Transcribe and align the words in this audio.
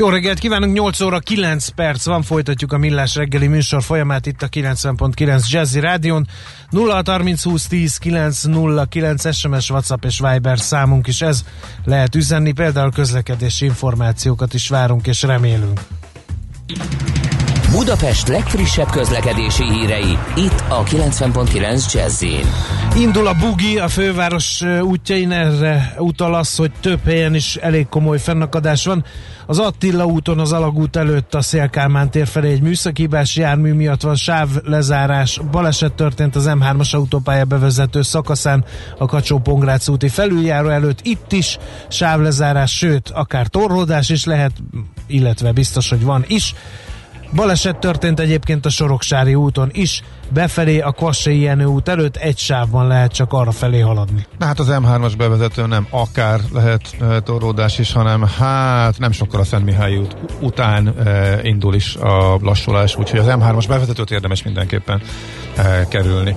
Jó 0.00 0.08
reggelt 0.08 0.38
kívánunk, 0.38 0.74
8 0.74 1.00
óra 1.00 1.18
9 1.18 1.68
perc 1.68 2.04
van, 2.04 2.22
folytatjuk 2.22 2.72
a 2.72 2.78
Millás 2.78 3.14
reggeli 3.14 3.46
műsor 3.46 3.82
folyamát 3.82 4.26
itt 4.26 4.42
a 4.42 4.48
90.9 4.48 5.48
Jazzy 5.48 5.80
Rádion. 5.80 6.26
0 6.70 7.02
30 7.06 7.42
20 7.42 7.66
10 7.66 7.96
909 7.96 9.34
SMS, 9.34 9.70
WhatsApp 9.70 10.04
és 10.04 10.20
Viber 10.20 10.58
számunk 10.58 11.06
is 11.06 11.20
ez. 11.20 11.44
Lehet 11.84 12.14
üzenni, 12.14 12.52
például 12.52 12.92
közlekedési 12.92 13.64
információkat 13.64 14.54
is 14.54 14.68
várunk 14.68 15.06
és 15.06 15.22
remélünk. 15.22 15.80
Budapest 17.70 18.28
legfrissebb 18.28 18.90
közlekedési 18.90 19.64
hírei, 19.64 20.18
itt 20.36 20.64
a 20.68 20.82
90.9 20.82 21.92
jazz 21.92 22.24
Indul 22.96 23.26
a 23.26 23.34
bugi 23.34 23.78
a 23.78 23.88
főváros 23.88 24.62
útjain, 24.82 25.30
erre 25.30 25.94
utal 25.98 26.34
az, 26.34 26.56
hogy 26.56 26.72
több 26.80 27.04
helyen 27.04 27.34
is 27.34 27.56
elég 27.56 27.88
komoly 27.88 28.18
fennakadás 28.18 28.84
van. 28.84 29.04
Az 29.46 29.58
Attila 29.58 30.06
úton 30.06 30.38
az 30.38 30.52
alagút 30.52 30.96
előtt 30.96 31.34
a 31.34 31.40
Szélkálmán 31.40 32.10
tér 32.10 32.26
felé 32.26 32.50
egy 32.50 32.62
műszakibás 32.62 33.36
jármű 33.36 33.72
miatt 33.72 34.00
van 34.00 34.16
sávlezárás. 34.16 35.40
Baleset 35.50 35.92
történt 35.92 36.36
az 36.36 36.44
M3-as 36.48 36.94
autópálya 36.94 37.44
bevezető 37.44 38.02
szakaszán 38.02 38.64
a 38.98 39.06
kacsó 39.06 39.42
úti 39.86 40.08
felüljáró 40.08 40.68
előtt. 40.68 41.00
Itt 41.02 41.32
is 41.32 41.58
sávlezárás, 41.88 42.76
sőt, 42.76 43.10
akár 43.10 43.46
torlódás 43.46 44.08
is 44.08 44.24
lehet, 44.24 44.52
illetve 45.06 45.52
biztos, 45.52 45.90
hogy 45.90 46.02
van 46.02 46.24
is. 46.26 46.54
Baleset 47.34 47.76
történt 47.76 48.20
egyébként 48.20 48.66
a 48.66 48.68
Soroksári 48.68 49.34
úton 49.34 49.68
is, 49.72 50.02
befelé 50.32 50.80
a 50.80 50.90
Kvassai 50.90 51.40
Jenő 51.40 51.64
út 51.64 51.88
előtt 51.88 52.16
egy 52.16 52.38
sávban 52.38 52.86
lehet 52.86 53.12
csak 53.12 53.32
arra 53.32 53.50
felé 53.50 53.80
haladni. 53.80 54.26
Na 54.38 54.46
hát 54.46 54.58
az 54.58 54.68
M3-as 54.70 55.12
bevezető 55.16 55.66
nem 55.66 55.86
akár 55.90 56.40
lehet 56.52 56.96
e, 57.00 57.20
torlódás 57.20 57.78
is, 57.78 57.92
hanem 57.92 58.22
hát 58.38 58.98
nem 58.98 59.12
sokkal 59.12 59.40
a 59.40 59.44
Szent 59.44 59.64
Mihály 59.64 59.96
út 59.96 60.16
után 60.40 60.88
e, 60.88 61.38
indul 61.42 61.74
is 61.74 61.96
a 61.96 62.38
lassulás, 62.42 62.96
úgyhogy 62.96 63.18
az 63.18 63.26
M3-as 63.28 63.64
bevezetőt 63.68 64.10
érdemes 64.10 64.42
mindenképpen 64.42 65.02
e, 65.56 65.88
kerülni. 65.88 66.34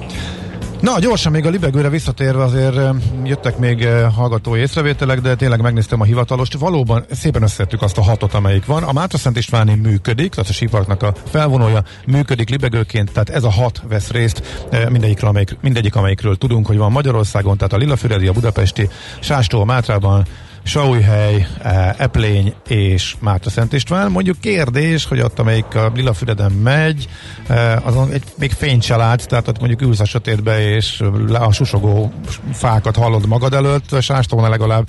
Na, 0.84 1.00
gyorsan 1.00 1.31
még 1.31 1.45
a 1.45 1.50
libegőre 1.50 1.89
visszatérve 1.89 2.44
azért 2.44 2.76
jöttek 3.23 3.58
még 3.58 3.88
hallgatói 4.16 4.59
észrevételek, 4.59 5.22
de 5.22 5.36
tényleg 5.36 5.62
megnéztem 5.62 6.02
a 6.02 6.03
hivatalost. 6.03 6.58
Valóban 6.58 7.06
szépen 7.12 7.44
összettük 7.44 7.81
azt 7.81 7.98
a 7.98 8.02
hatot, 8.02 8.34
amelyik 8.34 8.66
van. 8.66 8.84
A 8.84 8.92
Mátra 8.92 9.17
Szent 9.17 9.38
Istváni 9.38 9.76
működik, 9.76 10.34
tehát 10.34 10.50
a 10.50 10.54
síparknak 10.54 11.04
a 11.04 11.14
felvonója 11.31 11.84
működik 12.06 12.50
libegőként, 12.50 13.11
tehát 13.11 13.30
ez 13.30 13.44
a 13.44 13.52
hat 13.52 13.81
vesz 13.88 14.11
részt 14.11 14.67
mindegyik, 14.89 15.23
amelyik, 15.23 15.58
mindegyik 15.61 15.95
amelyikről 15.95 16.38
tudunk, 16.38 16.67
hogy 16.67 16.78
van 16.78 16.92
Magyarországon, 16.92 17.58
tehát 17.58 17.73
a 17.73 17.78
Lillafüredi, 17.78 18.28
a 18.28 18.34
Budapesti, 18.34 18.89
Sástó, 19.20 19.61
a 19.61 19.66
Mátrában, 19.66 20.26
Saújhely, 20.64 21.47
eh, 21.61 22.00
Eplény 22.00 22.53
és 22.67 23.16
Márta 23.19 23.50
Szent 23.50 23.73
István. 23.73 24.11
Mondjuk 24.11 24.39
kérdés, 24.39 25.05
hogy 25.05 25.20
ott, 25.20 25.39
amelyik 25.39 25.75
a 25.75 25.92
Lilafüreden 25.95 26.52
megy, 26.52 27.08
eh, 27.47 27.88
azon 27.88 28.11
egy 28.11 28.23
még 28.38 28.52
fényt 28.52 28.83
se 28.83 28.95
látsz, 28.95 29.25
tehát 29.25 29.47
ott 29.47 29.59
mondjuk 29.59 29.81
ülsz 29.81 30.00
a 30.00 30.05
sötétbe, 30.05 30.75
és 30.75 31.03
a 31.33 31.52
susogó 31.52 32.14
fákat 32.53 32.95
hallod 32.95 33.28
magad 33.28 33.53
előtt, 33.53 34.02
Sástóna 34.02 34.50
legalább 34.50 34.88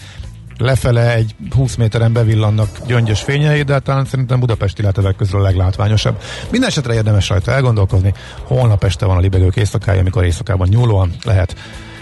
lefele 0.59 1.15
egy 1.15 1.35
20 1.51 1.75
méteren 1.75 2.13
bevillannak 2.13 2.69
gyöngyös 2.87 3.21
fényei, 3.21 3.63
de 3.63 3.79
talán 3.79 4.05
szerintem 4.05 4.41
Budapesti 4.41 4.83
lehet 4.83 5.17
közül 5.17 5.41
a 5.41 5.43
leglátványosabb. 5.43 6.21
Minden 6.51 6.69
esetre 6.69 6.95
érdemes 6.95 7.29
rajta 7.29 7.53
elgondolkozni. 7.53 8.15
Holnap 8.43 8.85
este 8.85 9.07
van 9.07 9.17
a 9.17 9.21
libegők 9.21 9.57
éjszakája, 9.57 10.01
amikor 10.01 10.25
éjszakában 10.25 10.69
nyúlóan 10.69 11.11
lehet 11.25 11.57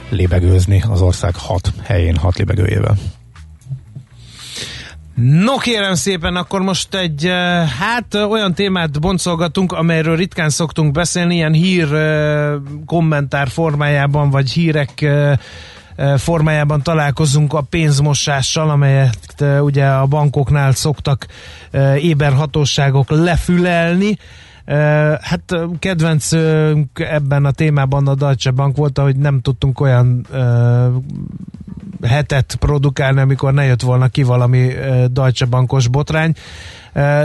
libegőzni 0.09 0.83
az 0.89 1.01
ország 1.01 1.35
hat 1.35 1.73
helyén, 1.83 2.17
hat 2.17 2.39
libegőjével. 2.39 3.22
No 5.15 5.57
kérem 5.57 5.95
szépen, 5.95 6.37
akkor 6.37 6.63
most 6.63 6.95
egy, 6.95 7.27
eh, 7.27 7.69
hát 7.69 8.15
olyan 8.15 8.55
témát 8.55 9.01
boncolgatunk, 9.01 9.73
amelyről 9.73 10.17
ritkán 10.17 10.51
szoktunk 10.51 10.93
beszélni, 10.93 11.35
ilyen 11.35 11.53
hír 11.53 11.95
eh, 11.95 12.53
kommentár 12.87 13.49
formájában, 13.49 14.31
vagy 14.31 14.51
hírek 14.51 15.01
eh, 15.01 15.39
formájában 16.17 16.83
találkozunk 16.83 17.53
a 17.53 17.61
pénzmosással, 17.61 18.71
amelyet 18.71 19.45
ugye 19.61 19.87
a 19.87 20.07
bankoknál 20.07 20.73
szoktak 20.73 21.27
éberhatóságok 21.97 23.11
lefülelni. 23.11 24.19
Hát 25.21 25.57
kedvenc 25.79 26.33
ebben 26.95 27.45
a 27.45 27.51
témában 27.51 28.09
a 28.09 28.15
Deutsche 28.15 28.51
Bank 28.51 28.77
volt, 28.77 28.99
hogy 28.99 29.17
nem 29.17 29.41
tudtunk 29.41 29.81
olyan 29.81 30.27
hetet 32.03 32.55
produkálni, 32.55 33.21
amikor 33.21 33.53
ne 33.53 33.65
jött 33.65 33.83
volna 33.83 34.09
ki 34.09 34.23
valami 34.23 34.69
Deutsche 35.11 35.47
Bankos 35.47 35.89
botrány. 35.89 36.35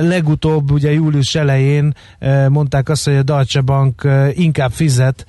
Legutóbb 0.02 0.72
ugye 0.72 0.92
július 0.92 1.36
elején 1.36 1.94
mondták 2.50 2.90
azt, 2.90 3.06
hogy 3.06 3.16
a 3.16 3.24
Deutsche 3.24 3.62
Bank 3.62 4.08
inkább 4.32 4.72
fizet, 4.72 5.26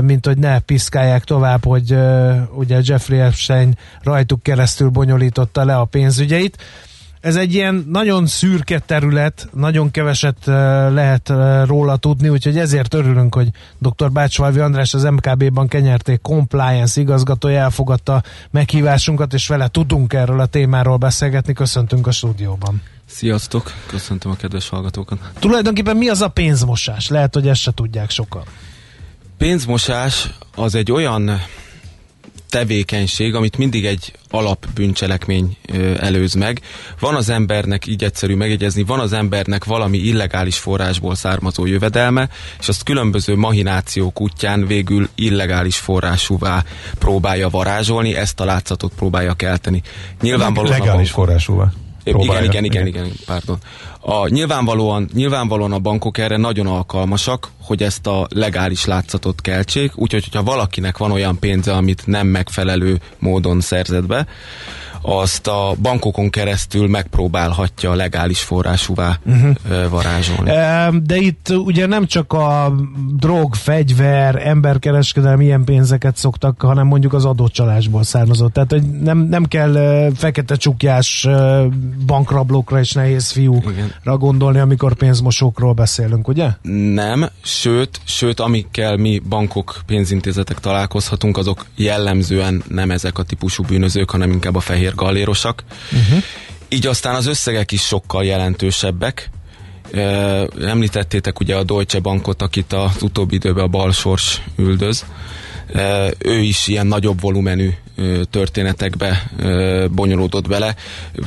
mint 0.00 0.26
hogy 0.26 0.38
ne 0.38 0.58
piszkálják 0.58 1.24
tovább, 1.24 1.64
hogy 1.64 1.96
ugye 2.54 2.80
Jeffrey 2.82 3.18
Epstein 3.18 3.76
rajtuk 4.02 4.42
keresztül 4.42 4.88
bonyolította 4.88 5.64
le 5.64 5.76
a 5.76 5.84
pénzügyeit 5.84 6.56
ez 7.20 7.36
egy 7.36 7.54
ilyen 7.54 7.86
nagyon 7.88 8.26
szürke 8.26 8.78
terület, 8.78 9.48
nagyon 9.52 9.90
keveset 9.90 10.36
lehet 10.92 11.32
róla 11.64 11.96
tudni, 11.96 12.28
úgyhogy 12.28 12.58
ezért 12.58 12.94
örülünk, 12.94 13.34
hogy 13.34 13.48
dr. 13.78 14.12
Bácsvalvi 14.12 14.60
András 14.60 14.94
az 14.94 15.02
MKB-ban 15.02 15.68
kenyerték 15.68 16.20
compliance 16.20 17.00
igazgatója 17.00 17.58
elfogadta 17.58 18.22
meghívásunkat, 18.50 19.34
és 19.34 19.48
vele 19.48 19.68
tudunk 19.68 20.12
erről 20.12 20.40
a 20.40 20.46
témáról 20.46 20.96
beszélgetni. 20.96 21.52
Köszöntünk 21.52 22.06
a 22.06 22.10
stúdióban. 22.10 22.82
Sziasztok, 23.06 23.72
köszöntöm 23.86 24.30
a 24.30 24.36
kedves 24.36 24.68
hallgatókat. 24.68 25.18
Tulajdonképpen 25.38 25.96
mi 25.96 26.08
az 26.08 26.20
a 26.20 26.28
pénzmosás? 26.28 27.08
Lehet, 27.08 27.34
hogy 27.34 27.48
ezt 27.48 27.60
se 27.60 27.72
tudják 27.74 28.10
sokan. 28.10 28.42
Pénzmosás 29.38 30.30
az 30.54 30.74
egy 30.74 30.92
olyan 30.92 31.40
tevékenység, 32.56 33.34
amit 33.34 33.56
mindig 33.56 33.84
egy 33.84 34.12
alapbűncselekmény 34.30 35.56
előz 35.98 36.34
meg. 36.34 36.60
Van 37.00 37.14
az 37.14 37.28
embernek, 37.28 37.86
így 37.86 38.04
egyszerű 38.04 38.34
megjegyezni, 38.34 38.82
van 38.82 39.00
az 39.00 39.12
embernek 39.12 39.64
valami 39.64 39.98
illegális 39.98 40.56
forrásból 40.56 41.14
származó 41.14 41.66
jövedelme, 41.66 42.28
és 42.60 42.68
azt 42.68 42.82
különböző 42.82 43.36
mahinációk 43.36 44.20
útján 44.20 44.66
végül 44.66 45.08
illegális 45.14 45.76
forrásúvá 45.76 46.64
próbálja 46.98 47.48
varázsolni, 47.48 48.14
ezt 48.14 48.40
a 48.40 48.44
látszatot 48.44 48.92
próbálja 48.96 49.34
kelteni. 49.34 49.82
Nyilvánvalóan 50.20 50.78
legális 50.78 51.10
forrásúvá. 51.10 51.72
Igen, 52.04 52.44
igen, 52.44 52.64
igen, 52.64 52.86
igen, 52.86 53.12
pardon. 53.26 53.58
A, 54.08 54.28
nyilvánvalóan, 54.28 55.08
nyilvánvalóan 55.14 55.72
a 55.72 55.78
bankok 55.78 56.18
erre 56.18 56.36
nagyon 56.36 56.66
alkalmasak, 56.66 57.50
hogy 57.62 57.82
ezt 57.82 58.06
a 58.06 58.26
legális 58.30 58.84
látszatot 58.84 59.40
keltsék, 59.40 59.92
úgyhogy 59.94 60.24
hogyha 60.24 60.42
valakinek 60.42 60.98
van 60.98 61.10
olyan 61.10 61.38
pénze, 61.38 61.72
amit 61.72 62.06
nem 62.06 62.26
megfelelő 62.26 63.00
módon 63.18 63.60
szerzett 63.60 64.06
be, 64.06 64.26
azt 65.08 65.46
a 65.46 65.74
bankokon 65.82 66.30
keresztül 66.30 66.88
megpróbálhatja 66.88 67.94
legális 67.94 68.40
forrásúvá 68.40 69.18
uh-huh. 69.26 69.88
varázsolni. 69.90 70.50
De 71.02 71.16
itt 71.16 71.48
ugye 71.48 71.86
nem 71.86 72.06
csak 72.06 72.32
a 72.32 72.74
drog, 73.16 73.54
fegyver, 73.54 74.46
emberkereskedelmi 74.46 75.44
ilyen 75.44 75.64
pénzeket 75.64 76.16
szoktak, 76.16 76.62
hanem 76.62 76.86
mondjuk 76.86 77.12
az 77.12 77.24
adócsalásból 77.24 78.02
származott. 78.02 78.52
Tehát 78.52 78.70
hogy 78.70 78.90
nem, 78.90 79.18
nem 79.18 79.44
kell 79.44 80.10
fekete 80.14 80.56
csukjás 80.56 81.28
bankrablókra 82.06 82.78
és 82.78 82.92
nehéz 82.92 83.30
fiúkra 83.30 84.16
gondolni, 84.16 84.58
amikor 84.58 84.94
pénzmosókról 84.94 85.72
beszélünk, 85.72 86.28
ugye? 86.28 86.48
Nem, 86.94 87.28
sőt, 87.42 88.00
sőt, 88.04 88.40
amikkel 88.40 88.96
mi 88.96 89.18
bankok, 89.28 89.80
pénzintézetek 89.86 90.60
találkozhatunk, 90.60 91.36
azok 91.36 91.66
jellemzően 91.76 92.62
nem 92.68 92.90
ezek 92.90 93.18
a 93.18 93.22
típusú 93.22 93.64
bűnözők, 93.64 94.10
hanem 94.10 94.30
inkább 94.30 94.54
a 94.54 94.60
fehér 94.60 94.94
gallérosak. 94.96 95.64
Uh-huh. 95.92 96.22
Így 96.68 96.86
aztán 96.86 97.14
az 97.14 97.26
összegek 97.26 97.72
is 97.72 97.82
sokkal 97.82 98.24
jelentősebbek. 98.24 99.30
Említettétek 100.60 101.40
ugye 101.40 101.56
a 101.56 101.62
Deutsche 101.62 101.98
Bankot, 101.98 102.42
akit 102.42 102.72
az 102.72 103.02
utóbbi 103.02 103.34
időben 103.34 103.64
a 103.64 103.68
balsors 103.68 104.42
üldöz. 104.56 105.04
Ő 106.18 106.38
is 106.38 106.66
ilyen 106.66 106.86
nagyobb 106.86 107.20
volumenű 107.20 107.70
történetekbe 108.30 109.30
bonyolódott 109.90 110.48
bele. 110.48 110.74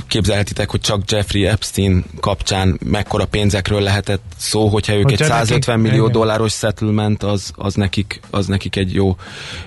Képzelhetitek, 0.08 0.70
hogy 0.70 0.80
csak 0.80 1.02
Jeffrey 1.12 1.46
Epstein 1.46 2.04
kapcsán 2.20 2.80
mekkora 2.86 3.26
pénzekről 3.26 3.82
lehetett 3.82 4.22
szó, 4.38 4.68
hogyha 4.68 4.94
ők 4.94 5.04
Hogyha 5.04 5.24
egy 5.26 5.32
150 5.32 5.76
nekik- 5.76 5.92
millió 5.92 6.08
igen. 6.08 6.20
dolláros 6.20 6.54
settlement, 6.54 7.24
az, 7.24 7.52
az, 7.56 7.74
nekik, 7.74 8.20
az 8.30 8.46
nekik 8.48 8.76
egy 8.76 8.94
jó 8.94 9.16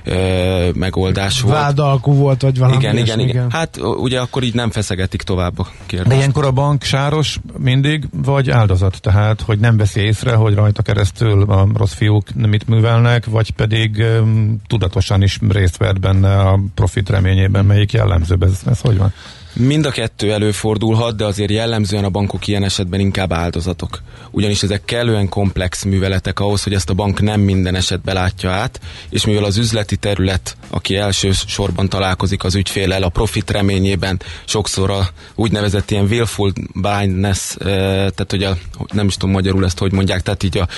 ö, 0.05 0.71
megoldás 0.75 1.41
volt. 1.41 1.55
Vádalkú 1.57 2.13
volt, 2.15 2.43
vagy 2.43 2.59
valami 2.59 2.77
igen, 2.77 2.93
igen, 2.97 3.05
ilyesmi, 3.05 3.23
igen. 3.23 3.51
Hát 3.51 3.77
ugye 3.83 4.21
akkor 4.21 4.43
így 4.43 4.55
nem 4.55 4.71
feszegetik 4.71 5.23
tovább 5.23 5.59
a 5.59 5.63
De 5.63 5.69
kérdést. 5.87 6.17
ilyenkor 6.17 6.45
a 6.45 6.51
bank 6.51 6.83
sáros 6.83 7.39
mindig, 7.59 8.05
vagy 8.13 8.51
áldozat? 8.51 9.01
Tehát, 9.01 9.41
hogy 9.41 9.59
nem 9.59 9.77
veszi 9.77 10.01
észre, 10.01 10.35
hogy 10.35 10.55
rajta 10.55 10.83
keresztül 10.83 11.43
a 11.43 11.67
rossz 11.75 11.93
fiúk 11.95 12.35
mit 12.35 12.69
művelnek, 12.69 13.27
vagy 13.27 13.51
pedig 13.51 14.05
um, 14.21 14.61
tudatosan 14.67 15.23
is 15.23 15.39
részt 15.49 15.77
vett 15.77 16.01
benne 16.01 16.39
a 16.39 16.61
profit 16.93 17.11
reményében, 17.11 17.65
melyik 17.65 17.93
jellemzőbb? 17.93 18.43
Ez, 18.43 18.61
ez 18.67 18.81
hogy 18.81 18.99
van? 18.99 19.13
Mind 19.55 19.87
a 19.87 19.91
kettő 19.91 20.33
előfordulhat, 20.33 21.17
de 21.17 21.25
azért 21.25 21.51
jellemzően 21.51 22.05
a 22.05 22.11
bankok 22.11 22.47
ilyen 22.47 22.65
esetben 22.65 23.01
inkább 23.01 23.33
áldozatok. 23.33 24.03
Ugyanis 24.31 24.63
ezek 24.63 24.85
kellően 24.85 25.29
komplex 25.29 25.85
műveletek 25.85 26.41
ahhoz, 26.41 26.63
hogy 26.63 26.75
ezt 26.75 26.91
a 26.91 26.95
bank 26.95 27.21
nem 27.21 27.41
minden 27.41 27.75
esetben 27.75 28.15
látja 28.15 28.51
át, 28.51 28.81
és 29.09 29.27
mivel 29.27 29.45
az 29.45 29.57
üzleti 29.57 29.97
terület, 29.97 30.57
aki 30.71 30.97
elsősorban 30.97 31.89
találkozik 31.89 32.45
az 32.45 32.55
ügyfélel 32.55 33.03
a 33.03 33.09
profit 33.09 33.51
reményében, 33.51 34.21
sokszor 34.45 34.91
a 34.91 35.09
úgynevezett 35.35 35.91
ilyen 35.91 36.05
willful 36.05 36.53
blindness, 36.75 37.55
eh, 37.55 37.67
tehát 37.67 38.31
hogy 38.31 38.45
a, 38.45 38.57
nem 38.93 39.07
is 39.07 39.17
tudom 39.17 39.35
magyarul 39.35 39.65
ezt 39.65 39.79
hogy 39.79 39.93
mondják, 39.93 40.23
tehát 40.23 40.43
így 40.43 40.59
a 40.59 40.69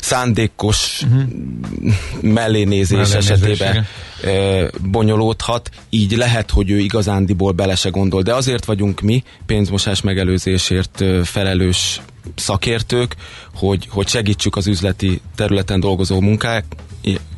szándékos 0.00 1.02
uh-huh. 1.02 1.22
mellénézés 2.20 2.96
Mellénézés, 2.96 3.14
esetében 3.14 3.86
ö, 4.22 4.66
bonyolódhat, 4.90 5.70
így 5.90 6.16
lehet, 6.16 6.50
hogy 6.50 6.70
ő 6.70 6.78
igazándiból 6.78 7.52
bele 7.52 7.74
se 7.74 7.88
gondol. 7.88 8.22
De 8.22 8.34
azért 8.34 8.64
vagyunk 8.64 9.00
mi 9.00 9.22
pénzmosás 9.46 10.00
megelőzésért 10.00 11.04
felelős 11.24 12.00
szakértők, 12.34 13.16
hogy, 13.54 13.86
hogy 13.90 14.08
segítsük 14.08 14.56
az 14.56 14.66
üzleti 14.66 15.20
területen 15.34 15.80
dolgozó 15.80 16.20
munkák, 16.20 16.64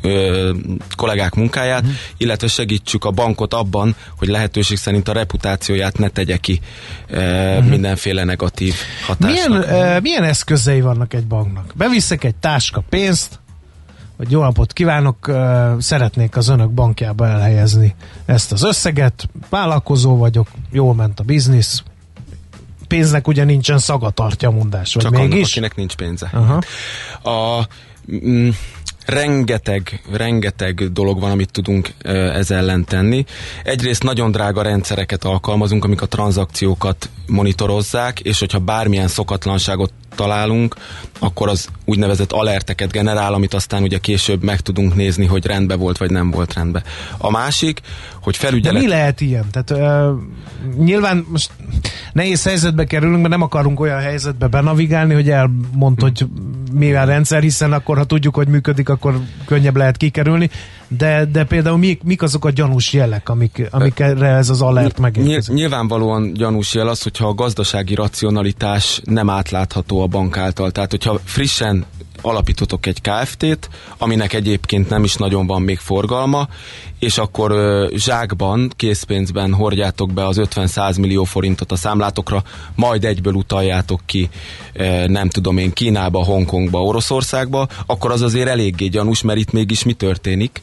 ö, 0.00 0.50
kollégák 0.96 1.34
munkáját, 1.34 1.80
uh-huh. 1.80 1.96
illetve 2.16 2.48
segítsük 2.48 3.04
a 3.04 3.10
bankot 3.10 3.54
abban, 3.54 3.94
hogy 4.18 4.28
lehetőség 4.28 4.76
szerint 4.76 5.08
a 5.08 5.12
reputációját 5.12 5.98
ne 5.98 6.08
tegye 6.08 6.36
ki 6.36 6.60
ö, 7.08 7.50
uh-huh. 7.56 7.68
mindenféle 7.68 8.24
negatív 8.24 8.74
hatásnak. 9.06 9.48
Milyen, 9.48 9.94
uh, 9.96 10.02
milyen 10.02 10.24
eszközei 10.24 10.80
vannak 10.80 11.14
egy 11.14 11.26
banknak? 11.26 11.72
Beviszek 11.76 12.24
egy 12.24 12.34
táska 12.34 12.80
pénzt, 12.88 13.40
hogy 14.16 14.30
jó 14.30 14.40
napot 14.40 14.72
kívánok, 14.72 15.30
szeretnék 15.78 16.36
az 16.36 16.48
önök 16.48 16.70
bankjába 16.70 17.26
elhelyezni 17.26 17.94
ezt 18.24 18.52
az 18.52 18.62
összeget, 18.62 19.28
vállalkozó 19.48 20.16
vagyok, 20.16 20.48
jól 20.70 20.94
ment 20.94 21.20
a 21.20 21.22
biznisz, 21.22 21.82
pénznek 22.88 23.28
ugye 23.28 23.44
nincsen 23.44 23.78
szaga 23.78 24.10
tartja 24.10 24.48
a 24.48 24.52
mondás, 24.52 24.94
vagy 24.94 25.02
Csak 25.02 25.12
annak, 25.12 25.28
mégis? 25.28 25.50
akinek 25.50 25.74
nincs 25.74 25.94
pénze. 25.94 26.30
Aha. 26.32 26.58
A, 27.30 27.68
mm, 28.12 28.48
rengeteg, 29.06 30.02
rengeteg 30.12 30.92
dolog 30.92 31.20
van, 31.20 31.30
amit 31.30 31.50
tudunk 31.50 31.88
ez 32.34 32.50
ellen 32.50 32.84
tenni. 32.84 33.24
Egyrészt 33.64 34.02
nagyon 34.02 34.30
drága 34.30 34.62
rendszereket 34.62 35.24
alkalmazunk, 35.24 35.84
amik 35.84 36.02
a 36.02 36.06
tranzakciókat 36.06 37.10
monitorozzák, 37.26 38.20
és 38.20 38.38
hogyha 38.38 38.58
bármilyen 38.58 39.08
szokatlanságot 39.08 39.92
találunk, 40.14 40.76
akkor 41.18 41.48
az 41.48 41.68
úgynevezett 41.84 42.32
alerteket 42.32 42.90
generál, 42.90 43.34
amit 43.34 43.54
aztán 43.54 43.82
ugye 43.82 43.98
később 43.98 44.42
meg 44.42 44.60
tudunk 44.60 44.94
nézni, 44.94 45.26
hogy 45.26 45.46
rendben 45.46 45.78
volt, 45.78 45.98
vagy 45.98 46.10
nem 46.10 46.30
volt 46.30 46.54
rendben. 46.54 46.82
A 47.18 47.30
másik, 47.30 47.80
hogy 48.22 48.32
De 48.32 48.38
felügyelet... 48.38 48.82
mi 48.82 48.88
lehet 48.88 49.20
ilyen? 49.20 49.44
Tehát 49.50 49.70
uh, 49.70 50.18
nyilván 50.84 51.26
most 51.28 51.50
nehéz 52.12 52.42
helyzetbe 52.42 52.84
kerülünk, 52.84 53.16
mert 53.16 53.28
nem 53.28 53.42
akarunk 53.42 53.80
olyan 53.80 54.00
helyzetbe 54.00 54.46
benavigálni, 54.46 55.14
hogy 55.14 55.30
elmond, 55.30 56.00
hogy 56.00 56.26
mi 56.72 56.92
a 56.92 57.04
rendszer, 57.04 57.42
hiszen 57.42 57.72
akkor, 57.72 57.96
ha 57.96 58.04
tudjuk, 58.04 58.34
hogy 58.34 58.48
működik, 58.48 58.88
akkor 58.88 59.20
könnyebb 59.44 59.76
lehet 59.76 59.96
kikerülni. 59.96 60.50
De, 60.88 61.24
de 61.24 61.44
például 61.44 61.78
mik, 61.78 62.02
mik 62.02 62.22
azok 62.22 62.44
a 62.44 62.50
gyanús 62.50 62.92
jelek, 62.92 63.28
amik, 63.28 63.68
amikre 63.70 64.26
ez 64.28 64.48
az 64.48 64.62
alert 64.62 64.98
megérkezik? 64.98 65.54
nyilvánvalóan 65.54 66.32
gyanús 66.32 66.74
jel 66.74 66.88
az, 66.88 67.02
hogyha 67.02 67.26
a 67.26 67.34
gazdasági 67.34 67.94
racionalitás 67.94 69.00
nem 69.04 69.30
átlátható 69.30 70.01
a 70.02 70.06
bank 70.06 70.36
által. 70.36 70.70
Tehát, 70.70 70.90
hogyha 70.90 71.20
frissen 71.24 71.86
alapítotok 72.22 72.86
egy 72.86 73.00
KFT-t, 73.00 73.68
aminek 73.98 74.32
egyébként 74.32 74.88
nem 74.88 75.04
is 75.04 75.14
nagyon 75.14 75.46
van 75.46 75.62
még 75.62 75.78
forgalma, 75.78 76.48
és 76.98 77.18
akkor 77.18 77.52
zsákban, 77.94 78.72
készpénzben 78.76 79.54
hordjátok 79.54 80.12
be 80.12 80.26
az 80.26 80.40
50-100 80.40 81.00
millió 81.00 81.24
forintot 81.24 81.72
a 81.72 81.76
számlátokra, 81.76 82.42
majd 82.74 83.04
egyből 83.04 83.34
utaljátok 83.34 84.00
ki, 84.06 84.28
nem 85.06 85.28
tudom 85.28 85.58
én, 85.58 85.72
Kínába, 85.72 86.24
Hongkongba, 86.24 86.82
Oroszországba, 86.82 87.68
akkor 87.86 88.10
az 88.10 88.22
azért 88.22 88.48
eléggé 88.48 88.86
gyanús, 88.86 89.22
mert 89.22 89.38
itt 89.38 89.52
mégis 89.52 89.82
mi 89.82 89.92
történik? 89.92 90.60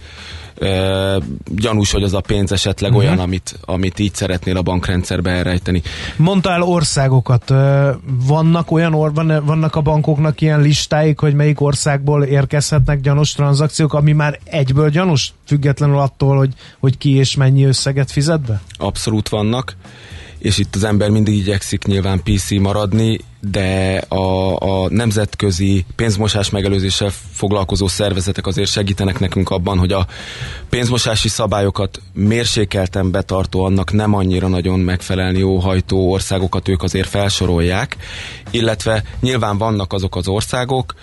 Ö, 0.59 1.17
gyanús, 1.55 1.91
hogy 1.91 2.03
az 2.03 2.13
a 2.13 2.21
pénz 2.21 2.51
esetleg 2.51 2.91
uh-huh. 2.91 3.05
olyan, 3.05 3.19
amit, 3.19 3.59
amit 3.65 3.99
így 3.99 4.13
szeretnél 4.13 4.57
a 4.57 4.61
bankrendszerbe 4.61 5.29
elrejteni. 5.29 5.81
Mondtál 6.17 6.61
országokat. 6.61 7.53
Vannak 8.25 8.71
olyan, 8.71 8.93
or, 8.93 9.13
van, 9.13 9.45
vannak 9.45 9.75
a 9.75 9.81
bankoknak 9.81 10.41
ilyen 10.41 10.61
listáik, 10.61 11.19
hogy 11.19 11.33
melyik 11.33 11.61
országból 11.61 12.23
érkezhetnek 12.23 13.01
gyanús 13.01 13.31
tranzakciók, 13.31 13.93
ami 13.93 14.11
már 14.11 14.39
egyből 14.43 14.89
gyanús, 14.89 15.33
függetlenül 15.45 15.97
attól, 15.97 16.37
hogy, 16.37 16.53
hogy 16.79 16.97
ki 16.97 17.15
és 17.15 17.35
mennyi 17.35 17.63
összeget 17.63 18.11
fizet 18.11 18.41
be? 18.41 18.61
Abszolút 18.77 19.29
vannak, 19.29 19.75
és 20.39 20.57
itt 20.57 20.75
az 20.75 20.83
ember 20.83 21.09
mindig 21.09 21.33
igyekszik 21.33 21.83
nyilván 21.83 22.23
PC 22.23 22.51
maradni, 22.51 23.19
de 23.41 23.97
a, 24.07 24.55
a 24.55 24.89
nemzetközi 24.89 25.85
pénzmosás 25.95 26.49
megelőzéssel 26.49 27.11
foglalkozó 27.31 27.87
szervezetek 27.87 28.47
azért 28.47 28.69
segítenek 28.69 29.19
nekünk 29.19 29.49
abban, 29.49 29.77
hogy 29.77 29.91
a 29.91 30.07
pénzmosási 30.69 31.27
szabályokat 31.27 32.01
mérsékelten 32.13 33.11
betartó, 33.11 33.63
annak 33.63 33.91
nem 33.91 34.13
annyira 34.13 34.47
nagyon 34.47 34.79
megfelelni 34.79 35.41
óhajtó 35.41 36.11
országokat 36.11 36.67
ők 36.67 36.83
azért 36.83 37.09
felsorolják, 37.09 37.97
illetve 38.51 39.03
nyilván 39.19 39.57
vannak 39.57 39.93
azok 39.93 40.15
az 40.15 40.27
országok, 40.27 40.93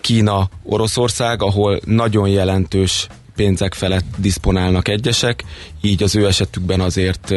Kína, 0.00 0.48
Oroszország, 0.62 1.42
ahol 1.42 1.80
nagyon 1.84 2.28
jelentős 2.28 3.08
pénzek 3.36 3.74
felett 3.74 4.04
diszponálnak 4.16 4.88
egyesek, 4.88 5.44
így 5.80 6.02
az 6.02 6.16
ő 6.16 6.26
esetükben 6.26 6.80
azért 6.80 7.30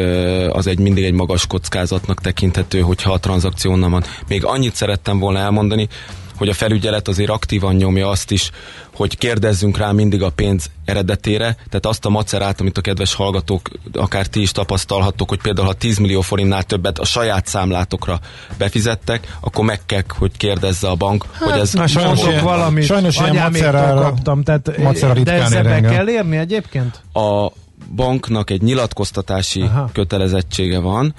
az 0.50 0.66
egy 0.66 0.78
mindig 0.78 1.04
egy 1.04 1.12
magas 1.12 1.46
kockázatnak 1.46 2.20
tekinthető, 2.20 2.80
hogyha 2.80 3.12
a 3.12 3.18
tranzakció 3.18 3.76
van. 3.76 4.04
Még 4.28 4.44
annyit 4.44 4.74
szerettem 4.74 5.18
volna 5.18 5.38
elmondani, 5.38 5.88
hogy 6.36 6.48
a 6.48 6.54
felügyelet 6.54 7.08
azért 7.08 7.30
aktívan 7.30 7.74
nyomja 7.74 8.08
azt 8.08 8.30
is, 8.30 8.50
hogy 8.94 9.18
kérdezzünk 9.18 9.76
rá 9.78 9.92
mindig 9.92 10.22
a 10.22 10.30
pénz 10.30 10.70
eredetére, 10.84 11.52
tehát 11.54 11.86
azt 11.86 12.04
a 12.04 12.08
macerát, 12.08 12.60
amit 12.60 12.78
a 12.78 12.80
kedves 12.80 13.14
hallgatók, 13.14 13.68
akár 13.92 14.26
ti 14.26 14.40
is 14.40 14.52
tapasztalhattok, 14.52 15.28
hogy 15.28 15.40
például 15.42 15.66
ha 15.66 15.72
10 15.72 15.98
millió 15.98 16.20
forintnál 16.20 16.62
többet 16.62 16.98
a 16.98 17.04
saját 17.04 17.46
számlátokra 17.46 18.20
befizettek, 18.58 19.36
akkor 19.40 19.64
meg 19.64 19.80
kell, 19.86 20.02
hogy 20.08 20.36
kérdezze 20.36 20.88
a 20.88 20.94
bank, 20.94 21.24
hogy 21.38 21.58
ez 21.58 21.72
na, 21.72 21.86
sajnos 21.86 22.22
ilyen- 22.22 22.42
valamit, 22.42 22.84
sajnos 22.84 23.18
ilyen 23.18 23.34
macerára- 23.36 24.02
kaptam, 24.02 24.42
tehát, 24.42 24.78
macera 24.78 25.12
de 25.14 25.32
ezzel 25.32 25.62
be 25.62 25.80
kell 25.80 26.08
érni 26.08 26.36
egyébként? 26.36 27.00
a 27.12 27.52
banknak 27.94 28.50
egy 28.50 28.62
nyilatkoztatási. 28.62 29.60
Aha. 29.62 29.90
kötelezettsége 29.92 30.78
van, 30.78 31.14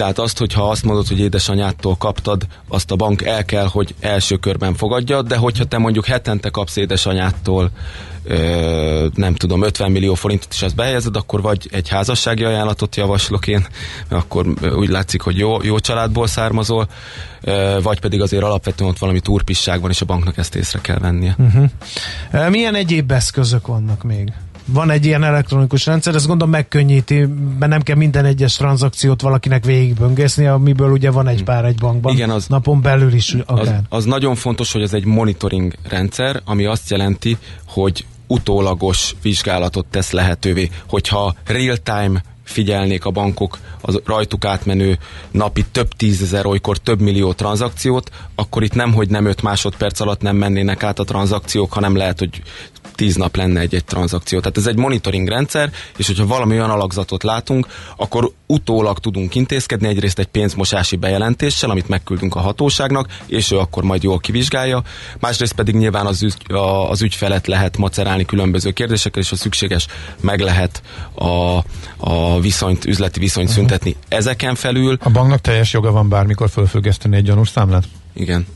tehát 0.00 0.18
azt, 0.18 0.38
hogyha 0.38 0.68
azt 0.70 0.84
mondod, 0.84 1.06
hogy 1.06 1.20
édesanyádtól 1.20 1.96
kaptad, 1.96 2.46
azt 2.68 2.90
a 2.90 2.96
bank 2.96 3.22
el 3.22 3.44
kell, 3.44 3.66
hogy 3.66 3.94
első 4.00 4.36
körben 4.36 4.74
fogadja, 4.74 5.22
de 5.22 5.36
hogyha 5.36 5.64
te 5.64 5.78
mondjuk 5.78 6.06
hetente 6.06 6.50
kapsz 6.50 6.76
édesanyádtól 6.76 7.70
ö, 8.24 9.06
nem 9.14 9.34
tudom, 9.34 9.62
50 9.62 9.90
millió 9.90 10.14
forintot 10.14 10.52
is 10.52 10.62
azt 10.62 10.74
behelyezed, 10.74 11.16
akkor 11.16 11.42
vagy 11.42 11.68
egy 11.72 11.88
házassági 11.88 12.44
ajánlatot 12.44 12.96
javaslok 12.96 13.46
én, 13.46 13.66
akkor 14.08 14.46
úgy 14.76 14.88
látszik, 14.88 15.20
hogy 15.20 15.38
jó, 15.38 15.62
jó 15.62 15.78
családból 15.78 16.26
származol, 16.26 16.88
ö, 17.40 17.78
vagy 17.82 18.00
pedig 18.00 18.20
azért 18.20 18.42
alapvetően 18.42 18.90
ott 18.90 18.98
valami 18.98 19.20
turpisság 19.20 19.80
van, 19.80 19.90
és 19.90 20.00
a 20.00 20.04
banknak 20.04 20.36
ezt 20.36 20.54
észre 20.54 20.80
kell 20.80 20.98
vennie. 20.98 21.36
Ö, 22.32 22.48
Milyen 22.48 22.74
egyéb 22.74 23.10
eszközök 23.12 23.66
vannak 23.66 24.02
még? 24.02 24.32
Van 24.72 24.90
egy 24.90 25.04
ilyen 25.04 25.24
elektronikus 25.24 25.86
rendszer, 25.86 26.14
ez 26.14 26.26
gondolom 26.26 26.52
megkönnyíti, 26.52 27.18
mert 27.58 27.70
nem 27.70 27.82
kell 27.82 27.96
minden 27.96 28.24
egyes 28.24 28.56
tranzakciót 28.56 29.20
valakinek 29.22 29.64
végigböngészni, 29.64 30.46
amiből 30.46 30.90
ugye 30.90 31.10
van 31.10 31.28
egy 31.28 31.44
pár 31.44 31.64
egy 31.64 31.78
bankban. 31.78 32.12
Igen, 32.14 32.30
az- 32.30 32.46
napon 32.46 32.82
belül 32.82 33.12
is 33.12 33.34
Az, 33.46 33.58
akár. 33.58 33.82
az 33.88 34.04
nagyon 34.04 34.34
fontos, 34.34 34.72
hogy 34.72 34.82
ez 34.82 34.92
egy 34.94 35.04
monitoring 35.04 35.74
rendszer, 35.88 36.40
ami 36.44 36.64
azt 36.64 36.90
jelenti, 36.90 37.36
hogy 37.66 38.04
utólagos 38.26 39.14
vizsgálatot 39.22 39.86
tesz 39.90 40.10
lehetővé. 40.10 40.70
Hogyha 40.88 41.34
real-time 41.44 42.22
figyelnék 42.50 43.04
a 43.04 43.10
bankok 43.10 43.58
az 43.80 44.00
rajtuk 44.04 44.44
átmenő 44.44 44.98
napi 45.30 45.64
több 45.72 45.88
tízezer, 45.88 46.46
olykor 46.46 46.78
több 46.78 47.00
millió 47.00 47.32
tranzakciót, 47.32 48.10
akkor 48.34 48.62
itt 48.62 48.74
nem, 48.74 48.92
hogy 48.92 49.08
nem 49.08 49.24
5 49.24 49.42
másodperc 49.42 50.00
alatt 50.00 50.20
nem 50.20 50.36
mennének 50.36 50.82
át 50.82 50.98
a 50.98 51.04
tranzakciók, 51.04 51.72
hanem 51.72 51.96
lehet, 51.96 52.18
hogy 52.18 52.42
tíz 53.00 53.16
nap 53.16 53.36
lenne 53.36 53.60
egy-egy 53.60 53.84
tranzakció. 53.84 54.38
Tehát 54.38 54.56
ez 54.56 54.66
egy 54.66 54.76
monitoring 54.76 55.28
rendszer, 55.28 55.70
és 55.96 56.06
hogyha 56.06 56.26
valami 56.26 56.52
olyan 56.52 56.70
alakzatot 56.70 57.22
látunk, 57.22 57.66
akkor 57.96 58.32
utólag 58.46 58.98
tudunk 58.98 59.34
intézkedni, 59.34 59.88
egyrészt 59.88 60.18
egy 60.18 60.26
pénzmosási 60.26 60.96
bejelentéssel, 60.96 61.70
amit 61.70 61.88
megküldünk 61.88 62.34
a 62.34 62.40
hatóságnak, 62.40 63.08
és 63.26 63.50
ő 63.50 63.58
akkor 63.58 63.82
majd 63.82 64.02
jól 64.02 64.18
kivizsgálja, 64.18 64.82
másrészt 65.18 65.52
pedig 65.52 65.74
nyilván 65.74 66.06
az, 66.06 66.22
ügy, 66.22 66.34
az 66.88 67.02
ügyfelet 67.02 67.46
lehet 67.46 67.76
macerálni 67.76 68.24
különböző 68.24 68.70
kérdésekkel, 68.70 69.22
és 69.22 69.28
ha 69.28 69.36
szükséges, 69.36 69.86
meg 70.20 70.40
lehet 70.40 70.82
a, 71.14 71.56
a 71.96 72.39
viszonyt, 72.40 72.84
üzleti 72.84 73.18
viszonyt 73.18 73.48
uh-huh. 73.48 73.60
szüntetni. 73.60 73.96
Ezeken 74.08 74.54
felül... 74.54 74.98
A 75.02 75.10
banknak 75.10 75.40
teljes 75.40 75.72
joga 75.72 75.90
van 75.90 76.08
bármikor 76.08 76.50
fölfüggeszteni 76.50 77.16
egy 77.16 77.24
gyanús 77.24 77.48
számlát? 77.48 77.84
Igen. 78.12 78.46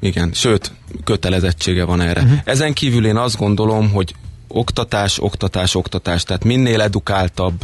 Igen, 0.00 0.30
sőt, 0.32 0.72
kötelezettsége 1.04 1.84
van 1.84 2.00
erre. 2.00 2.22
Uh-huh. 2.22 2.38
Ezen 2.44 2.72
kívül 2.72 3.06
én 3.06 3.16
azt 3.16 3.36
gondolom, 3.36 3.90
hogy 3.90 4.14
oktatás, 4.48 5.20
oktatás, 5.20 5.74
oktatás, 5.74 6.22
tehát 6.22 6.44
minél 6.44 6.80
edukáltabb 6.80 7.60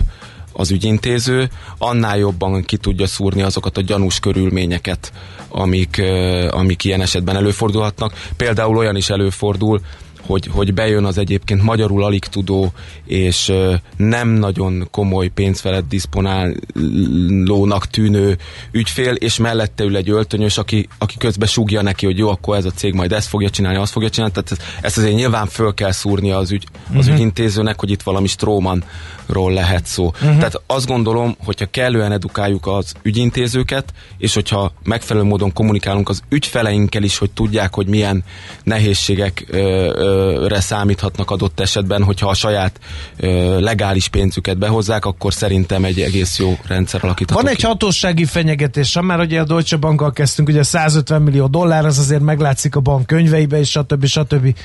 az 0.52 0.70
ügyintéző, 0.70 1.50
annál 1.78 2.18
jobban 2.18 2.62
ki 2.64 2.76
tudja 2.76 3.06
szúrni 3.06 3.42
azokat 3.42 3.76
a 3.76 3.80
gyanús 3.80 4.18
körülményeket, 4.18 5.12
amik, 5.48 6.02
amik 6.50 6.84
ilyen 6.84 7.00
esetben 7.00 7.36
előfordulhatnak. 7.36 8.12
Például 8.36 8.76
olyan 8.76 8.96
is 8.96 9.08
előfordul, 9.08 9.80
hogy, 10.26 10.48
hogy 10.50 10.74
bejön 10.74 11.04
az 11.04 11.18
egyébként 11.18 11.62
magyarul 11.62 12.04
alig 12.04 12.24
tudó 12.24 12.72
és 13.06 13.52
nem 13.96 14.28
nagyon 14.28 14.88
komoly 14.90 15.28
pénz 15.28 15.60
felett 15.60 15.88
diszponálónak 15.88 17.86
tűnő 17.86 18.38
ügyfél, 18.72 19.14
és 19.14 19.38
mellette 19.38 19.84
ül 19.84 19.96
egy 19.96 20.10
öltönyös, 20.10 20.58
aki, 20.58 20.88
aki 20.98 21.16
közben 21.18 21.48
súgja 21.48 21.82
neki, 21.82 22.06
hogy 22.06 22.18
jó, 22.18 22.28
akkor 22.28 22.56
ez 22.56 22.64
a 22.64 22.70
cég 22.70 22.94
majd 22.94 23.12
ezt 23.12 23.28
fogja 23.28 23.50
csinálni, 23.50 23.78
azt 23.78 23.92
fogja 23.92 24.10
csinálni. 24.10 24.34
Tehát 24.34 24.50
ezt, 24.80 24.96
azért 24.96 25.14
nyilván 25.14 25.46
föl 25.46 25.74
kell 25.74 25.92
szúrnia 25.92 26.36
az, 26.36 26.50
ügy, 26.50 26.66
az 26.72 26.96
uh-huh. 26.96 27.14
ügyintézőnek, 27.14 27.80
hogy 27.80 27.90
itt 27.90 28.02
valami 28.02 28.26
stróman 28.26 28.84
ról 29.26 29.52
lehet 29.52 29.86
szó. 29.86 30.04
Uh-huh. 30.06 30.36
Tehát 30.36 30.60
azt 30.66 30.86
gondolom, 30.86 31.36
hogyha 31.44 31.66
kellően 31.70 32.12
edukáljuk 32.12 32.66
az 32.66 32.92
ügyintézőket, 33.02 33.92
és 34.18 34.34
hogyha 34.34 34.72
megfelelő 34.84 35.26
módon 35.26 35.52
kommunikálunk 35.52 36.08
az 36.08 36.22
ügyfeleinkkel 36.28 37.02
is, 37.02 37.18
hogy 37.18 37.30
tudják, 37.30 37.74
hogy 37.74 37.86
milyen 37.86 38.24
nehézségekre 38.62 40.60
számíthatnak 40.60 41.30
adott 41.30 41.60
esetben, 41.60 42.02
hogyha 42.02 42.28
a 42.28 42.34
saját 42.34 42.80
ö, 43.16 43.60
legális 43.60 44.08
pénzüket 44.08 44.58
behozzák, 44.58 45.04
akkor 45.04 45.32
szerintem 45.32 45.84
egy 45.84 46.00
egész 46.00 46.38
jó 46.38 46.58
rendszer 46.66 47.04
alakítható 47.04 47.40
Van 47.40 47.50
egy 47.50 47.62
hatósági 47.62 48.24
fenyegetés, 48.24 48.98
már 49.00 49.20
ugye 49.20 49.40
a 49.40 49.44
Deutsche 49.44 49.76
Bankkal 49.76 50.12
kezdtünk, 50.12 50.48
ugye 50.48 50.62
150 50.62 51.22
millió 51.22 51.46
dollár, 51.46 51.84
az 51.86 51.98
azért 51.98 52.22
meglátszik 52.22 52.76
a 52.76 52.80
bank 52.80 53.06
könyveibe, 53.06 53.58
és 53.58 53.70
stb. 53.70 54.06
stb. 54.06 54.56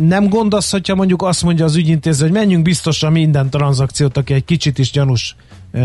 Nem 0.00 0.28
gond 0.28 0.54
az, 0.54 0.70
hogyha 0.70 0.94
mondjuk 0.94 1.22
azt 1.22 1.42
mondja 1.42 1.64
az 1.64 1.76
ügyintéző, 1.76 2.24
hogy 2.24 2.34
menjünk 2.34 2.62
biztosan 2.62 3.12
minden 3.12 3.50
tranzakciót, 3.50 4.16
aki 4.16 4.34
egy 4.34 4.44
kicsit 4.44 4.78
is 4.78 4.90
gyanús 4.90 5.36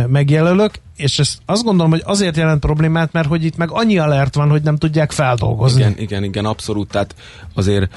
megjelölök, 0.08 0.72
és 0.96 1.20
ezt 1.20 1.38
azt 1.46 1.64
gondolom, 1.64 1.92
hogy 1.92 2.02
azért 2.06 2.38
jelent 2.38 2.60
problémát, 2.60 3.12
mert 3.12 3.28
hogy 3.28 3.44
itt 3.44 3.58
meg 3.58 3.72
annyi 3.72 3.98
alert 3.98 4.36
van, 4.36 4.50
hogy 4.50 4.62
nem 4.62 4.78
tudják 4.78 5.12
feldolgozni. 5.12 5.80
Igen, 5.80 5.94
igen, 5.98 6.24
igen, 6.24 6.46
abszolút. 6.46 6.90
Tehát 6.90 7.16
azért 7.54 7.96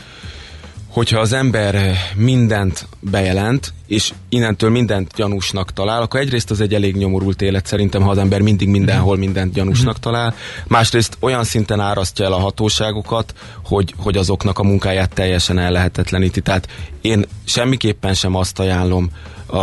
hogyha 0.97 1.21
az 1.21 1.33
ember 1.33 1.97
mindent 2.15 2.89
bejelent, 3.01 3.73
és 3.87 4.13
innentől 4.29 4.71
mindent 4.71 5.13
gyanúsnak 5.17 5.73
talál, 5.73 6.03
akkor 6.03 6.21
egyrészt 6.21 6.51
az 6.51 6.61
egy 6.61 6.75
elég 6.75 6.97
nyomorult 6.97 7.43
élet 7.43 7.67
szerintem, 7.67 8.03
ha 8.03 8.11
az 8.11 8.19
ember 8.19 8.41
mindig 8.41 8.69
mindenhol 8.69 9.17
mindent 9.17 9.53
gyanúsnak 9.53 9.99
talál. 9.99 10.35
Másrészt 10.67 11.17
olyan 11.21 11.45
szinten 11.45 11.81
árasztja 11.81 12.25
el 12.25 12.33
a 12.33 12.39
hatóságokat, 12.39 13.35
hogy, 13.65 13.95
hogy 13.97 14.17
azoknak 14.17 14.59
a 14.59 14.63
munkáját 14.63 15.15
teljesen 15.15 15.59
ellehetetleníti. 15.59 16.41
Tehát 16.41 16.69
én 17.01 17.27
semmiképpen 17.45 18.15
sem 18.15 18.35
azt 18.35 18.59
ajánlom 18.59 19.11
a, 19.47 19.57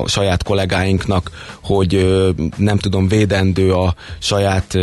a 0.00 0.08
saját 0.08 0.42
kollégáinknak, 0.42 1.30
hogy 1.62 2.16
nem 2.56 2.78
tudom, 2.78 3.08
védendő 3.08 3.72
a 3.72 3.94
saját 4.18 4.78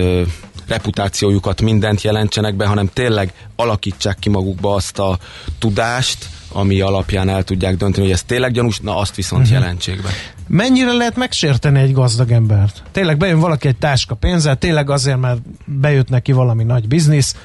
reputációjukat 0.68 1.62
mindent 1.62 2.02
jelentsenek 2.02 2.56
be, 2.56 2.66
hanem 2.66 2.90
tényleg 2.94 3.34
alakítsák 3.56 4.20
ki 4.20 4.30
magukba 4.30 4.76
azt 4.76 5.00
a 5.00 5.18
tudást, 5.60 6.30
ami 6.52 6.82
alapján 6.82 7.30
el 7.30 7.44
tudják 7.44 7.78
dönteni, 7.78 8.06
hogy 8.06 8.14
ez 8.16 8.24
tényleg 8.24 8.52
gyanús, 8.52 8.80
na 8.80 8.98
azt 8.98 9.16
viszont 9.16 9.42
uh-huh. 9.42 9.60
jelentsék 9.60 10.02
be. 10.02 10.10
Mennyire 10.48 10.92
lehet 10.92 11.16
megsérteni 11.16 11.80
egy 11.80 11.94
gazdag 11.94 12.32
embert? 12.32 12.84
Tényleg 12.92 13.18
bejön 13.18 13.40
valaki 13.40 13.68
egy 13.68 13.78
táska 13.78 14.16
pénzzel, 14.16 14.58
tényleg 14.58 14.90
azért, 14.90 15.20
mert 15.20 15.40
bejött 15.66 16.10
neki 16.10 16.32
valami 16.32 16.64
nagy 16.64 16.88
biznisz, 16.88 17.36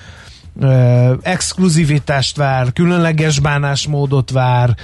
exkluzivitást 1.21 2.37
vár, 2.37 2.73
különleges 2.73 3.39
bánásmódot 3.41 4.31
vár, 4.31 4.77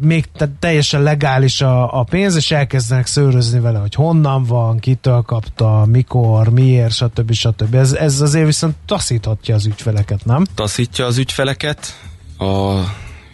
még 0.00 0.24
te, 0.36 0.48
teljesen 0.58 1.02
legális 1.02 1.60
a, 1.60 1.98
a 1.98 2.02
pénz, 2.02 2.36
és 2.36 2.50
elkezdenek 2.50 3.06
szőrözni 3.06 3.60
vele, 3.60 3.78
hogy 3.78 3.94
honnan 3.94 4.44
van, 4.44 4.78
kitől 4.78 5.22
kapta, 5.22 5.84
mikor, 5.90 6.48
miért, 6.48 6.92
stb. 6.92 7.32
stb. 7.32 7.74
Ez, 7.74 7.92
ez 7.92 8.20
azért 8.20 8.46
viszont 8.46 8.74
taszíthatja 8.86 9.54
az 9.54 9.66
ügyfeleket, 9.66 10.24
nem? 10.24 10.44
Taszítja 10.54 11.06
az 11.06 11.18
ügyfeleket, 11.18 11.98
a 12.38 12.80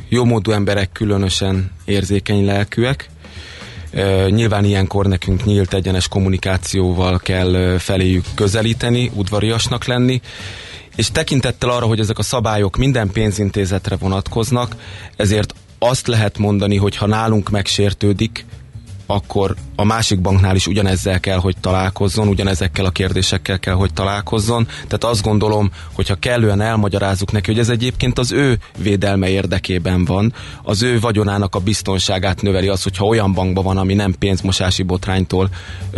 jómódú 0.09 0.51
emberek 0.51 0.93
különösen 0.93 1.71
érzékeny 1.85 2.45
lelkűek, 2.45 3.11
nyilván 4.29 4.65
ilyenkor 4.65 5.07
nekünk 5.07 5.45
nyílt 5.45 5.75
egyenes 5.75 6.09
kommunikációval 6.09 7.19
kell 7.19 7.79
feléjük 7.79 8.25
közelíteni, 8.35 9.11
udvariasnak 9.15 9.85
lenni, 9.85 10.21
és 10.97 11.11
tekintettel 11.11 11.71
arra, 11.71 11.87
hogy 11.87 12.01
ezek 12.01 12.19
a 12.19 12.23
szabályok 12.23 12.77
minden 12.77 13.11
pénzintézetre 13.11 13.97
vonatkoznak, 13.97 14.77
ezért 15.17 15.55
azt 15.79 16.07
lehet 16.07 16.39
mondani, 16.39 16.77
hogy 16.77 16.97
ha 16.97 17.07
nálunk 17.07 17.51
megsértődik, 17.51 18.45
akkor 19.07 19.55
a 19.77 19.85
másik 19.85 20.21
banknál 20.21 20.55
is 20.55 20.67
ugyanezzel 20.67 21.21
kell, 21.21 21.39
hogy 21.39 21.57
találkozzon, 21.61 22.29
ugyanezekkel 22.29 22.85
a 22.85 22.91
kérdésekkel 22.91 23.59
kell, 23.59 23.75
hogy 23.75 23.93
találkozzon. 23.93 24.67
Tehát 24.67 25.05
azt 25.05 25.23
gondolom, 25.23 25.71
hogyha 25.93 26.15
kellően 26.15 26.61
elmagyarázzuk 26.61 27.33
neki, 27.33 27.51
hogy 27.51 27.61
ez 27.61 27.69
egyébként 27.69 28.19
az 28.19 28.33
ő 28.33 28.59
védelme 28.79 29.29
érdekében 29.29 30.05
van, 30.05 30.35
az 30.63 30.83
ő 30.83 31.01
vagyonának 31.01 31.55
a 31.55 31.59
biztonságát 31.59 32.43
növeli 32.43 32.69
az, 32.69 32.83
hogyha 32.83 33.05
olyan 33.05 33.33
bankban 33.33 33.65
van, 33.65 33.77
ami 33.77 33.95
nem 33.95 34.15
pénzmosási 34.19 34.83
botránytól 34.83 35.49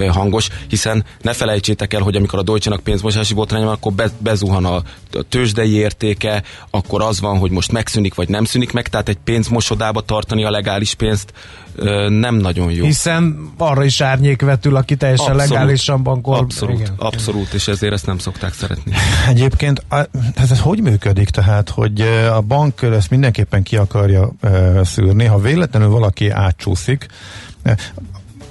hangos, 0.09 0.49
hiszen 0.69 1.05
ne 1.21 1.33
felejtsétek 1.33 1.95
el, 1.95 2.01
hogy 2.01 2.17
amikor 2.17 2.39
a 2.39 2.43
Deutsche-nak 2.43 2.81
pénzmosási 2.81 3.35
botrány 3.35 3.65
van, 3.65 3.73
akkor 3.73 3.93
be, 3.93 4.11
bezuhan 4.19 4.65
a 4.65 4.83
tőzsdei 5.29 5.73
értéke, 5.73 6.43
akkor 6.71 7.03
az 7.03 7.21
van, 7.21 7.39
hogy 7.39 7.51
most 7.51 7.73
megszűnik 7.73 8.15
vagy 8.15 8.29
nem 8.29 8.45
szűnik 8.45 8.73
meg, 8.73 8.89
tehát 8.89 9.09
egy 9.09 9.19
pénzmosodába 9.25 10.01
tartani 10.01 10.45
a 10.45 10.51
legális 10.51 10.95
pénzt 10.95 11.33
nem 12.09 12.35
nagyon 12.35 12.71
jó. 12.71 12.85
Hiszen 12.95 13.53
arra 13.57 13.85
is 13.85 14.01
árnyék 14.01 14.43
vetül, 14.43 14.77
aki 14.77 14.97
teljesen 14.97 15.33
abszolút, 15.33 15.51
legálisan 15.51 16.03
bankol. 16.03 16.37
Abszolút, 16.37 16.81
igen. 16.81 16.93
abszolút, 16.97 17.53
és 17.53 17.69
ezért 17.69 17.93
ezt 17.93 18.07
nem 18.07 18.19
szokták 18.19 18.53
szeretni. 18.53 18.93
Egyébként 19.29 19.85
ez, 20.35 20.51
ez 20.51 20.61
hogy 20.61 20.83
működik? 20.83 21.31
Tehát, 21.31 21.69
hogy 21.69 22.01
a 22.33 22.41
bank 22.41 22.83
ezt 22.83 23.11
mindenképpen 23.11 23.63
ki 23.63 23.77
akarja 23.77 24.33
szűrni, 24.83 25.25
ha 25.25 25.39
véletlenül 25.39 25.89
valaki 25.89 26.31
átcsúszik, 26.31 27.07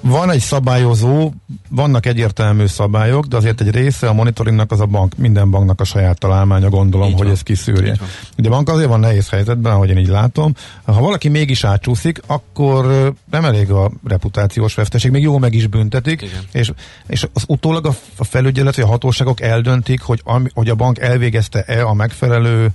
van 0.03 0.29
egy 0.29 0.39
szabályozó, 0.39 1.31
vannak 1.69 2.05
egyértelmű 2.05 2.65
szabályok, 2.65 3.25
de 3.25 3.37
azért 3.37 3.61
egy 3.61 3.71
része 3.71 4.07
a 4.07 4.13
monitoringnak 4.13 4.71
az 4.71 4.79
a 4.79 4.85
bank, 4.85 5.17
minden 5.17 5.49
banknak 5.49 5.81
a 5.81 5.83
saját 5.83 6.17
találmánya, 6.17 6.69
gondolom, 6.69 7.07
így 7.07 7.13
hogy 7.13 7.23
van. 7.23 7.31
ez 7.31 7.41
kiszűrje. 7.41 7.95
A 8.37 8.49
bank 8.49 8.69
azért 8.69 8.87
van 8.87 8.99
nehéz 8.99 9.29
helyzetben, 9.29 9.73
ahogy 9.73 9.89
én 9.89 9.97
így 9.97 10.07
látom. 10.07 10.53
Ha 10.83 11.01
valaki 11.01 11.29
mégis 11.29 11.63
átcsúszik, 11.63 12.21
akkor 12.27 13.13
nem 13.31 13.45
elég 13.45 13.71
a 13.71 13.91
reputációs 14.07 14.73
veszteség, 14.73 15.11
még 15.11 15.21
jó 15.21 15.37
meg 15.37 15.53
is 15.53 15.67
büntetik, 15.67 16.25
és, 16.51 16.71
és 17.07 17.27
az 17.33 17.43
utólag 17.47 17.85
a, 17.85 17.95
a 18.17 18.23
felügyelet, 18.23 18.75
vagy 18.75 18.85
a 18.85 18.87
hatóságok 18.87 19.41
eldöntik, 19.41 20.01
hogy, 20.01 20.21
ami, 20.23 20.49
hogy 20.53 20.69
a 20.69 20.75
bank 20.75 20.99
elvégezte-e 20.99 21.85
a 21.85 21.93
megfelelő 21.93 22.69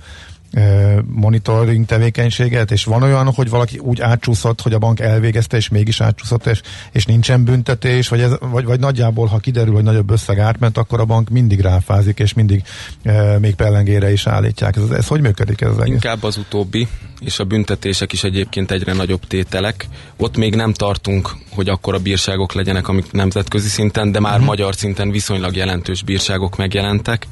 monitoring 1.05 1.85
tevékenységet, 1.85 2.71
és 2.71 2.83
van 2.83 3.03
olyan, 3.03 3.33
hogy 3.33 3.49
valaki 3.49 3.77
úgy 3.77 4.01
átcsúszott, 4.01 4.61
hogy 4.61 4.73
a 4.73 4.77
bank 4.77 4.99
elvégezte, 4.99 5.57
és 5.57 5.69
mégis 5.69 6.01
átcsúszott, 6.01 6.45
és, 6.45 6.61
és 6.91 7.05
nincsen 7.05 7.43
büntetés, 7.43 8.07
vagy, 8.07 8.21
ez, 8.21 8.31
vagy, 8.39 8.65
vagy 8.65 8.79
nagyjából, 8.79 9.27
ha 9.27 9.37
kiderül, 9.37 9.73
hogy 9.73 9.83
nagyobb 9.83 10.11
összeg 10.11 10.39
átment, 10.39 10.77
akkor 10.77 10.99
a 10.99 11.05
bank 11.05 11.29
mindig 11.29 11.59
ráfázik, 11.59 12.19
és 12.19 12.33
mindig 12.33 12.63
e, 13.03 13.39
még 13.39 13.55
pellengére 13.55 14.11
is 14.11 14.27
állítják. 14.27 14.75
Ez, 14.75 14.89
ez 14.89 15.07
hogy 15.07 15.21
működik 15.21 15.61
ez 15.61 15.69
az 15.69 15.79
egész? 15.79 15.93
Inkább 15.93 16.23
az 16.23 16.37
utóbbi, 16.37 16.87
és 17.19 17.39
a 17.39 17.43
büntetések 17.43 18.13
is 18.13 18.23
egyébként 18.23 18.71
egyre 18.71 18.93
nagyobb 18.93 19.27
tételek. 19.27 19.87
Ott 20.17 20.37
még 20.37 20.55
nem 20.55 20.73
tartunk, 20.73 21.35
hogy 21.49 21.69
akkor 21.69 21.93
a 21.93 21.99
bírságok 21.99 22.53
legyenek, 22.53 22.87
amik 22.87 23.11
nemzetközi 23.11 23.67
szinten, 23.67 24.11
de 24.11 24.19
már 24.19 24.31
uh-huh. 24.31 24.47
magyar 24.47 24.75
szinten 24.75 25.11
viszonylag 25.11 25.55
jelentős 25.55 26.03
bírságok 26.03 26.57
megjelentek. 26.57 27.27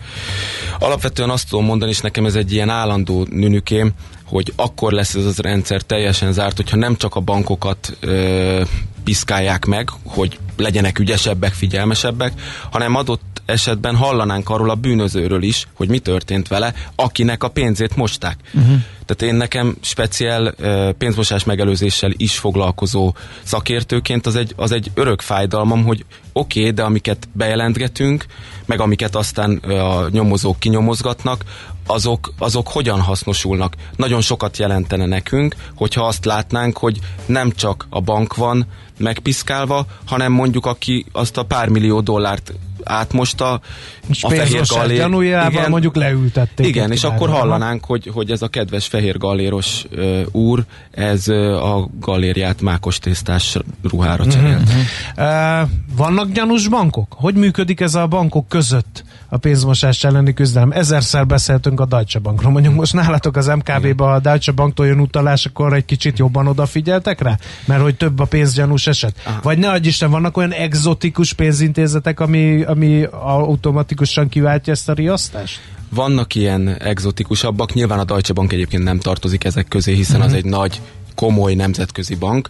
Alapvetően 0.79 1.29
azt 1.29 1.49
tudom 1.49 1.65
mondani, 1.65 1.91
és 1.91 1.99
nekem 1.99 2.25
ez 2.25 2.35
egy 2.35 2.53
ilyen 2.53 2.69
állandó 2.69 3.06
nünükém, 3.29 3.91
hogy 4.25 4.53
akkor 4.55 4.91
lesz 4.91 5.15
ez 5.15 5.25
az 5.25 5.37
rendszer 5.37 5.81
teljesen 5.81 6.33
zárt, 6.33 6.55
hogyha 6.55 6.77
nem 6.77 6.95
csak 6.95 7.15
a 7.15 7.19
bankokat 7.19 7.97
ö, 7.99 8.61
piszkálják 9.03 9.65
meg, 9.65 9.89
hogy 10.05 10.39
legyenek 10.57 10.99
ügyesebbek, 10.99 11.53
figyelmesebbek, 11.53 12.33
hanem 12.71 12.95
adott 12.95 13.41
esetben 13.45 13.95
hallanánk 13.95 14.49
arról 14.49 14.69
a 14.69 14.75
bűnözőről 14.75 15.43
is, 15.43 15.67
hogy 15.73 15.89
mi 15.89 15.99
történt 15.99 16.47
vele, 16.47 16.73
akinek 16.95 17.43
a 17.43 17.47
pénzét 17.47 17.95
mosták. 17.95 18.37
Uh-huh. 18.53 18.81
Tehát 19.05 19.33
én 19.33 19.35
nekem 19.35 19.77
speciál 19.81 20.55
pénzmosás 20.97 21.43
megelőzéssel 21.43 22.11
is 22.17 22.37
foglalkozó 22.37 23.15
szakértőként 23.43 24.25
az 24.25 24.35
egy, 24.35 24.53
az 24.55 24.71
egy 24.71 24.91
örök 24.93 25.21
fájdalmam, 25.21 25.83
hogy 25.83 26.05
oké, 26.33 26.59
okay, 26.59 26.71
de 26.71 26.83
amiket 26.83 27.27
bejelentgetünk, 27.31 28.25
meg 28.65 28.79
amiket 28.79 29.15
aztán 29.15 29.55
a 29.57 30.09
nyomozók 30.09 30.59
kinyomozgatnak, 30.59 31.43
azok, 31.87 32.33
azok 32.37 32.67
hogyan 32.67 33.01
hasznosulnak. 33.01 33.75
Nagyon 33.95 34.21
sokat 34.21 34.57
jelentene 34.57 35.05
nekünk, 35.05 35.55
hogyha 35.75 36.05
azt 36.07 36.25
látnánk, 36.25 36.77
hogy 36.77 36.99
nem 37.25 37.51
csak 37.51 37.87
a 37.89 38.01
bank 38.01 38.35
van 38.35 38.65
megpiszkálva, 38.97 39.85
hanem 40.05 40.31
mondjuk 40.31 40.65
aki 40.65 41.05
azt 41.11 41.37
a 41.37 41.43
pár 41.43 41.69
millió 41.69 42.01
dollárt 42.01 42.53
átmosta 42.87 43.61
és 44.07 44.23
a 44.23 44.29
fehér 44.29 44.61
gallér. 44.67 45.07
igen, 45.49 45.69
mondjuk 45.69 45.95
leültették. 45.95 46.67
Igen, 46.67 46.91
és 46.91 47.03
akkor 47.03 47.29
hallanánk, 47.29 47.85
hogy, 47.85 48.09
hogy 48.13 48.31
ez 48.31 48.41
a 48.41 48.47
kedves 48.47 48.87
fehér 48.87 49.17
galléros 49.17 49.85
uh, 49.91 50.21
úr, 50.31 50.65
ez 50.91 51.27
uh, 51.27 51.75
a 51.75 51.89
gallérját 51.99 52.61
mákos 52.61 52.99
tésztás 52.99 53.57
ruhára 53.83 54.23
mhm, 54.23 54.33
cserélt. 54.33 54.61
Uh-huh. 54.61 55.61
Uh, 55.61 55.69
vannak 55.95 56.31
gyanús 56.31 56.67
bankok? 56.67 57.15
Hogy 57.17 57.35
működik 57.35 57.79
ez 57.79 57.95
a 57.95 58.07
bankok 58.07 58.47
között 58.47 59.03
a 59.29 59.37
pénzmosás 59.37 60.03
elleni 60.03 60.33
küzdelem? 60.33 60.71
Ezerszer 60.71 61.25
beszéltünk 61.25 61.79
a 61.79 61.85
Deutsche 61.85 62.19
Bankról. 62.19 62.51
Mondjuk 62.51 62.73
most 62.73 62.93
nálatok 62.93 63.35
az 63.35 63.47
MKB-ba 63.47 64.13
a 64.13 64.19
Deutsche 64.19 64.51
Banktól 64.51 64.85
jön 64.85 64.99
utalás, 64.99 65.45
akkor 65.45 65.73
egy 65.73 65.85
kicsit 65.85 66.17
jobban 66.17 66.47
odafigyeltek 66.47 67.21
rá? 67.21 67.37
Mert 67.65 67.81
hogy 67.81 67.95
több 67.95 68.19
a 68.19 68.25
pénzgyanús 68.25 68.87
eset? 68.87 69.15
Aha. 69.25 69.39
Vagy 69.43 69.57
ne 69.57 69.69
adj 69.69 69.87
Isten, 69.87 70.11
vannak 70.11 70.37
olyan 70.37 70.51
exotikus 70.51 71.33
pénzintézetek, 71.33 72.19
ami, 72.19 72.63
ami 72.63 72.76
automatikusan 73.21 74.29
kiváltja 74.29 74.73
ezt 74.73 74.89
a 74.89 74.93
riasztást? 74.93 75.59
Vannak 75.89 76.35
ilyen 76.35 76.67
exotikusabbak, 76.67 77.73
nyilván 77.73 77.99
a 77.99 78.03
Deutsche 78.03 78.33
Bank 78.33 78.53
egyébként 78.53 78.83
nem 78.83 78.99
tartozik 78.99 79.43
ezek 79.43 79.67
közé, 79.67 79.93
hiszen 79.93 80.15
uh-huh. 80.15 80.31
az 80.31 80.37
egy 80.37 80.45
nagy 80.45 80.81
komoly 81.17 81.53
nemzetközi 81.53 82.15
bank. 82.15 82.49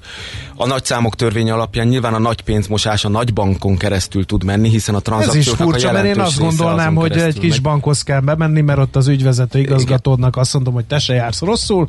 A 0.55 0.67
nagy 0.67 0.85
számok 0.85 1.15
törvény 1.15 1.51
alapján 1.51 1.87
nyilván 1.87 2.13
a 2.13 2.19
nagy 2.19 2.41
pénzmosás 2.41 3.05
a 3.05 3.09
nagy 3.09 3.33
bankon 3.33 3.77
keresztül 3.77 4.25
tud 4.25 4.43
menni, 4.43 4.69
hiszen 4.69 4.95
a 4.95 4.99
tranzakcióknak 4.99 5.67
Ez 5.67 5.75
is 5.75 5.81
furcsa, 5.81 5.91
mert 5.91 6.05
én 6.15 6.19
azt 6.19 6.39
gondolnám, 6.39 6.95
hogy 6.95 7.17
egy 7.17 7.39
kis 7.39 7.49
megy. 7.49 7.61
bankhoz 7.61 8.03
kell 8.03 8.19
bemenni, 8.19 8.61
mert 8.61 8.79
ott 8.79 8.95
az 8.95 9.07
ügyvezető 9.07 9.59
igazgatódnak 9.59 10.37
azt 10.37 10.53
mondom, 10.53 10.73
hogy 10.73 10.85
te 10.85 10.99
se 10.99 11.13
jársz 11.13 11.41
rosszul, 11.41 11.87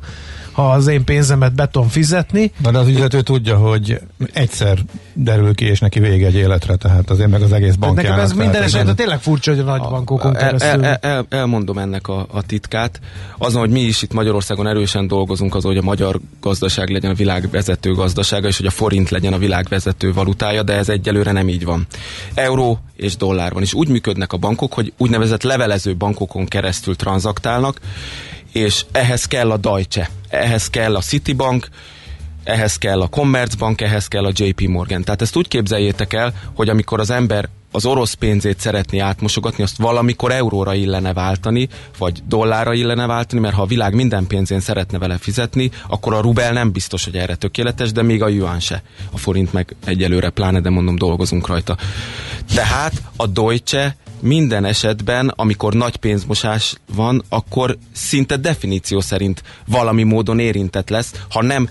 ha 0.58 0.70
az 0.70 0.86
én 0.86 1.04
pénzemet 1.04 1.54
beton 1.54 1.88
fizetni. 1.88 2.52
Na 2.62 2.70
de 2.70 2.78
az 2.78 2.88
ügyvezető 2.88 3.20
tudja, 3.20 3.56
hogy 3.56 4.00
egyszer 4.32 4.78
derül 5.12 5.54
ki, 5.54 5.64
és 5.64 5.80
neki 5.80 6.00
vége 6.00 6.26
egy 6.26 6.34
életre, 6.34 6.76
tehát 6.76 7.10
azért 7.10 7.30
meg 7.30 7.42
az 7.42 7.52
egész 7.52 7.74
bank. 7.74 7.96
Nekem 7.96 8.18
ez 8.18 8.32
minden 8.32 8.62
esetben 8.62 8.96
tényleg 8.96 9.20
furcsa, 9.20 9.50
hogy 9.50 9.60
a 9.60 9.64
nagy 9.64 9.80
bankokon 9.80 10.32
keresztül. 10.32 10.84
El, 10.84 10.84
el, 10.84 10.98
el, 11.00 11.26
elmondom 11.28 11.78
ennek 11.78 12.08
a, 12.08 12.26
a 12.30 12.42
titkát. 12.42 13.00
Azon, 13.38 13.60
hogy 13.60 13.70
mi 13.70 13.80
is 13.80 14.02
itt 14.02 14.12
Magyarországon 14.12 14.66
erősen 14.66 15.06
dolgozunk, 15.06 15.54
az, 15.54 15.62
hogy 15.62 15.76
a 15.76 15.82
magyar 15.82 16.20
gazdaság 16.40 16.88
legyen 16.88 17.10
a 17.10 17.14
világ 17.14 17.48
vezető 17.50 17.92
gazdasága, 17.92 18.48
és 18.48 18.56
hogy 18.56 18.66
a 18.66 18.70
forint 18.70 19.10
legyen 19.10 19.32
a 19.32 19.38
világ 19.38 19.66
vezető 19.68 20.12
valutája, 20.12 20.62
de 20.62 20.72
ez 20.72 20.88
egyelőre 20.88 21.32
nem 21.32 21.48
így 21.48 21.64
van. 21.64 21.86
Euró 22.34 22.78
és 22.96 23.16
dollár 23.16 23.52
van, 23.52 23.62
és 23.62 23.74
úgy 23.74 23.88
működnek 23.88 24.32
a 24.32 24.36
bankok, 24.36 24.72
hogy 24.72 24.92
úgynevezett 24.96 25.42
levelező 25.42 25.96
bankokon 25.96 26.46
keresztül 26.46 26.96
tranzaktálnak, 26.96 27.80
és 28.52 28.84
ehhez 28.92 29.24
kell 29.24 29.50
a 29.50 29.56
Deutsche, 29.56 30.10
ehhez 30.28 30.70
kell 30.70 30.96
a 30.96 31.00
Citibank, 31.00 31.68
ehhez 32.44 32.76
kell 32.76 33.00
a 33.00 33.08
Commerzbank, 33.08 33.80
ehhez 33.80 34.08
kell 34.08 34.24
a 34.24 34.32
JP 34.32 34.60
Morgan. 34.60 35.04
Tehát 35.04 35.22
ezt 35.22 35.36
úgy 35.36 35.48
képzeljétek 35.48 36.12
el, 36.12 36.32
hogy 36.54 36.68
amikor 36.68 37.00
az 37.00 37.10
ember 37.10 37.48
az 37.72 37.86
orosz 37.86 38.14
pénzét 38.14 38.60
szeretné 38.60 38.98
átmosogatni, 38.98 39.62
azt 39.62 39.76
valamikor 39.76 40.32
euróra 40.32 40.74
illene 40.74 41.12
váltani, 41.12 41.68
vagy 41.98 42.22
dollárra 42.28 42.72
illene 42.72 43.06
váltani, 43.06 43.40
mert 43.40 43.54
ha 43.54 43.62
a 43.62 43.66
világ 43.66 43.94
minden 43.94 44.26
pénzén 44.26 44.60
szeretne 44.60 44.98
vele 44.98 45.18
fizetni, 45.18 45.70
akkor 45.88 46.14
a 46.14 46.20
rubel 46.20 46.52
nem 46.52 46.72
biztos, 46.72 47.04
hogy 47.04 47.16
erre 47.16 47.34
tökéletes, 47.34 47.92
de 47.92 48.02
még 48.02 48.22
a 48.22 48.28
yuan 48.28 48.60
se. 48.60 48.82
A 49.10 49.18
forint 49.18 49.52
meg 49.52 49.76
egyelőre 49.84 50.30
pláne, 50.30 50.60
de 50.60 50.70
mondom, 50.70 50.96
dolgozunk 50.96 51.46
rajta. 51.46 51.76
Tehát 52.54 52.92
a 53.16 53.26
Deutsche 53.26 53.96
minden 54.20 54.64
esetben, 54.64 55.32
amikor 55.36 55.74
nagy 55.74 55.96
pénzmosás 55.96 56.74
van, 56.94 57.22
akkor 57.28 57.78
szinte 57.92 58.36
definíció 58.36 59.00
szerint 59.00 59.42
valami 59.66 60.02
módon 60.02 60.38
érintett 60.38 60.88
lesz, 60.88 61.12
ha 61.30 61.42
nem 61.42 61.68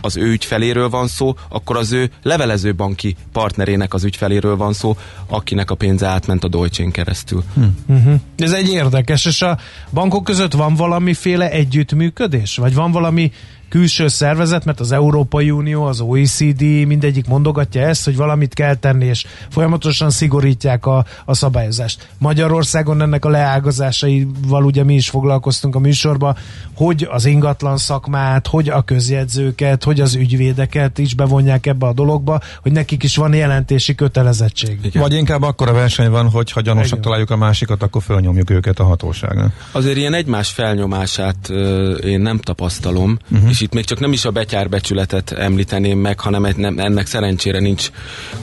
az 0.00 0.16
ő 0.16 0.30
ügyfeléről 0.30 0.88
van 0.88 1.06
szó, 1.06 1.34
akkor 1.48 1.76
az 1.76 1.92
ő 1.92 2.10
levelező 2.22 2.74
banki 2.74 3.16
partnerének 3.32 3.94
az 3.94 4.04
ügyfeléről 4.04 4.56
van 4.56 4.72
szó, 4.72 4.96
akinek 5.26 5.70
a 5.70 5.74
pénze 5.74 6.06
átment 6.06 6.44
a 6.44 6.48
Deutsche 6.48 6.90
keresztül. 6.90 7.44
Hm. 7.54 7.62
Uh-huh. 7.86 8.20
Ez 8.36 8.52
egy 8.52 8.68
érdekes, 8.68 9.24
és 9.24 9.42
a 9.42 9.58
bankok 9.92 10.24
között 10.24 10.52
van 10.52 10.74
valamiféle 10.74 11.50
együttműködés? 11.50 12.56
Vagy 12.56 12.74
van 12.74 12.92
valami 12.92 13.32
külső 13.70 14.08
szervezet, 14.08 14.64
mert 14.64 14.80
az 14.80 14.92
Európai 14.92 15.50
Unió, 15.50 15.84
az 15.84 16.00
OECD 16.00 16.60
mindegyik 16.62 17.26
mondogatja 17.26 17.82
ezt, 17.82 18.04
hogy 18.04 18.16
valamit 18.16 18.54
kell 18.54 18.74
tenni, 18.74 19.04
és 19.04 19.26
folyamatosan 19.48 20.10
szigorítják 20.10 20.86
a, 20.86 21.04
a 21.24 21.34
szabályozást. 21.34 22.08
Magyarországon 22.18 23.02
ennek 23.02 23.24
a 23.24 23.28
leágazásaival 23.28 24.64
ugye 24.64 24.84
mi 24.84 24.94
is 24.94 25.08
foglalkoztunk 25.08 25.74
a 25.74 25.78
műsorban, 25.78 26.36
hogy 26.74 27.08
az 27.10 27.24
ingatlan 27.24 27.76
szakmát, 27.76 28.46
hogy 28.46 28.68
a 28.68 28.82
közjegyzőket, 28.82 29.84
hogy 29.84 30.00
az 30.00 30.14
ügyvédeket 30.14 30.98
is 30.98 31.14
bevonják 31.14 31.66
ebbe 31.66 31.86
a 31.86 31.92
dologba, 31.92 32.40
hogy 32.62 32.72
nekik 32.72 33.02
is 33.02 33.16
van 33.16 33.34
jelentési 33.34 33.94
kötelezettség. 33.94 34.78
Igen. 34.82 35.02
Vagy 35.02 35.12
inkább 35.12 35.42
akkor 35.42 35.68
a 35.68 35.72
verseny 35.72 36.10
van, 36.10 36.30
hogy 36.30 36.52
ha 36.52 36.60
gyanúsak 36.60 37.00
találjuk 37.00 37.30
a 37.30 37.36
másikat, 37.36 37.82
akkor 37.82 38.02
fölnyomjuk 38.02 38.50
őket 38.50 38.78
a 38.78 38.84
hatóságon. 38.84 39.52
Azért 39.72 39.96
ilyen 39.96 40.14
egymás 40.14 40.48
felnyomását 40.48 41.36
uh, 41.48 41.56
én 42.04 42.20
nem 42.20 42.38
tapasztalom, 42.38 43.18
uh-huh. 43.30 43.48
és 43.48 43.59
itt 43.60 43.72
még 43.72 43.84
csak 43.84 44.00
nem 44.00 44.12
is 44.12 44.24
a 44.24 44.30
betyárbecsületet 44.30 45.32
említeném 45.32 45.98
meg, 45.98 46.20
hanem 46.20 46.44
ennek 46.78 47.06
szerencsére 47.06 47.58
nincs, 47.58 47.90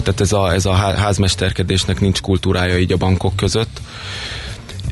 tehát 0.04 0.20
ez 0.22 0.32
a, 0.32 0.54
ez 0.54 0.66
a 0.66 0.74
házmesterkedésnek 0.74 2.00
nincs 2.00 2.22
kultúrája 2.22 2.78
így 2.78 2.92
a 2.92 2.98
bankok 2.98 3.36
között. 3.36 3.82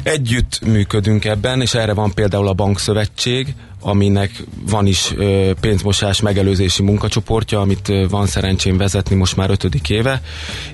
Együtt 0.04 0.60
működünk 0.66 1.26
ebben, 1.26 1.62
és 1.62 1.74
erre 1.74 1.94
van 1.94 2.14
például 2.14 2.48
a 2.48 2.54
bankszövetség, 2.54 3.56
aminek 3.82 4.44
van 4.70 4.86
is 4.86 5.12
ö, 5.16 5.52
pénzmosás 5.62 6.22
megelőzési 6.22 6.84
munkacsoportja, 6.84 7.60
amit 7.60 7.90
ö, 7.90 8.06
van 8.10 8.28
szerencsém 8.28 8.78
vezetni 8.78 9.16
most 9.16 9.36
már 9.36 9.50
ötödik 9.50 9.90
éve, 9.90 10.22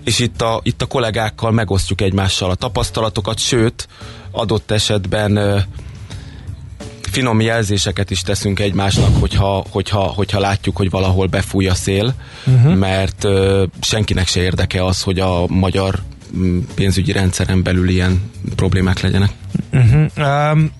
és 0.03 0.19
itt 0.19 0.41
a, 0.41 0.59
itt 0.63 0.81
a 0.81 0.85
kollégákkal 0.85 1.51
megosztjuk 1.51 2.01
egymással 2.01 2.49
a 2.49 2.55
tapasztalatokat, 2.55 3.39
sőt, 3.39 3.87
adott 4.31 4.71
esetben 4.71 5.35
ö, 5.35 5.59
finom 7.11 7.41
jelzéseket 7.41 8.11
is 8.11 8.21
teszünk 8.21 8.59
egymásnak, 8.59 9.15
hogyha, 9.19 9.65
hogyha, 9.69 9.99
hogyha 9.99 10.39
látjuk, 10.39 10.75
hogy 10.75 10.89
valahol 10.89 11.27
befúj 11.27 11.67
a 11.67 11.73
szél, 11.73 12.13
uh-huh. 12.45 12.75
mert 12.75 13.23
ö, 13.23 13.65
senkinek 13.81 14.27
se 14.27 14.41
érdeke 14.41 14.85
az, 14.85 15.01
hogy 15.01 15.19
a 15.19 15.47
magyar 15.47 15.99
mm, 16.37 16.59
pénzügyi 16.75 17.11
rendszeren 17.11 17.63
belül 17.63 17.89
ilyen 17.89 18.31
problémák 18.55 18.99
legyenek. 18.99 19.31
Uh-huh. 19.71 20.05
Um, 20.51 20.71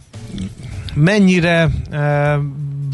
mennyire 0.94 1.70
uh, 1.92 2.00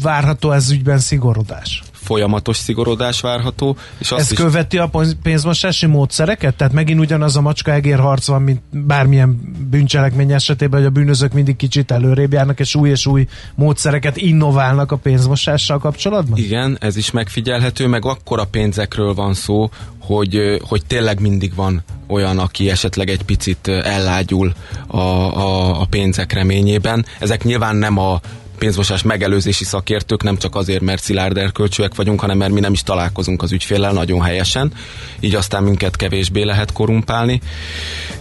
várható 0.02 0.52
ez 0.52 0.70
ügyben 0.70 0.98
szigorodás? 0.98 1.82
Folyamatos 2.08 2.56
szigorodás 2.56 3.20
várható. 3.20 3.76
És 3.98 4.10
azt 4.10 4.20
Ez 4.20 4.32
is... 4.32 4.38
követi 4.38 4.78
a 4.78 4.90
pénzmosási 5.22 5.86
módszereket? 5.86 6.54
Tehát 6.54 6.72
megint 6.72 7.00
ugyanaz 7.00 7.36
a 7.36 7.40
macska 7.40 7.72
egér 7.72 7.98
harc 7.98 8.26
van, 8.26 8.42
mint 8.42 8.60
bármilyen 8.70 9.40
bűncselekmény 9.70 10.32
esetében, 10.32 10.78
hogy 10.78 10.88
a 10.88 10.92
bűnözők 10.92 11.32
mindig 11.32 11.56
kicsit 11.56 11.90
előrébb 11.90 12.32
járnak, 12.32 12.60
és 12.60 12.74
új 12.74 12.90
és 12.90 13.06
új 13.06 13.26
módszereket 13.54 14.16
innoválnak 14.16 14.92
a 14.92 14.96
pénzmosással 14.96 15.78
kapcsolatban? 15.78 16.38
Igen, 16.38 16.76
ez 16.80 16.96
is 16.96 17.10
megfigyelhető, 17.10 17.86
meg 17.86 18.04
akkora 18.04 18.44
pénzekről 18.44 19.14
van 19.14 19.34
szó, 19.34 19.70
hogy, 20.00 20.60
hogy 20.68 20.82
tényleg 20.86 21.20
mindig 21.20 21.54
van 21.54 21.82
olyan, 22.06 22.38
aki 22.38 22.70
esetleg 22.70 23.08
egy 23.08 23.22
picit 23.22 23.68
ellágyul 23.68 24.52
a, 24.86 24.98
a, 24.98 25.80
a 25.80 25.86
pénzek 25.90 26.32
reményében. 26.32 27.04
Ezek 27.18 27.44
nyilván 27.44 27.76
nem 27.76 27.98
a 27.98 28.20
pénzmosás 28.58 29.02
megelőzési 29.02 29.64
szakértők, 29.64 30.22
nem 30.22 30.36
csak 30.36 30.54
azért, 30.54 30.80
mert 30.80 31.02
szilárd 31.02 31.36
erkölcsűek 31.36 31.94
vagyunk, 31.94 32.20
hanem 32.20 32.38
mert 32.38 32.52
mi 32.52 32.60
nem 32.60 32.72
is 32.72 32.82
találkozunk 32.82 33.42
az 33.42 33.52
ügyféllel 33.52 33.92
nagyon 33.92 34.22
helyesen, 34.22 34.72
így 35.20 35.34
aztán 35.34 35.62
minket 35.62 35.96
kevésbé 35.96 36.42
lehet 36.42 36.72
korumpálni. 36.72 37.40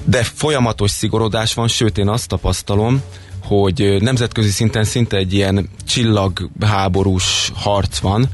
De 0.03 0.23
folyamatos 0.23 0.91
szigorodás 0.91 1.53
van, 1.53 1.67
sőt 1.67 1.97
én 1.97 2.07
azt 2.07 2.27
tapasztalom, 2.27 3.01
hogy 3.43 3.97
nemzetközi 3.99 4.49
szinten 4.49 4.83
szinte 4.83 5.17
egy 5.17 5.33
ilyen 5.33 5.69
csillagháborús 5.87 7.51
harc 7.55 7.97
van, 7.97 8.27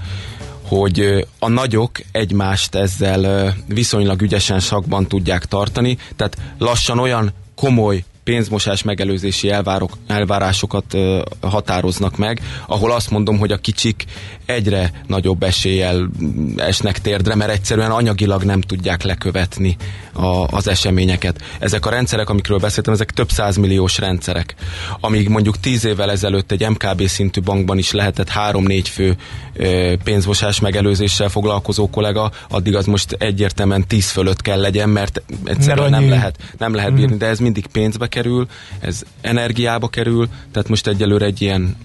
hogy 0.68 1.28
a 1.40 1.50
nagyok 1.50 1.92
egymást 2.12 2.76
ezzel 2.76 3.54
viszonylag 3.68 4.22
ügyesen 4.22 4.60
sakban 4.60 5.08
tudják 5.08 5.46
tartani, 5.46 5.98
tehát 6.16 6.38
lassan 6.58 7.00
olyan 7.00 7.34
komoly 7.56 8.04
pénzmosás 8.24 8.84
megelőzési 8.84 9.50
elvárok, 9.50 9.98
elvárásokat 10.08 10.94
ö, 10.94 11.22
határoznak 11.42 12.18
meg, 12.18 12.42
ahol 12.68 12.92
azt 12.92 13.10
mondom, 13.10 13.38
hogy 13.38 13.52
a 13.52 13.58
kicsik 13.58 14.06
egyre 14.46 14.92
nagyobb 15.08 15.44
eséllyel 15.44 16.10
esnek 16.58 17.02
térdre, 17.02 17.36
mert 17.36 17.52
egyszerűen 17.52 17.92
anyagilag 17.92 18.44
nem 18.44 18.62
tudják 18.62 19.04
lekövetni 19.04 19.78
a, 20.14 20.48
az 20.48 20.68
eseményeket. 20.68 21.42
Ezek 21.60 21.86
a 21.86 21.90
rendszerek, 21.90 22.30
amikről 22.30 22.58
beszéltem, 22.58 22.94
ezek 22.94 23.12
több 23.12 23.30
százmilliós 23.30 23.98
rendszerek. 23.98 24.56
Amíg 25.00 25.30
mondjuk 25.30 25.60
tíz 25.60 25.86
évvel 25.86 26.12
ezelőtt 26.12 26.52
egy 26.52 26.70
MKB 26.70 27.08
szintű 27.08 27.42
bankban 27.42 27.78
is 27.78 27.92
lehetett 27.92 28.30
három-négy 28.30 28.90
fő 28.90 29.16
ö, 29.54 29.94
pénzmosás 30.04 30.60
megelőzéssel 30.60 31.30
foglalkozó 31.30 31.90
kollega, 31.90 32.32
addig 32.50 32.76
az 32.76 32.86
most 32.86 33.12
egyértelműen 33.20 33.88
tíz 33.88 34.10
fölött 34.10 34.42
kell 34.42 34.60
legyen, 34.60 34.90
mert 34.90 35.22
egyszerűen 35.44 35.90
nem 35.90 36.10
lehet, 36.10 36.38
nem 36.58 36.74
lehet 36.74 36.94
bírni, 36.94 37.18
de 37.18 37.26
ez 37.26 37.40
mindig 37.40 37.66
pénzbe 37.68 38.08
kerül, 38.14 38.48
ez 38.80 39.02
energiába 39.22 39.88
kerül, 39.88 40.28
tehát 40.52 40.70
most 40.70 40.88
egyelőre 40.88 41.26
egy 41.26 41.42
ilyen 41.42 41.76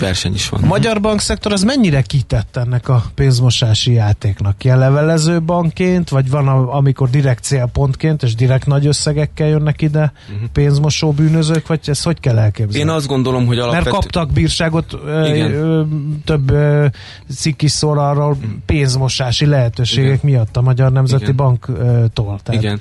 verseny 0.00 0.34
is 0.34 0.48
van. 0.48 0.62
A 0.62 0.66
magyar 0.66 1.00
bankszektor 1.00 1.52
az 1.52 1.62
mennyire 1.62 2.02
kitett 2.02 2.56
ennek 2.56 2.88
a 2.88 3.04
pénzmosási 3.14 3.92
játéknak? 3.92 4.64
Ilyen 4.64 4.78
levelező 4.78 5.42
bankként, 5.42 6.08
vagy 6.08 6.30
van, 6.30 6.48
a, 6.48 6.76
amikor 6.76 7.10
direkt 7.10 7.44
célpontként, 7.44 8.22
és 8.22 8.34
direkt 8.34 8.66
nagy 8.66 8.86
összegekkel 8.86 9.48
jönnek 9.48 9.82
ide 9.82 10.12
uh-huh. 10.32 10.48
pénzmosó 10.52 11.12
bűnözők, 11.12 11.66
vagy 11.66 11.80
ezt 11.84 12.04
hogy 12.04 12.20
kell 12.20 12.38
elképzelni? 12.38 12.90
Én 12.90 12.94
azt 12.96 13.06
gondolom, 13.06 13.46
hogy 13.46 13.58
alapvetően... 13.58 13.92
Mert 13.92 14.04
kaptak 14.04 14.32
bírságot 14.32 14.92
ö, 14.92 15.08
ö, 15.08 15.82
több 16.24 16.50
ö, 16.50 16.86
cikk 17.34 17.62
is 17.62 17.70
szól 17.70 17.98
arról 17.98 18.36
pénzmosási 18.66 19.46
lehetőségek 19.46 20.22
Igen. 20.22 20.32
miatt 20.32 20.56
a 20.56 20.60
Magyar 20.60 20.92
Nemzeti 20.92 21.22
Igen. 21.22 21.36
Banktól. 21.36 22.40
Tehát... 22.42 22.62
Igen. 22.62 22.80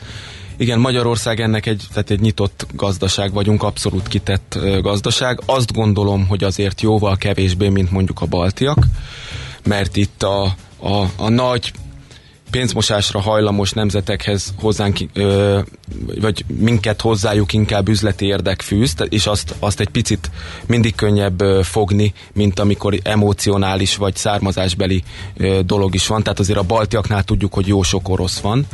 Igen, 0.57 0.79
Magyarország 0.79 1.39
ennek 1.39 1.65
egy, 1.65 1.83
tehát 1.93 2.09
egy 2.09 2.19
nyitott 2.19 2.65
gazdaság 2.73 3.33
vagyunk, 3.33 3.63
abszolút 3.63 4.07
kitett 4.07 4.59
gazdaság. 4.81 5.39
Azt 5.45 5.73
gondolom, 5.73 6.27
hogy 6.27 6.43
azért 6.43 6.81
jóval 6.81 7.17
kevésbé, 7.17 7.69
mint 7.69 7.91
mondjuk 7.91 8.21
a 8.21 8.25
baltiak, 8.25 8.85
mert 9.63 9.95
itt 9.95 10.23
a, 10.23 10.43
a, 10.79 11.03
a 11.15 11.29
nagy 11.29 11.71
pénzmosásra 12.55 13.19
hajlamos 13.19 13.71
nemzetekhez 13.71 14.53
hozzánk, 14.59 14.97
ö, 15.13 15.59
vagy 16.21 16.45
minket 16.47 17.01
hozzájuk 17.01 17.53
inkább 17.53 17.89
üzleti 17.89 18.25
érdek 18.25 18.61
fűz, 18.61 18.95
és 19.09 19.25
azt, 19.25 19.55
azt 19.59 19.79
egy 19.79 19.89
picit 19.89 20.31
mindig 20.65 20.95
könnyebb 20.95 21.41
ö, 21.41 21.59
fogni, 21.63 22.13
mint 22.33 22.59
amikor 22.59 22.99
emocionális 23.03 23.95
vagy 23.95 24.15
származásbeli 24.15 25.03
ö, 25.37 25.59
dolog 25.65 25.93
is 25.95 26.07
van. 26.07 26.23
Tehát 26.23 26.39
azért 26.39 26.59
a 26.59 26.63
baltiaknál 26.63 27.23
tudjuk, 27.23 27.53
hogy 27.53 27.67
jó 27.67 27.83
sok 27.83 28.09
orosz 28.09 28.39
van, 28.39 28.65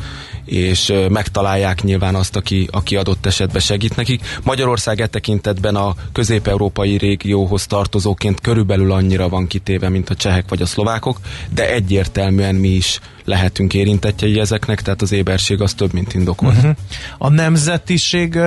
és 0.45 0.93
megtalálják 1.09 1.83
nyilván 1.83 2.15
azt, 2.15 2.35
aki, 2.35 2.67
aki 2.71 2.95
adott 2.95 3.25
esetben 3.25 3.61
segít 3.61 3.95
nekik. 3.95 4.21
Magyarország 4.43 5.01
e 5.01 5.07
tekintetben 5.07 5.75
a 5.75 5.95
közép-európai 6.11 6.97
régióhoz 6.97 7.65
tartozóként 7.65 8.41
körülbelül 8.41 8.91
annyira 8.91 9.29
van 9.29 9.47
kitéve, 9.47 9.89
mint 9.89 10.09
a 10.09 10.15
csehek 10.15 10.49
vagy 10.49 10.61
a 10.61 10.65
szlovákok, 10.65 11.19
de 11.53 11.71
egyértelműen 11.71 12.55
mi 12.55 12.69
is 12.69 12.99
lehetünk 13.25 13.73
érintettjei 13.73 14.39
ezeknek, 14.39 14.81
tehát 14.81 15.01
az 15.01 15.11
éberség 15.11 15.61
az 15.61 15.73
több, 15.73 15.93
mint 15.93 16.13
indokolt. 16.13 16.55
Uh-huh. 16.55 16.75
A 17.17 17.29
nemzetiség 17.29 18.37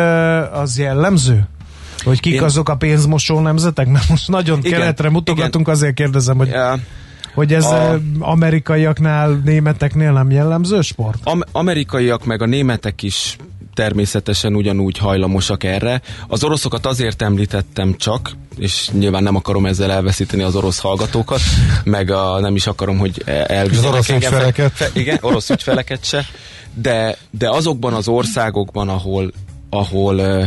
az 0.53 0.79
jellemző? 0.79 1.47
Hogy 2.05 2.21
kik 2.21 2.33
Én... 2.33 2.43
azok 2.43 2.69
a 2.69 2.77
pénzmosó 2.77 3.41
nemzetek? 3.41 3.87
Mert 3.87 4.09
most 4.09 4.29
nagyon 4.29 4.59
igen, 4.63 4.79
keletre 4.79 5.11
mutogatunk, 5.11 5.67
igen. 5.67 5.75
azért 5.75 5.95
kérdezem, 5.95 6.37
hogy... 6.37 6.49
Ja. 6.49 6.79
Hogy 7.35 7.55
ez 7.55 7.65
a, 7.65 8.01
amerikaiaknál, 8.19 9.41
németeknél 9.45 10.13
nem 10.13 10.31
jellemző 10.31 10.81
sport? 10.81 11.19
Am- 11.25 11.45
amerikaiak 11.53 12.25
meg 12.25 12.43
a 12.43 12.47
németek 12.47 13.03
is 13.03 13.37
természetesen 13.75 14.55
ugyanúgy 14.55 14.99
hajlamosak 14.99 15.65
erre. 15.65 16.01
Az 16.29 16.45
oroszokat 16.45 16.87
azért 16.87 17.23
említettem 17.23 17.97
csak, 17.97 18.31
és 18.57 18.91
nyilván 18.93 19.23
nem 19.23 19.37
akarom 19.37 19.67
ezzel 19.67 19.91
elveszíteni 19.91 20.43
az 20.43 20.57
orosz 20.57 20.79
hallgatókat, 20.79 21.41
meg 21.85 22.11
a, 22.11 22.41
nem 22.41 22.55
is 22.55 22.67
akarom, 22.67 22.99
hogy 22.99 23.23
elvigyenek 23.27 23.79
az 23.79 23.85
orosz 23.85 24.09
ügyfeleket. 24.09 24.73
Fe, 24.73 24.85
fe, 24.85 25.01
igen, 25.01 25.19
orosz 25.21 25.51
ügyfeleket 25.51 26.05
se, 26.05 26.27
de, 26.75 27.17
de 27.31 27.51
azokban 27.51 27.95
az 27.95 28.09
országokban, 28.09 28.89
ahol, 28.89 29.33
ahol 29.71 30.19
uh, 30.19 30.45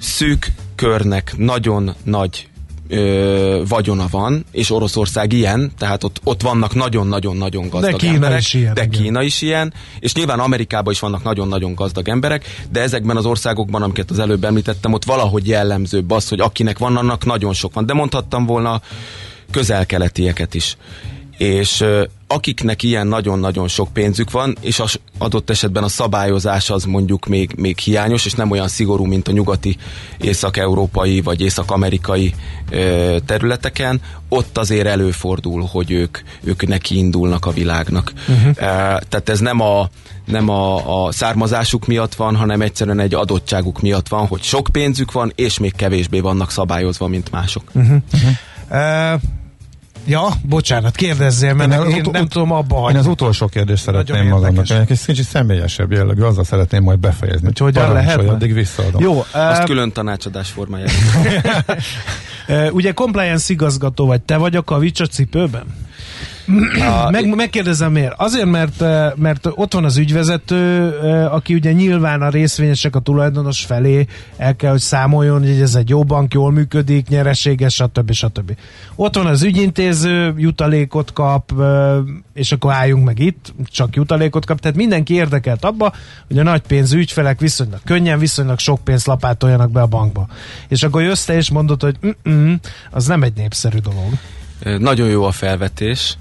szűk 0.00 0.52
körnek 0.74 1.34
nagyon 1.36 1.94
nagy 2.04 2.48
ö, 2.88 3.62
vagyona 3.68 4.06
van, 4.10 4.44
és 4.50 4.70
Oroszország 4.70 5.32
ilyen, 5.32 5.72
tehát 5.78 6.04
ott, 6.04 6.20
ott 6.24 6.42
vannak 6.42 6.74
nagyon-nagyon-nagyon 6.74 7.68
gazdag 7.68 7.90
de 7.90 7.96
Kína 7.96 8.14
emberek. 8.14 8.38
Is 8.38 8.54
ilyen, 8.54 8.74
de 8.74 8.82
igen. 8.82 9.02
Kína 9.02 9.22
is 9.22 9.42
ilyen, 9.42 9.72
és 9.98 10.14
nyilván 10.14 10.38
Amerikában 10.38 10.92
is 10.92 11.00
vannak 11.00 11.22
nagyon-nagyon 11.22 11.74
gazdag 11.74 12.08
emberek, 12.08 12.64
de 12.70 12.80
ezekben 12.80 13.16
az 13.16 13.26
országokban, 13.26 13.82
amiket 13.82 14.10
az 14.10 14.18
előbb 14.18 14.44
említettem, 14.44 14.92
ott 14.92 15.04
valahogy 15.04 15.48
jellemzőbb 15.48 16.10
az, 16.10 16.28
hogy 16.28 16.40
akinek 16.40 16.78
van, 16.78 16.96
annak 16.96 17.24
nagyon 17.24 17.52
sok 17.52 17.74
van. 17.74 17.86
De 17.86 17.92
mondhattam 17.92 18.46
volna 18.46 18.80
közel-keletieket 19.50 20.54
is. 20.54 20.76
És 21.36 21.84
akiknek 22.26 22.82
ilyen 22.82 23.06
nagyon-nagyon 23.06 23.68
sok 23.68 23.92
pénzük 23.92 24.30
van, 24.30 24.56
és 24.60 24.80
az 24.80 25.00
adott 25.18 25.50
esetben 25.50 25.82
a 25.82 25.88
szabályozás 25.88 26.70
az 26.70 26.84
mondjuk 26.84 27.26
még, 27.26 27.54
még 27.56 27.78
hiányos, 27.78 28.26
és 28.26 28.32
nem 28.32 28.50
olyan 28.50 28.68
szigorú, 28.68 29.04
mint 29.04 29.28
a 29.28 29.32
nyugati 29.32 29.76
észak-európai 30.20 31.20
vagy 31.20 31.40
észak-amerikai 31.40 32.34
ö, 32.70 33.16
területeken, 33.26 34.00
ott 34.28 34.58
azért 34.58 34.86
előfordul, 34.86 35.68
hogy 35.70 35.90
ők, 35.90 36.18
ők 36.44 36.66
neki 36.66 36.96
indulnak 36.96 37.46
a 37.46 37.50
világnak. 37.50 38.12
Uh-huh. 38.28 38.54
Tehát 39.08 39.28
ez 39.28 39.40
nem 39.40 39.60
a 39.60 39.88
nem 40.24 40.48
a, 40.48 41.04
a 41.04 41.12
származásuk 41.12 41.86
miatt 41.86 42.14
van, 42.14 42.36
hanem 42.36 42.60
egyszerűen 42.60 43.00
egy 43.00 43.14
adottságuk 43.14 43.80
miatt 43.80 44.08
van, 44.08 44.26
hogy 44.26 44.42
sok 44.42 44.68
pénzük 44.72 45.12
van, 45.12 45.32
és 45.34 45.58
még 45.58 45.76
kevésbé 45.76 46.20
vannak 46.20 46.50
szabályozva, 46.50 47.06
mint 47.06 47.30
mások. 47.30 47.62
Uh-huh. 47.72 47.96
Uh-huh. 48.12 49.14
Uh, 49.14 49.20
Ja, 50.04 50.28
bocsánat, 50.42 50.96
kérdezzél, 50.96 51.54
mert 51.54 51.72
én, 51.72 51.80
én 51.90 52.00
ut- 52.00 52.12
nem 52.12 52.22
ut- 52.22 52.30
tudom 52.30 52.52
abba 52.52 52.76
hagyni. 52.76 52.92
Én 52.92 52.98
az 52.98 53.06
utolsó 53.06 53.46
kérdést 53.46 53.82
szeretném 53.82 54.28
magamnak. 54.28 54.70
Egy 54.70 54.86
kicsit 54.86 55.24
személyesebb 55.24 55.92
jellegű, 55.92 56.22
azzal 56.22 56.44
szeretném 56.44 56.82
majd 56.82 56.98
befejezni. 56.98 57.46
Hogy 57.46 57.58
hogyan 57.58 57.92
lehet? 57.92 58.16
Hogy 58.16 58.28
addig 58.28 58.52
visszaadom. 58.54 59.02
Jó. 59.02 59.24
Azt 59.30 59.60
uh, 59.60 59.66
külön 59.66 59.92
tanácsadás 59.92 60.50
formájában. 60.50 60.94
uh, 62.48 62.68
ugye 62.74 62.92
compliance 62.92 63.52
igazgató 63.52 64.06
vagy, 64.06 64.20
te 64.22 64.36
vagy 64.36 64.56
a 64.56 64.62
kavics 64.62 65.00
a 65.00 65.06
cipőben? 65.06 65.64
A, 67.06 67.10
Meg, 67.10 67.34
megkérdezem 67.34 67.92
miért? 67.92 68.14
Azért, 68.16 68.46
mert, 68.46 68.82
eh, 68.82 69.12
mert 69.16 69.48
ott 69.54 69.72
van 69.72 69.84
az 69.84 69.96
ügyvezető, 69.96 70.92
eh, 71.02 71.34
aki 71.34 71.54
ugye 71.54 71.72
nyilván 71.72 72.22
a 72.22 72.28
részvényesek 72.28 72.96
a 72.96 73.00
tulajdonos 73.00 73.64
felé 73.64 74.06
el 74.36 74.56
kell, 74.56 74.70
hogy 74.70 74.80
számoljon, 74.80 75.38
hogy 75.38 75.60
ez 75.60 75.74
egy 75.74 75.88
jó 75.88 76.04
bank, 76.04 76.34
jól 76.34 76.52
működik, 76.52 77.08
nyereséges, 77.08 77.74
stb. 77.74 78.12
stb. 78.12 78.56
Ott 78.94 79.16
van 79.16 79.26
az 79.26 79.42
ügyintéző, 79.42 80.34
jutalékot 80.36 81.12
kap, 81.12 81.52
eh, 81.60 81.96
és 82.34 82.52
akkor 82.52 82.72
álljunk 82.72 83.04
meg 83.04 83.18
itt, 83.18 83.54
csak 83.64 83.96
jutalékot 83.96 84.44
kap. 84.44 84.60
Tehát 84.60 84.76
mindenki 84.76 85.14
érdekelt 85.14 85.64
abba, 85.64 85.92
hogy 86.26 86.38
a 86.38 86.42
nagy 86.42 86.60
pénzű 86.60 86.98
ügyfelek 86.98 87.40
viszonylag 87.40 87.80
könnyen, 87.84 88.18
viszonylag 88.18 88.58
sok 88.58 88.84
pénzt 88.84 89.06
lapátoljanak 89.06 89.70
be 89.70 89.80
a 89.80 89.86
bankba. 89.86 90.26
És 90.68 90.82
akkor 90.82 91.02
jössz 91.02 91.24
te 91.24 91.34
és 91.34 91.50
mondod, 91.50 91.82
hogy 91.82 91.96
az 92.90 93.06
nem 93.06 93.22
egy 93.22 93.32
népszerű 93.36 93.78
dolog. 93.78 94.12
Nagyon 94.80 95.08
jó 95.08 95.24
a 95.24 95.32
felvetés 95.32 96.16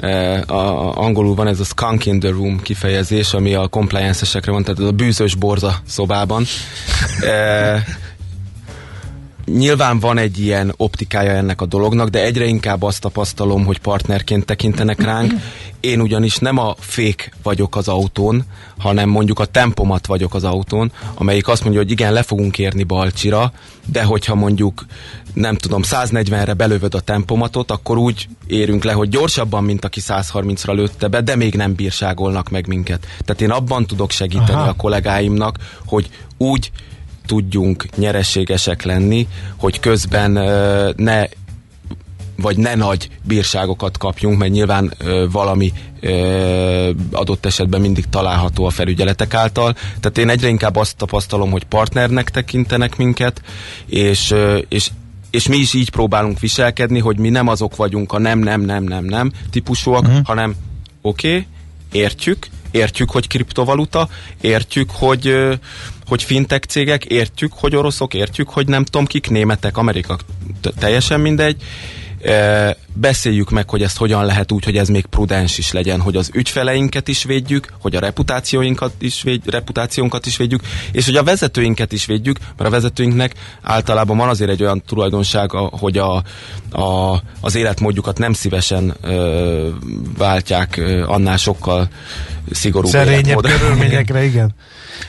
a, 0.00 0.06
a, 0.46 0.96
angolul 0.96 1.34
van 1.34 1.46
ez 1.46 1.60
a 1.60 1.64
skunk 1.64 2.06
in 2.06 2.20
the 2.20 2.28
room 2.28 2.60
kifejezés, 2.60 3.32
ami 3.32 3.54
a 3.54 3.68
compliance-esekre 3.68 4.52
van, 4.52 4.62
tehát 4.62 4.80
a 4.80 4.92
bűzös 4.92 5.34
borza 5.34 5.80
szobában. 5.86 6.44
e, 7.20 7.84
nyilván 9.44 9.98
van 9.98 10.18
egy 10.18 10.38
ilyen 10.38 10.72
optikája 10.76 11.30
ennek 11.30 11.60
a 11.60 11.66
dolognak, 11.66 12.08
de 12.08 12.22
egyre 12.24 12.44
inkább 12.44 12.82
azt 12.82 13.00
tapasztalom, 13.00 13.64
hogy 13.64 13.78
partnerként 13.78 14.44
tekintenek 14.44 15.02
ránk. 15.02 15.32
Én 15.84 16.00
ugyanis 16.00 16.36
nem 16.36 16.58
a 16.58 16.74
fék 16.78 17.32
vagyok 17.42 17.76
az 17.76 17.88
autón, 17.88 18.44
hanem 18.78 19.08
mondjuk 19.08 19.38
a 19.38 19.44
tempomat 19.44 20.06
vagyok 20.06 20.34
az 20.34 20.44
autón, 20.44 20.92
amelyik 21.14 21.48
azt 21.48 21.62
mondja, 21.62 21.80
hogy 21.80 21.90
igen, 21.90 22.12
le 22.12 22.22
fogunk 22.22 22.58
érni 22.58 22.82
Balcsira, 22.82 23.52
de 23.86 24.04
hogyha 24.04 24.34
mondjuk 24.34 24.86
nem 25.34 25.56
tudom, 25.56 25.82
140-re 25.84 26.54
belövöd 26.54 26.94
a 26.94 27.00
tempomatot, 27.00 27.70
akkor 27.70 27.98
úgy 27.98 28.28
érünk 28.46 28.84
le, 28.84 28.92
hogy 28.92 29.08
gyorsabban, 29.08 29.64
mint 29.64 29.84
aki 29.84 30.00
130-ra 30.04 30.74
lőtte 30.74 31.08
be, 31.08 31.20
de 31.20 31.36
még 31.36 31.54
nem 31.54 31.74
bírságolnak 31.74 32.50
meg 32.50 32.66
minket. 32.66 33.06
Tehát 33.24 33.42
én 33.42 33.50
abban 33.50 33.86
tudok 33.86 34.10
segíteni 34.10 34.58
Aha. 34.58 34.68
a 34.68 34.74
kollégáimnak, 34.76 35.58
hogy 35.86 36.08
úgy 36.36 36.70
tudjunk 37.26 37.86
nyereségesek 37.96 38.82
lenni, 38.82 39.28
hogy 39.56 39.80
közben 39.80 40.36
uh, 40.36 40.94
ne 40.96 41.24
vagy 42.36 42.56
ne 42.56 42.74
nagy 42.74 43.08
bírságokat 43.22 43.98
kapjunk, 43.98 44.38
mert 44.38 44.52
nyilván 44.52 44.92
ö, 44.98 45.26
valami 45.30 45.72
ö, 46.00 46.90
adott 47.12 47.46
esetben 47.46 47.80
mindig 47.80 48.04
található 48.08 48.64
a 48.64 48.70
felügyeletek 48.70 49.34
által. 49.34 49.72
Tehát 49.72 50.18
én 50.18 50.28
egyre 50.28 50.48
inkább 50.48 50.76
azt 50.76 50.96
tapasztalom, 50.96 51.50
hogy 51.50 51.64
partnernek 51.64 52.30
tekintenek 52.30 52.96
minket, 52.96 53.40
és, 53.86 54.30
ö, 54.30 54.58
és 54.68 54.90
és 55.30 55.48
mi 55.48 55.56
is 55.56 55.74
így 55.74 55.90
próbálunk 55.90 56.40
viselkedni, 56.40 56.98
hogy 56.98 57.18
mi 57.18 57.28
nem 57.28 57.48
azok 57.48 57.76
vagyunk 57.76 58.12
a 58.12 58.18
nem, 58.18 58.38
nem, 58.38 58.60
nem, 58.60 58.84
nem, 58.84 59.04
nem 59.04 59.32
típusúak, 59.50 60.02
uh-huh. 60.02 60.24
hanem 60.24 60.54
oké, 61.00 61.28
okay, 61.28 61.46
értjük, 61.92 62.46
értjük, 62.70 63.10
hogy 63.10 63.28
kriptovaluta, 63.28 64.08
értjük, 64.40 64.90
hogy, 64.90 65.34
hogy 66.06 66.22
fintech 66.22 66.66
cégek, 66.66 67.04
értjük, 67.04 67.52
hogy 67.52 67.76
oroszok, 67.76 68.14
értjük, 68.14 68.48
hogy 68.48 68.66
nem 68.66 68.84
tudom 68.84 69.06
kik, 69.06 69.30
németek, 69.30 69.76
amerikak, 69.76 70.24
teljesen 70.78 71.20
mindegy, 71.20 71.62
beszéljük 72.92 73.50
meg, 73.50 73.70
hogy 73.70 73.82
ezt 73.82 73.96
hogyan 73.96 74.24
lehet 74.24 74.52
úgy, 74.52 74.64
hogy 74.64 74.76
ez 74.76 74.88
még 74.88 75.06
prudens 75.06 75.58
is 75.58 75.72
legyen, 75.72 76.00
hogy 76.00 76.16
az 76.16 76.30
ügyfeleinket 76.34 77.08
is 77.08 77.24
védjük, 77.24 77.68
hogy 77.80 77.96
a 77.96 78.00
reputációinkat 78.00 78.92
is 78.98 79.22
véd, 79.22 79.50
reputációnkat 79.50 80.26
is 80.26 80.36
védjük, 80.36 80.62
és 80.92 81.04
hogy 81.04 81.16
a 81.16 81.22
vezetőinket 81.22 81.92
is 81.92 82.06
védjük, 82.06 82.38
mert 82.38 82.68
a 82.68 82.72
vezetőinknek 82.72 83.34
általában 83.62 84.16
van 84.16 84.28
azért 84.28 84.50
egy 84.50 84.62
olyan 84.62 84.82
tulajdonsága, 84.86 85.58
hogy 85.58 85.98
a, 85.98 86.22
a, 86.70 87.20
az 87.40 87.54
életmódjukat 87.54 88.18
nem 88.18 88.32
szívesen 88.32 88.94
ö, 89.00 89.68
váltják 90.18 90.76
ö, 90.76 91.04
annál 91.06 91.36
sokkal 91.36 91.88
szigorúbb 92.50 92.90
Szerényebb 92.90 93.42
körülményekre, 93.42 94.24
igen. 94.30 94.54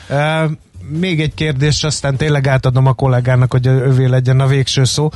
Uh, 0.08 0.50
még 0.88 1.20
egy 1.20 1.34
kérdés, 1.34 1.84
aztán 1.84 2.16
tényleg 2.16 2.46
átadom 2.46 2.86
a 2.86 2.92
kollégának, 2.92 3.52
hogy 3.52 3.66
övé 3.66 4.06
legyen 4.06 4.40
a 4.40 4.46
végső 4.46 4.84
szó 4.84 5.10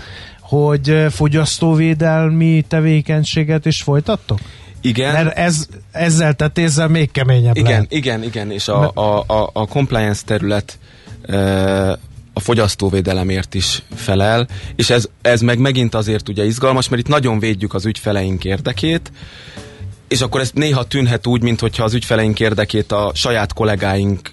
hogy 0.50 1.06
fogyasztóvédelmi 1.10 2.64
tevékenységet 2.68 3.66
is 3.66 3.82
folytattok? 3.82 4.38
Igen. 4.80 5.12
Mert 5.12 5.36
ez, 5.36 5.66
ezzel 5.92 6.34
tetézzel 6.34 6.88
még 6.88 7.10
keményebb 7.10 7.56
Igen, 7.56 7.70
lehet. 7.70 7.92
igen, 7.92 8.22
igen, 8.22 8.50
és 8.50 8.68
a, 8.68 8.90
a, 8.94 9.24
a, 9.26 9.50
a 9.52 9.66
compliance 9.66 10.22
terület 10.24 10.78
a 12.32 12.40
fogyasztóvédelemért 12.40 13.54
is 13.54 13.82
felel, 13.94 14.48
és 14.76 14.90
ez, 14.90 15.08
ez 15.22 15.40
meg 15.40 15.58
megint 15.58 15.94
azért 15.94 16.28
ugye 16.28 16.44
izgalmas, 16.44 16.88
mert 16.88 17.02
itt 17.02 17.08
nagyon 17.08 17.38
védjük 17.38 17.74
az 17.74 17.86
ügyfeleink 17.86 18.44
érdekét, 18.44 19.12
és 20.08 20.20
akkor 20.20 20.40
ez 20.40 20.50
néha 20.54 20.84
tűnhet 20.84 21.26
úgy, 21.26 21.42
mintha 21.42 21.84
az 21.84 21.94
ügyfeleink 21.94 22.40
érdekét 22.40 22.92
a 22.92 23.10
saját 23.14 23.52
kollégáink 23.52 24.30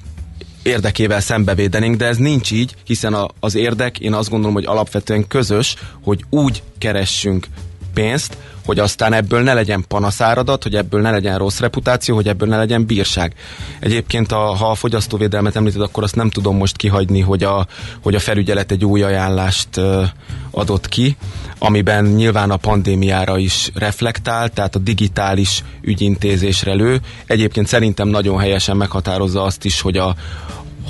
érdekével 0.67 1.19
szembevédenénk, 1.19 1.95
de 1.95 2.05
ez 2.05 2.17
nincs 2.17 2.51
így, 2.51 2.75
hiszen 2.85 3.13
a, 3.13 3.27
az 3.39 3.55
érdek, 3.55 3.99
én 3.99 4.13
azt 4.13 4.29
gondolom, 4.29 4.55
hogy 4.55 4.65
alapvetően 4.65 5.27
közös, 5.27 5.75
hogy 6.03 6.23
úgy 6.29 6.63
keressünk 6.77 7.47
pénzt, 7.93 8.37
hogy 8.65 8.79
aztán 8.79 9.13
ebből 9.13 9.41
ne 9.41 9.53
legyen 9.53 9.85
panaszáradat, 9.87 10.63
hogy 10.63 10.75
ebből 10.75 11.01
ne 11.01 11.11
legyen 11.11 11.37
rossz 11.37 11.59
reputáció, 11.59 12.15
hogy 12.15 12.27
ebből 12.27 12.49
ne 12.49 12.57
legyen 12.57 12.85
bírság. 12.85 13.33
Egyébként, 13.79 14.31
a, 14.31 14.37
ha 14.37 14.69
a 14.69 14.75
fogyasztóvédelmet 14.75 15.55
említed, 15.55 15.81
akkor 15.81 16.03
azt 16.03 16.15
nem 16.15 16.29
tudom 16.29 16.57
most 16.57 16.77
kihagyni, 16.77 17.21
hogy 17.21 17.43
a, 17.43 17.67
hogy 18.01 18.15
a 18.15 18.19
felügyelet 18.19 18.71
egy 18.71 18.85
új 18.85 19.03
ajánlást 19.03 19.77
ö, 19.77 20.03
adott 20.51 20.87
ki, 20.87 21.17
amiben 21.59 22.05
nyilván 22.05 22.51
a 22.51 22.57
pandémiára 22.57 23.37
is 23.37 23.71
reflektál, 23.73 24.49
tehát 24.49 24.75
a 24.75 24.79
digitális 24.79 25.63
ügyintézésre 25.81 26.73
lő. 26.73 26.99
Egyébként 27.25 27.67
szerintem 27.67 28.07
nagyon 28.07 28.39
helyesen 28.39 28.77
meghatározza 28.77 29.43
azt 29.43 29.65
is, 29.65 29.81
hogy, 29.81 29.97
a, 29.97 30.15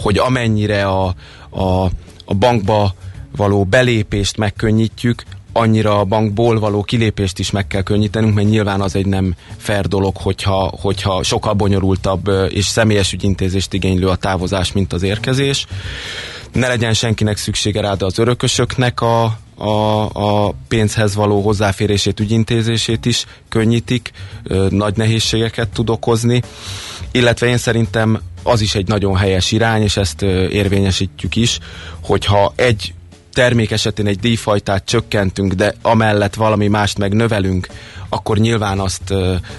hogy 0.02 0.18
amennyire 0.18 0.86
a, 0.86 1.16
a, 1.50 1.84
a 2.26 2.34
bankba 2.34 2.94
való 3.36 3.64
belépést 3.64 4.38
megkönnyítjük, 4.38 5.24
annyira 5.58 6.00
a 6.00 6.04
bankból 6.04 6.60
való 6.60 6.84
kilépést 6.84 7.40
is 7.40 7.52
meg 7.52 7.68
kell 7.68 7.82
könnyítenünk, 7.82 8.34
mert 8.34 8.48
nyilván 8.48 8.82
az 8.82 8.96
egy 8.96 9.06
nem 9.06 9.36
fair 9.58 9.88
dolog, 9.88 10.18
hogyha, 10.18 10.74
hogyha 10.82 11.24
sokkal 11.24 11.54
bonyolultabb 11.54 12.30
és 12.50 12.66
személyes 12.66 13.14
ügyintézést 13.14 13.74
igénylő 13.74 14.08
a 14.08 14.16
távozás, 14.16 14.72
mint 14.72 14.94
az 14.94 15.04
érkezés. 15.04 15.66
Ne 16.52 16.68
legyen 16.68 16.94
senkinek 16.94 17.38
szüksége 17.38 17.82
rá, 17.82 17.94
de 17.94 18.06
az 18.06 18.20
örökösöknek 18.20 19.02
a, 19.02 19.38
a, 19.56 20.04
a 20.14 20.54
pénzhez 20.68 21.16
való 21.16 21.42
hozzáférését, 21.42 22.20
ügyintézését 22.20 23.06
is 23.06 23.26
könnyítik, 23.50 24.12
nagy 24.70 24.96
nehézségeket 24.98 25.70
tud 25.70 25.90
okozni, 25.90 26.42
illetve 27.12 27.48
én 27.48 27.58
szerintem 27.58 28.22
az 28.44 28.62
is 28.62 28.76
egy 28.76 28.88
nagyon 28.88 29.16
helyes 29.16 29.52
irány, 29.52 29.82
és 29.82 29.98
ezt 29.98 30.22
érvényesítjük 30.52 31.36
is, 31.36 31.60
hogyha 32.02 32.54
egy 32.56 32.94
termék 33.38 33.72
esetén 33.72 34.08
egy 34.08 34.20
díjfajtát 34.20 34.86
csökkentünk, 34.86 35.54
de 35.54 35.74
amellett 35.82 36.34
valami 36.36 36.68
mást 36.68 36.98
meg 36.98 37.14
növelünk, 37.14 37.68
akkor 38.10 38.38
nyilván 38.38 38.80
azt 38.80 39.14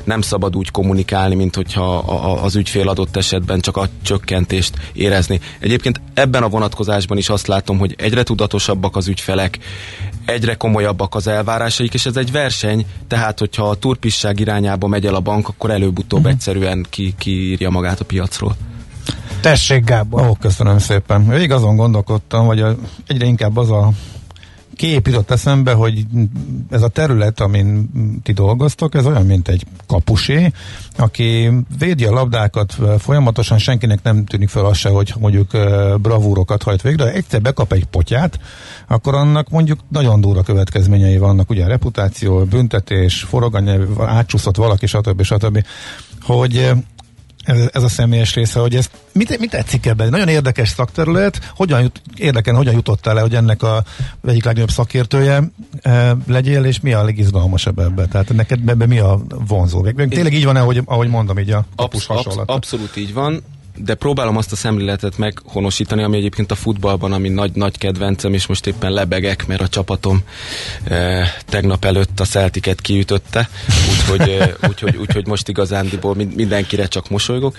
nem 0.05 0.21
szabad 0.21 0.57
úgy 0.57 0.71
kommunikálni, 0.71 1.35
mint 1.35 1.55
hogyha 1.55 1.97
az 2.43 2.57
ügyfél 2.57 2.89
adott 2.89 3.17
esetben 3.17 3.61
csak 3.61 3.77
a 3.77 3.89
csökkentést 4.03 4.75
érezni. 4.93 5.41
Egyébként 5.59 6.01
ebben 6.15 6.43
a 6.43 6.49
vonatkozásban 6.49 7.19
is 7.19 7.29
azt 7.29 7.47
látom, 7.47 7.79
hogy 7.79 7.95
egyre 7.99 8.23
tudatosabbak 8.23 8.97
az 8.97 9.09
ügyfelek, 9.09 9.59
egyre 10.25 10.55
komolyabbak 10.55 11.15
az 11.15 11.27
elvárásaik, 11.27 11.95
és 11.95 12.07
ez 12.07 12.17
egy 12.17 12.33
verseny, 12.33 12.87
tehát 13.09 13.39
hogyha 13.39 13.69
a 13.69 13.75
turpisság 13.75 14.41
irányába 14.41 14.87
megy 14.87 15.07
el 15.07 15.15
a 15.15 15.21
bank, 15.21 15.49
akkor 15.49 15.71
előbb-utóbb 15.71 16.21
uh-huh. 16.21 16.35
egyszerűen 16.35 16.87
ki, 16.91 17.15
kiírja 17.19 17.71
magát 17.71 18.01
a 18.01 18.05
piacról. 18.05 18.57
Tessék, 19.41 19.85
Gábor. 19.85 20.27
Ó, 20.27 20.33
köszönöm 20.33 20.79
szépen. 20.79 21.29
Végig 21.29 21.51
azon 21.51 21.77
gondolkodtam, 21.77 22.47
hogy 22.47 22.61
a, 22.61 22.77
egyre 23.07 23.25
inkább 23.25 23.57
az 23.57 23.71
a 23.71 23.91
kép 24.77 25.07
jutott 25.07 25.31
eszembe, 25.31 25.73
hogy 25.73 26.07
ez 26.71 26.83
a 26.83 26.89
terület, 26.89 27.41
amin 27.41 27.91
ti 28.23 28.33
dolgoztok, 28.33 28.95
ez 28.95 29.07
olyan, 29.07 29.27
mint 29.27 29.49
egy 29.49 29.67
kapusé, 29.87 30.53
aki 30.97 31.51
védi 31.79 32.05
a 32.05 32.13
labdákat 32.13 32.77
folyamatosan, 32.99 33.59
senkinek 33.59 34.03
nem 34.03 34.25
tűnik 34.25 34.49
fel 34.49 34.65
az 34.65 34.77
se, 34.77 34.89
hogy 34.89 35.15
mondjuk 35.19 35.51
bravúrokat 36.01 36.63
hajt 36.63 36.83
végre, 36.83 37.05
de 37.05 37.13
egyszer 37.13 37.43
bekap 37.43 37.73
egy 37.73 37.85
potyát, 37.85 38.39
akkor 38.89 39.15
annak 39.15 39.49
mondjuk 39.49 39.79
nagyon 39.89 40.21
durva 40.21 40.43
következményei 40.43 41.19
vannak, 41.19 41.51
ugye 41.51 41.65
a 41.65 41.69
reputáció, 41.69 42.45
büntetés, 42.45 43.23
forogany, 43.23 43.87
átsúszott 43.99 44.57
valaki, 44.57 44.87
stb. 44.87 45.23
stb. 45.23 45.65
Hogy 46.21 46.73
ez, 47.49 47.69
ez 47.73 47.83
a 47.83 47.89
személyes 47.89 48.35
része, 48.35 48.61
hogy 48.61 48.75
ez 48.75 48.91
mit, 49.13 49.39
mit 49.39 49.51
tetszik 49.51 49.87
ebben? 49.87 50.09
Nagyon 50.09 50.29
érdekes 50.29 50.69
szakterület, 50.69 51.53
hogyan 51.57 51.81
jut, 51.81 52.03
érdekel, 52.17 52.55
hogyan 52.55 52.75
jutottál 52.75 53.15
le, 53.15 53.21
hogy 53.21 53.35
ennek 53.35 53.63
a 53.63 53.85
egyik 54.27 54.45
legnagyobb 54.45 54.71
szakértője 54.71 55.43
e, 55.83 56.17
legyél, 56.27 56.65
és 56.65 56.81
mi 56.81 56.93
a 56.93 57.05
legizgalmasabb 57.05 57.79
ebben? 57.79 58.09
Tehát 58.09 58.35
neked 58.35 58.69
ebben 58.69 58.89
mi 58.89 58.99
a 58.99 59.21
vonzó? 59.29 59.83
Tényleg 59.91 60.33
így 60.33 60.45
van-e, 60.45 60.61
ahogy, 60.61 60.83
ahogy 60.85 61.09
mondom, 61.09 61.39
így 61.39 61.51
a 61.51 61.65
kapus 61.77 62.07
absz, 62.09 62.27
absz, 62.27 62.39
Abszolút 62.47 62.97
így 62.97 63.13
van 63.13 63.43
de 63.85 63.95
próbálom 63.95 64.37
azt 64.37 64.53
a 64.53 64.57
szemléletet 64.57 65.19
meghonosítani, 65.19 66.03
ami 66.03 66.17
egyébként 66.17 66.51
a 66.51 66.55
futballban, 66.55 67.13
ami 67.13 67.29
nagy-nagy 67.29 67.79
kedvencem, 67.79 68.35
és 68.35 68.47
most 68.47 68.67
éppen 68.67 68.93
lebegek, 68.93 69.47
mert 69.47 69.61
a 69.61 69.69
csapatom 69.69 70.23
e, 70.85 71.27
tegnap 71.45 71.85
előtt 71.85 72.21
a 72.21 72.25
Celticet 72.25 72.81
kiütötte, 72.81 73.49
úgyhogy, 73.91 74.29
e, 74.29 74.57
úgyhogy, 74.69 74.97
úgyhogy 74.97 75.27
most 75.27 75.49
igazándiból 75.49 76.15
mindenkire 76.15 76.87
csak 76.87 77.09
mosolygok. 77.09 77.57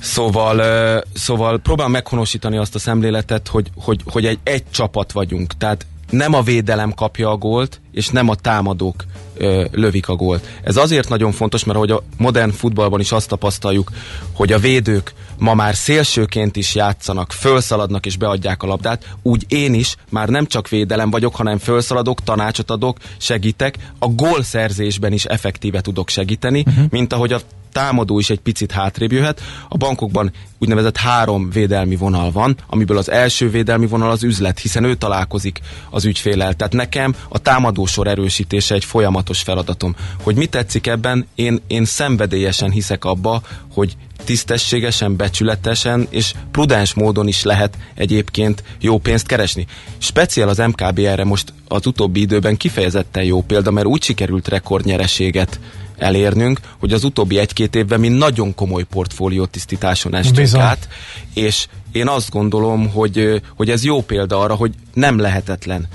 Szóval, 0.00 0.62
e, 0.62 1.02
szóval 1.14 1.58
próbálom 1.58 1.92
meghonosítani 1.92 2.56
azt 2.56 2.74
a 2.74 2.78
szemléletet, 2.78 3.48
hogy, 3.48 3.70
hogy, 3.76 4.00
hogy 4.04 4.26
egy, 4.26 4.38
egy 4.42 4.64
csapat 4.70 5.12
vagyunk, 5.12 5.52
tehát 5.56 5.86
nem 6.10 6.34
a 6.34 6.42
védelem 6.42 6.92
kapja 6.92 7.30
a 7.30 7.36
gólt, 7.36 7.80
és 7.92 8.08
nem 8.08 8.28
a 8.28 8.34
támadók 8.34 9.04
ö, 9.36 9.64
lövik 9.72 10.08
a 10.08 10.14
gólt. 10.14 10.46
Ez 10.62 10.76
azért 10.76 11.08
nagyon 11.08 11.32
fontos, 11.32 11.64
mert 11.64 11.76
ahogy 11.76 11.90
a 11.90 12.02
modern 12.16 12.50
futballban 12.50 13.00
is 13.00 13.12
azt 13.12 13.28
tapasztaljuk, 13.28 13.90
hogy 14.32 14.52
a 14.52 14.58
védők 14.58 15.14
ma 15.38 15.54
már 15.54 15.74
szélsőként 15.74 16.56
is 16.56 16.74
játszanak, 16.74 17.32
fölszaladnak 17.32 18.06
és 18.06 18.16
beadják 18.16 18.62
a 18.62 18.66
labdát, 18.66 19.14
úgy 19.22 19.44
én 19.48 19.74
is 19.74 19.96
már 20.10 20.28
nem 20.28 20.46
csak 20.46 20.68
védelem 20.68 21.10
vagyok, 21.10 21.36
hanem 21.36 21.58
fölszaladok, 21.58 22.22
tanácsot 22.22 22.70
adok, 22.70 22.98
segítek, 23.18 23.76
a 23.98 24.06
gólszerzésben 24.06 25.12
is 25.12 25.24
effektíve 25.24 25.80
tudok 25.80 26.08
segíteni, 26.08 26.64
uh-huh. 26.66 26.84
mint 26.90 27.12
ahogy 27.12 27.32
a 27.32 27.40
támadó 27.72 28.18
is 28.18 28.30
egy 28.30 28.40
picit 28.40 28.72
hátrébb 28.72 29.12
jöhet. 29.12 29.40
A 29.68 29.76
bankokban 29.76 30.32
úgynevezett 30.58 30.96
három 30.96 31.50
védelmi 31.50 31.96
vonal 31.96 32.32
van, 32.32 32.56
amiből 32.66 32.98
az 32.98 33.10
első 33.10 33.50
védelmi 33.50 33.86
vonal 33.86 34.10
az 34.10 34.22
üzlet, 34.22 34.58
hiszen 34.58 34.84
ő 34.84 34.94
találkozik 34.94 35.60
az 35.90 36.04
ügyfélel. 36.04 36.54
Tehát 36.54 36.72
nekem 36.72 37.14
a 37.28 37.38
támadósor 37.38 38.06
erősítése 38.06 38.74
egy 38.74 38.84
folyamatos 38.84 39.42
feladatom. 39.42 39.96
Hogy 40.22 40.36
mi 40.36 40.46
tetszik 40.46 40.86
ebben, 40.86 41.26
én, 41.34 41.60
én 41.66 41.84
szenvedélyesen 41.84 42.70
hiszek 42.70 43.04
abba, 43.04 43.42
hogy 43.72 43.96
tisztességesen, 44.24 45.16
becsületesen 45.16 46.06
és 46.10 46.34
prudens 46.50 46.94
módon 46.94 47.28
is 47.28 47.42
lehet 47.42 47.76
egyébként 47.94 48.62
jó 48.80 48.98
pénzt 48.98 49.26
keresni. 49.26 49.66
Speciál 49.98 50.48
az 50.48 50.58
MKB 50.58 50.98
erre 50.98 51.24
most 51.24 51.52
az 51.68 51.86
utóbbi 51.86 52.20
időben 52.20 52.56
kifejezetten 52.56 53.24
jó 53.24 53.42
példa, 53.42 53.70
mert 53.70 53.86
úgy 53.86 54.02
sikerült 54.02 54.48
rekordnyereséget 54.48 55.60
elérnünk, 55.98 56.60
hogy 56.78 56.92
az 56.92 57.04
utóbbi 57.04 57.38
egy-két 57.38 57.74
évben 57.74 58.00
mi 58.00 58.08
nagyon 58.08 58.54
komoly 58.54 58.82
portfóliótisztításon 58.82 60.14
estünk 60.14 60.54
át, 60.54 60.88
és 61.34 61.66
én 61.92 62.08
azt 62.08 62.30
gondolom, 62.30 62.90
hogy, 62.90 63.42
hogy 63.56 63.70
ez 63.70 63.84
jó 63.84 64.02
példa 64.02 64.40
arra, 64.40 64.54
hogy 64.54 64.74
nem 64.94 65.18
lehetetlen. 65.18 65.86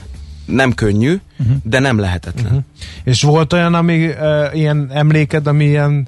Nem 0.45 0.73
könnyű, 0.73 1.19
uh-huh. 1.39 1.55
de 1.63 1.79
nem 1.79 1.99
lehetetlen. 1.99 2.45
Uh-huh. 2.45 2.63
És 3.03 3.21
volt 3.21 3.53
olyan, 3.53 3.73
ami 3.73 4.07
uh, 4.07 4.15
ilyen 4.53 4.89
emléked, 4.91 5.47
ami 5.47 5.65
ilyen 5.65 6.07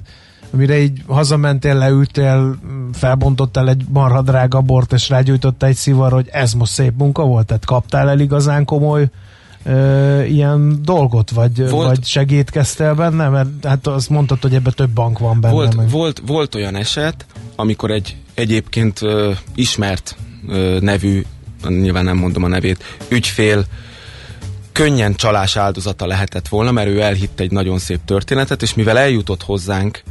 amire 0.52 0.78
így 0.78 1.02
hazamentél, 1.06 1.74
leültél, 1.74 2.58
felbontottál 2.92 3.68
egy 3.68 3.84
marha 3.88 4.22
drága 4.22 4.60
bort, 4.60 4.92
és 4.92 5.08
rágyújtottál 5.08 5.68
egy 5.68 5.76
szivar, 5.76 6.12
hogy 6.12 6.28
ez 6.30 6.52
most 6.52 6.72
szép 6.72 6.92
munka 6.96 7.24
volt? 7.24 7.46
Tehát 7.46 7.64
kaptál 7.64 8.08
el 8.08 8.20
igazán 8.20 8.64
komoly 8.64 9.08
ö, 9.66 10.22
ilyen 10.22 10.78
dolgot, 10.82 11.30
vagy, 11.30 11.70
volt, 11.70 11.86
vagy 11.86 12.04
segítkeztél 12.04 12.94
benne? 12.94 13.28
Mert 13.28 13.48
hát 13.62 13.86
azt 13.86 14.08
mondtad, 14.08 14.42
hogy 14.42 14.54
ebbe 14.54 14.70
több 14.70 14.90
bank 14.90 15.18
van 15.18 15.40
benne. 15.40 15.54
Volt, 15.54 15.76
meg. 15.76 15.90
volt, 15.90 16.22
volt 16.26 16.54
olyan 16.54 16.76
eset, 16.76 17.26
amikor 17.56 17.90
egy 17.90 18.16
egyébként 18.34 19.02
ö, 19.02 19.32
ismert 19.54 20.16
ö, 20.48 20.78
nevű, 20.80 21.22
nyilván 21.68 22.04
nem 22.04 22.16
mondom 22.16 22.44
a 22.44 22.48
nevét, 22.48 22.84
ügyfél 23.08 23.64
könnyen 24.72 25.14
csalás 25.14 25.56
áldozata 25.56 26.06
lehetett 26.06 26.48
volna, 26.48 26.70
mert 26.70 26.88
ő 26.88 27.00
elhitt 27.00 27.40
egy 27.40 27.50
nagyon 27.50 27.78
szép 27.78 28.00
történetet, 28.04 28.62
és 28.62 28.74
mivel 28.74 28.98
eljutott 28.98 29.42
hozzánk 29.42 30.02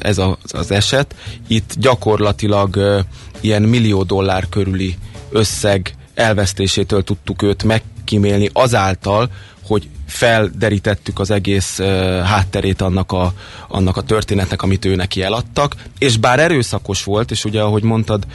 ez 0.00 0.18
az, 0.18 0.36
az 0.48 0.70
eset, 0.70 1.14
itt 1.46 1.74
gyakorlatilag 1.78 3.04
ilyen 3.40 3.62
millió 3.62 4.02
dollár 4.02 4.48
körüli 4.48 4.96
összeg 5.30 5.94
elvesztésétől 6.14 7.04
tudtuk 7.04 7.42
őt 7.42 7.64
megkímélni 7.64 8.50
azáltal, 8.52 9.30
hogy 9.66 9.88
felderítettük 10.06 11.18
az 11.18 11.30
egész 11.30 11.78
uh, 11.78 11.86
hátterét 12.20 12.80
annak 12.80 13.12
a, 13.12 13.32
annak 13.68 13.96
a 13.96 14.02
történetnek, 14.02 14.62
amit 14.62 14.84
ő 14.84 14.94
neki 14.94 15.22
eladtak, 15.22 15.76
és 15.98 16.16
bár 16.16 16.40
erőszakos 16.40 17.04
volt, 17.04 17.30
és 17.30 17.44
ugye 17.44 17.60
ahogy 17.60 17.82
mondtad, 17.82 18.26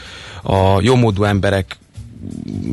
a 0.44 0.82
jómódú 0.82 1.24
emberek 1.24 1.78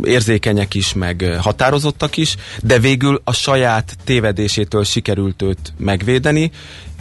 érzékenyek 0.03 0.75
is, 0.75 0.93
meg 0.93 1.39
határozottak 1.41 2.17
is, 2.17 2.37
de 2.63 2.79
végül 2.79 3.21
a 3.25 3.33
saját 3.33 3.97
tévedésétől 4.05 4.85
sikerült 4.85 5.43
őt 5.43 5.73
megvédeni, 5.77 6.51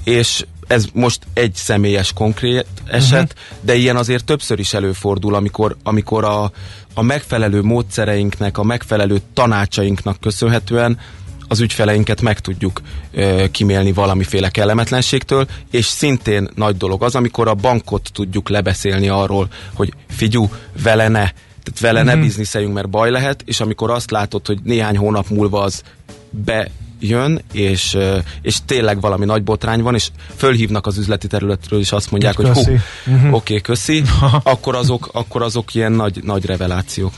és 0.03 0.45
ez 0.67 0.85
most 0.93 1.19
egy 1.33 1.55
személyes 1.55 2.13
konkrét 2.13 2.65
eset, 2.85 3.33
uh-huh. 3.33 3.57
de 3.61 3.75
ilyen 3.75 3.95
azért 3.95 4.25
többször 4.25 4.59
is 4.59 4.73
előfordul, 4.73 5.35
amikor, 5.35 5.75
amikor 5.83 6.23
a, 6.23 6.51
a 6.93 7.01
megfelelő 7.01 7.61
módszereinknek, 7.61 8.57
a 8.57 8.63
megfelelő 8.63 9.21
tanácsainknak 9.33 10.19
köszönhetően 10.19 10.99
az 11.47 11.59
ügyfeleinket 11.59 12.21
meg 12.21 12.39
tudjuk 12.39 12.81
ö, 13.11 13.45
kimélni 13.51 13.91
valamiféle 13.91 14.49
kellemetlenségtől, 14.49 15.47
és 15.71 15.85
szintén 15.85 16.49
nagy 16.55 16.77
dolog 16.77 17.03
az, 17.03 17.15
amikor 17.15 17.47
a 17.47 17.53
bankot 17.53 18.09
tudjuk 18.13 18.49
lebeszélni 18.49 19.07
arról, 19.07 19.47
hogy 19.73 19.93
figyú, 20.09 20.49
vele 20.83 21.07
ne, 21.07 21.29
tehát 21.63 21.79
vele 21.79 21.99
mm-hmm. 21.99 22.07
ne 22.07 22.15
mhm. 22.15 22.23
bizniszeljünk, 22.23 22.73
mert 22.73 22.89
baj 22.89 23.11
lehet, 23.11 23.43
és 23.45 23.59
amikor 23.59 23.91
azt 23.91 24.11
látod, 24.11 24.45
hogy 24.45 24.59
néhány 24.63 24.97
hónap 24.97 25.29
múlva 25.29 25.61
az 25.61 25.81
be 26.29 26.69
jön, 26.99 27.41
és, 27.51 27.97
és 28.41 28.57
tényleg 28.65 29.01
valami 29.01 29.25
nagy 29.25 29.43
botrány 29.43 29.81
van, 29.81 29.95
és 29.95 30.09
fölhívnak 30.35 30.85
az 30.85 30.97
üzleti 30.97 31.27
területről, 31.27 31.79
és 31.79 31.91
azt 31.91 32.11
mondják, 32.11 32.35
hogy 32.35 32.45
köszi. 32.45 32.71
hú, 32.71 33.11
uh-huh. 33.13 33.25
oké, 33.25 33.33
okay, 33.33 33.61
köszi, 33.61 34.03
akkor 34.43 34.75
azok, 34.75 35.09
akkor 35.13 35.41
azok 35.41 35.73
ilyen 35.73 35.91
nagy, 35.91 36.19
nagy 36.23 36.45
revelációk. 36.45 37.13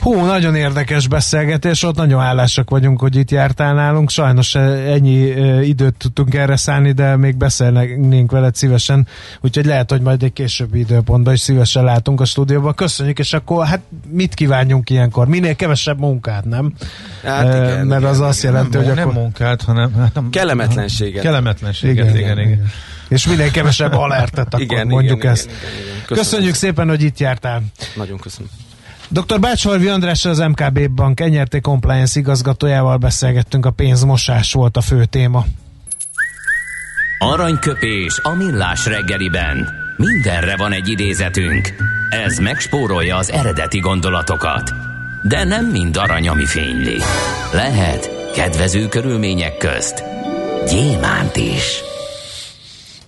Hú, 0.00 0.24
nagyon 0.24 0.54
érdekes 0.54 1.08
beszélgetés, 1.08 1.82
ott 1.82 1.96
nagyon 1.96 2.20
állásak 2.20 2.70
vagyunk, 2.70 3.00
hogy 3.00 3.16
itt 3.16 3.30
jártál 3.30 3.74
nálunk, 3.74 4.10
sajnos 4.10 4.54
ennyi 4.54 5.18
időt 5.66 5.94
tudtunk 5.94 6.34
erre 6.34 6.56
szállni, 6.56 6.92
de 6.92 7.16
még 7.16 7.36
beszélnénk 7.36 8.30
veled 8.30 8.54
szívesen, 8.54 9.06
úgyhogy 9.40 9.64
lehet, 9.64 9.90
hogy 9.90 10.00
majd 10.00 10.22
egy 10.22 10.32
későbbi 10.32 10.78
időpontban 10.78 11.34
is 11.34 11.40
szívesen 11.40 11.84
látunk 11.84 12.20
a 12.20 12.24
stúdióban. 12.24 12.74
Köszönjük, 12.74 13.18
és 13.18 13.32
akkor 13.32 13.66
hát 13.66 13.80
mit 14.08 14.34
kívánjunk 14.34 14.90
ilyenkor? 14.90 15.26
Minél 15.26 15.56
kevesebb 15.56 15.98
munkát, 15.98 16.44
nem? 16.44 16.72
Hát 17.24 17.44
igen, 17.44 17.86
Mert 17.86 18.00
igen, 18.00 18.10
az 18.10 18.16
igen, 18.16 18.28
azt 18.28 18.42
jelenti, 18.42 18.76
nem, 18.76 18.86
hogy 18.86 18.94
nem 18.94 19.05
akkor... 19.08 19.22
munkát, 19.22 19.62
hanem... 19.62 19.94
Hát 19.94 20.14
nem, 20.14 20.30
Kellemetlenséget. 20.30 21.22
Kellemetlenséget, 21.22 22.04
igen, 22.04 22.16
igen. 22.16 22.38
igen. 22.38 22.52
igen. 22.52 22.72
És 23.08 23.26
minél 23.26 23.50
kevesebb 23.50 23.92
alertet, 23.92 24.46
akkor 24.46 24.60
igen, 24.60 24.86
mondjuk 24.86 25.16
igen, 25.16 25.30
ezt. 25.32 25.44
Igen, 25.44 25.58
igen, 25.58 25.72
igen. 25.72 25.84
Köszönjük. 26.06 26.28
Köszönjük 26.28 26.54
szépen, 26.54 26.88
hogy 26.88 27.02
itt 27.02 27.18
jártál. 27.18 27.62
Nagyon 27.94 28.18
köszönöm. 28.18 28.50
Dr. 29.08 29.40
Bácsorvi 29.40 29.88
András 29.88 30.24
az 30.24 30.38
MKB 30.38 30.88
Bank 30.90 31.18
NRT 31.18 31.60
Compliance 31.60 32.18
igazgatójával 32.20 32.96
beszélgettünk, 32.96 33.66
a 33.66 33.70
pénzmosás 33.70 34.52
volt 34.52 34.76
a 34.76 34.80
fő 34.80 35.04
téma. 35.04 35.46
Aranyköpés 37.18 38.18
a 38.22 38.30
millás 38.30 38.86
reggeliben. 38.86 39.68
Mindenre 39.96 40.56
van 40.56 40.72
egy 40.72 40.88
idézetünk. 40.88 41.74
Ez 42.10 42.38
megspórolja 42.38 43.16
az 43.16 43.30
eredeti 43.30 43.78
gondolatokat. 43.78 44.70
De 45.22 45.44
nem 45.44 45.66
mind 45.66 45.96
arany, 45.96 46.28
ami 46.28 46.44
fényli. 46.44 46.98
Lehet 47.52 48.15
kedvező 48.36 48.88
körülmények 48.88 49.56
közt 49.56 50.04
gyémánt 50.68 51.36
is. 51.36 51.80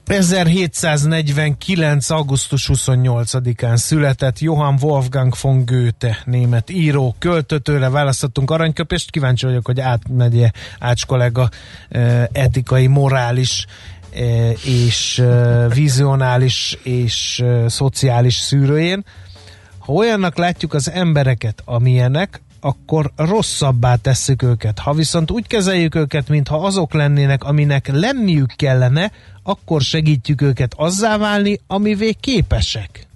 1749. 0.06 2.10
augusztus 2.10 2.70
28-án 2.72 3.76
született 3.76 4.38
Johann 4.38 4.76
Wolfgang 4.80 5.34
von 5.40 5.64
Goethe, 5.64 6.18
német 6.24 6.70
író, 6.70 7.14
költőtőre 7.18 7.88
választottunk 7.88 8.50
aranyköpést. 8.50 9.10
Kíváncsi 9.10 9.46
vagyok, 9.46 9.66
hogy 9.66 9.80
átmegye 9.80 10.50
Ács 10.78 11.06
kollega 11.06 11.48
etikai, 12.32 12.86
morális 12.86 13.66
és 14.64 15.22
vizionális 15.74 16.78
és 16.82 17.44
szociális 17.66 18.36
szűrőjén. 18.36 19.04
Ha 19.78 19.92
olyannak 19.92 20.36
látjuk 20.36 20.74
az 20.74 20.90
embereket, 20.90 21.62
amilyenek, 21.64 22.40
akkor 22.60 23.10
rosszabbá 23.16 23.94
tesszük 23.96 24.42
őket. 24.42 24.78
Ha 24.78 24.92
viszont 24.92 25.30
úgy 25.30 25.46
kezeljük 25.46 25.94
őket, 25.94 26.28
mintha 26.28 26.56
azok 26.56 26.92
lennének, 26.92 27.44
aminek 27.44 27.88
lenniük 27.92 28.52
kellene, 28.56 29.12
akkor 29.42 29.80
segítjük 29.80 30.40
őket 30.42 30.72
azzá 30.76 31.16
válni, 31.16 31.60
amivé 31.66 32.12
képesek. 32.12 33.06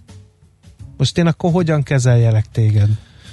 Most 0.97 1.19
én 1.19 1.27
akkor 1.27 1.53
hogyan 1.53 1.83
kezeljelek 1.83 2.45
téged? 2.53 2.89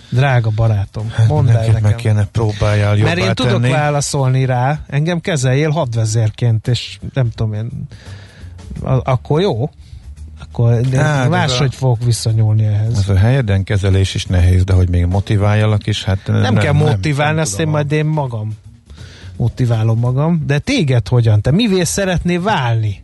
Drága 0.09 0.49
barátom, 0.55 1.09
hát 1.09 1.27
mondd 1.27 1.49
el 1.49 1.65
nekem. 1.65 1.81
meg 1.81 1.95
kéne 1.95 2.25
próbáljál 2.25 2.95
jobbá 2.97 3.13
Mert 3.13 3.27
én 3.27 3.35
tenni. 3.35 3.49
tudok 3.49 3.71
válaszolni 3.71 4.45
rá, 4.45 4.79
engem 4.87 5.19
kezeljél 5.19 5.69
hadvezérként, 5.69 6.67
és 6.67 6.99
nem 7.13 7.29
tudom 7.29 7.53
én, 7.53 7.87
akkor 9.03 9.41
jó? 9.41 9.69
Akkor 10.51 10.85
hát, 10.93 11.29
máshogy 11.29 11.71
a, 11.71 11.75
fogok 11.75 12.03
visszanyúlni 12.03 12.65
ehhez. 12.65 12.97
Ez 12.97 13.09
a 13.09 13.17
helyeden 13.17 13.63
kezelés 13.63 14.13
is 14.13 14.25
nehéz, 14.25 14.63
de 14.63 14.73
hogy 14.73 14.89
még 14.89 15.05
motiváljalak 15.05 15.87
is, 15.87 16.03
hát 16.03 16.19
nem, 16.25 16.41
nem 16.41 16.55
kell 16.55 16.73
motiválni, 16.73 17.33
nem, 17.33 17.43
azt 17.43 17.59
én 17.59 17.67
majd 17.67 17.91
én 17.91 18.05
magam 18.05 18.57
motiválom 19.39 19.99
magam, 19.99 20.43
de 20.45 20.59
téged 20.59 21.07
hogyan? 21.07 21.41
Te 21.41 21.51
mivé 21.51 21.83
szeretnél 21.83 22.41
válni? 22.41 23.03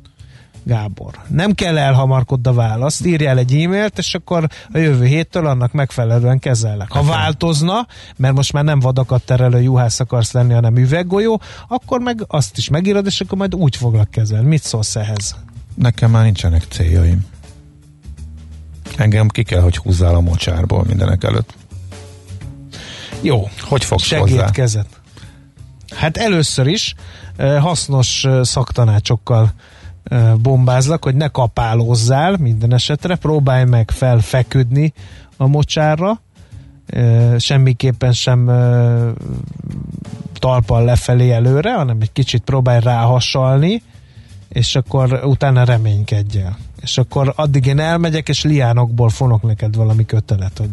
Gábor. 0.63 1.13
Nem 1.27 1.53
kell 1.53 1.77
elhamarkod 1.77 2.47
a 2.47 2.53
választ, 2.53 3.05
írjál 3.05 3.37
egy 3.37 3.55
e-mailt, 3.55 3.97
és 3.97 4.13
akkor 4.13 4.47
a 4.73 4.77
jövő 4.77 5.05
héttől 5.05 5.47
annak 5.47 5.71
megfelelően 5.71 6.39
kezelek. 6.39 6.91
Ha 6.91 7.03
változna, 7.03 7.87
mert 8.15 8.33
most 8.33 8.53
már 8.53 8.63
nem 8.63 8.79
vadakat 8.79 9.23
terelő 9.23 9.61
juhász 9.61 9.99
akarsz 9.99 10.31
lenni, 10.31 10.53
hanem 10.53 10.77
üveggolyó, 10.77 11.41
akkor 11.67 11.99
meg 11.99 12.23
azt 12.27 12.57
is 12.57 12.69
megírod, 12.69 13.05
és 13.05 13.21
akkor 13.21 13.37
majd 13.37 13.55
úgy 13.55 13.75
foglak 13.75 14.09
kezelni. 14.09 14.47
Mit 14.47 14.63
szólsz 14.63 14.95
ehhez? 14.95 15.35
Nekem 15.75 16.11
már 16.11 16.23
nincsenek 16.23 16.65
céljaim. 16.69 17.25
Engem 18.97 19.27
ki 19.27 19.43
kell, 19.43 19.61
hogy 19.61 19.77
húzzál 19.77 20.15
a 20.15 20.19
mocsárból 20.19 20.83
mindenek 20.87 21.23
előtt. 21.23 21.53
Jó. 23.21 23.49
Hogy 23.61 23.83
fogsz 23.83 24.13
hozzá? 24.13 24.51
kezet. 24.51 24.87
Hát 25.95 26.17
először 26.17 26.67
is 26.67 26.95
hasznos 27.37 28.25
szaktanácsokkal 28.41 29.53
bombázlak, 30.41 31.03
hogy 31.03 31.15
ne 31.15 31.27
kapálózzál 31.27 32.37
minden 32.39 32.73
esetre, 32.73 33.15
próbálj 33.15 33.63
meg 33.63 33.91
felfeküdni 33.91 34.93
a 35.37 35.47
mocsárra, 35.47 36.21
semmiképpen 37.37 38.11
sem 38.11 38.45
talpal 40.39 40.83
lefelé 40.83 41.31
előre, 41.31 41.75
hanem 41.75 41.97
egy 42.01 42.11
kicsit 42.11 42.43
próbálj 42.43 42.79
ráhasalni, 42.79 43.81
és 44.49 44.75
akkor 44.75 45.21
utána 45.23 45.63
reménykedj 45.63 46.39
el. 46.39 46.57
És 46.85 46.97
akkor 46.97 47.33
addig 47.35 47.65
én 47.65 47.79
elmegyek, 47.79 48.29
és 48.29 48.43
liánokból 48.43 49.09
fonok 49.09 49.41
neked 49.41 49.75
valami 49.75 50.05
kötelet, 50.05 50.57
hogy 50.57 50.69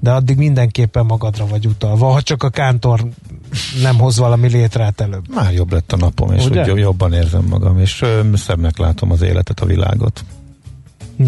de 0.00 0.10
addig 0.10 0.36
mindenképpen 0.36 1.06
magadra 1.06 1.46
vagy 1.46 1.66
utalva, 1.66 2.06
ha 2.06 2.22
csak 2.22 2.42
a 2.42 2.48
kántor 2.48 3.00
nem 3.82 3.98
hoz 3.98 4.18
valami 4.18 4.48
létrát 4.48 5.00
előbb. 5.00 5.34
Már 5.34 5.52
jobb 5.52 5.72
lett 5.72 5.92
a 5.92 5.96
napom, 5.96 6.32
és 6.32 6.44
Ugye? 6.44 6.70
hogy 6.70 6.78
jobban 6.78 7.12
érzem 7.12 7.44
magam, 7.44 7.78
és 7.78 8.02
ö, 8.02 8.20
szebbnek 8.34 8.78
látom 8.78 9.10
az 9.10 9.22
életet, 9.22 9.60
a 9.60 9.66
világot. 9.66 10.24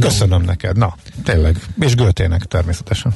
Köszönöm 0.01 0.41
no. 0.41 0.47
neked, 0.47 0.77
na, 0.77 0.95
tényleg, 1.25 1.57
és 1.81 1.95
Götének 1.95 2.45
természetesen. 2.45 3.15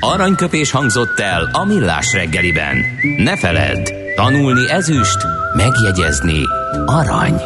Aranyköpés 0.00 0.70
hangzott 0.70 1.18
el 1.18 1.50
a 1.52 1.64
millás 1.64 2.12
reggeliben. 2.12 2.76
Ne 3.18 3.36
feledd, 3.36 3.88
tanulni 4.16 4.70
ezüst, 4.70 5.18
megjegyezni 5.56 6.40
arany. 6.86 7.40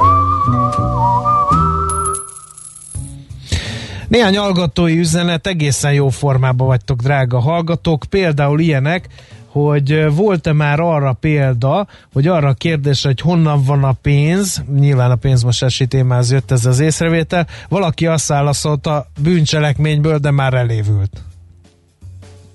Néhány 4.08 4.36
hallgatói 4.36 4.98
üzenet, 4.98 5.46
egészen 5.46 5.92
jó 5.92 6.08
formában 6.08 6.66
vagytok, 6.66 7.02
drága 7.02 7.40
hallgatók. 7.40 8.04
Például 8.10 8.60
ilyenek, 8.60 9.08
hogy 9.46 10.14
volt-e 10.14 10.52
már 10.52 10.80
arra 10.80 11.12
példa, 11.12 11.86
hogy 12.12 12.26
arra 12.26 12.48
a 12.48 12.54
kérdés, 12.54 13.04
hogy 13.04 13.20
honnan 13.20 13.64
van 13.64 13.84
a 13.84 13.92
pénz, 13.92 14.62
nyilván 14.78 15.10
a 15.10 15.16
pénzmosási 15.16 15.86
témához 15.86 16.30
jött 16.30 16.50
ez 16.50 16.64
az 16.64 16.80
észrevétel, 16.80 17.46
valaki 17.68 18.06
azt 18.06 18.28
válaszolta 18.28 19.06
bűncselekményből, 19.20 20.18
de 20.18 20.30
már 20.30 20.54
elévült. 20.54 21.22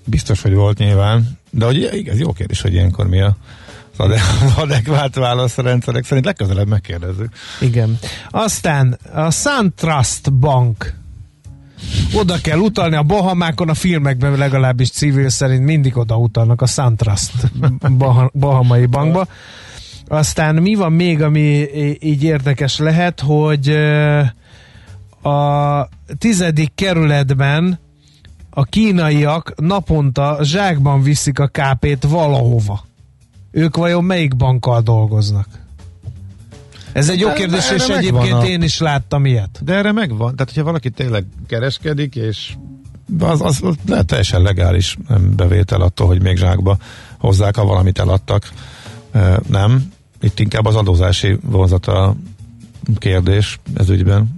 Biztos, 0.04 0.42
hogy 0.42 0.54
volt 0.54 0.78
nyilván, 0.78 1.38
de 1.50 1.64
hogy 1.64 2.04
ez 2.06 2.18
jó 2.18 2.32
kérdés, 2.32 2.60
hogy 2.60 2.72
ilyenkor 2.72 3.08
mi 3.08 3.20
a 3.20 3.36
az 3.96 4.10
adekvát 4.56 5.14
válasz 5.14 5.58
a 5.58 5.62
rendszerek 5.62 6.04
szerint 6.04 6.26
legközelebb 6.26 6.68
megkérdezzük. 6.68 7.28
Igen. 7.60 7.98
Aztán 8.30 8.98
a 9.12 9.30
SunTrust 9.30 10.32
Bank 10.32 10.94
oda 12.16 12.38
kell 12.42 12.58
utalni 12.58 12.96
a 12.96 13.02
Bahamákon, 13.02 13.68
a 13.68 13.74
filmekben 13.74 14.36
legalábbis 14.36 14.90
civil 14.90 15.28
szerint 15.28 15.64
mindig 15.64 15.96
oda 15.96 16.16
utalnak 16.16 16.62
a 16.62 16.66
SunTrust 16.66 17.32
Bah- 17.98 18.32
Bahamai 18.38 18.86
bankba. 18.86 19.26
Aztán 20.08 20.54
mi 20.54 20.74
van 20.74 20.92
még, 20.92 21.22
ami 21.22 21.66
így 22.00 22.22
érdekes 22.22 22.78
lehet, 22.78 23.20
hogy 23.20 23.68
a 25.22 25.88
tizedik 26.18 26.72
kerületben 26.74 27.78
a 28.50 28.64
kínaiak 28.64 29.54
naponta 29.56 30.38
zsákban 30.42 31.02
viszik 31.02 31.38
a 31.38 31.46
kápét 31.46 32.04
valahova. 32.04 32.84
Ők 33.50 33.76
vajon 33.76 34.04
melyik 34.04 34.36
bankkal 34.36 34.80
dolgoznak? 34.80 35.63
Ez 36.94 37.08
egy 37.08 37.18
jó 37.20 37.32
kérdés, 37.32 37.70
és 37.70 37.86
egyébként 37.86 38.32
a- 38.32 38.46
én 38.46 38.62
is 38.62 38.78
láttam 38.78 39.24
ilyet. 39.26 39.60
De 39.64 39.74
erre 39.74 39.92
megvan. 39.92 40.30
Tehát, 40.36 40.48
hogyha 40.48 40.62
valaki 40.64 40.90
tényleg 40.90 41.24
kereskedik, 41.46 42.16
és 42.16 42.54
az, 43.18 43.40
az, 43.40 43.58
az 43.62 43.74
lehet 43.86 44.06
teljesen 44.06 44.42
legális 44.42 44.96
bevétel 45.36 45.80
attól, 45.80 46.06
hogy 46.06 46.22
még 46.22 46.36
zsákba 46.36 46.76
hozzák, 47.18 47.56
ha 47.56 47.64
valamit 47.64 47.98
eladtak. 47.98 48.52
Nem. 49.48 49.92
Itt 50.20 50.40
inkább 50.40 50.66
az 50.66 50.74
adózási 50.74 51.38
vonzata 51.42 52.14
kérdés 52.98 53.58
ez 53.74 53.88
ügyben. 53.88 54.34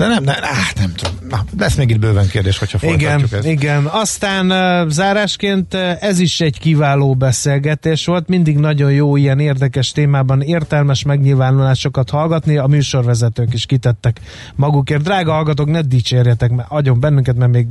De 0.00 0.06
nem, 0.06 0.22
nem, 0.24 0.34
áh, 0.40 0.72
nem 0.76 0.92
tudom. 0.94 1.14
Na, 1.28 1.44
lesz 1.58 1.74
még 1.74 1.90
itt 1.90 1.98
bőven 1.98 2.28
kérdés, 2.28 2.58
hogyha 2.58 2.78
Igen, 2.82 2.98
folytatjuk 2.98 3.32
ezt. 3.32 3.46
igen. 3.46 3.84
Aztán 3.86 4.50
uh, 4.50 4.90
zárásként 4.90 5.74
uh, 5.74 6.04
ez 6.04 6.18
is 6.18 6.40
egy 6.40 6.58
kiváló 6.58 7.14
beszélgetés 7.14 8.06
volt. 8.06 8.28
Mindig 8.28 8.56
nagyon 8.58 8.92
jó 8.92 9.16
ilyen 9.16 9.38
érdekes 9.38 9.92
témában 9.92 10.40
értelmes 10.40 11.02
megnyilvánulásokat 11.02 12.10
hallgatni. 12.10 12.56
A 12.56 12.66
műsorvezetők 12.66 13.54
is 13.54 13.66
kitettek 13.66 14.20
magukért. 14.54 15.02
Drága 15.02 15.32
hallgatók, 15.32 15.70
ne 15.70 15.80
dicsérjetek 15.80 16.50
mert 16.50 16.70
agyon 16.70 17.00
bennünket, 17.00 17.36
mert 17.36 17.52
még 17.52 17.66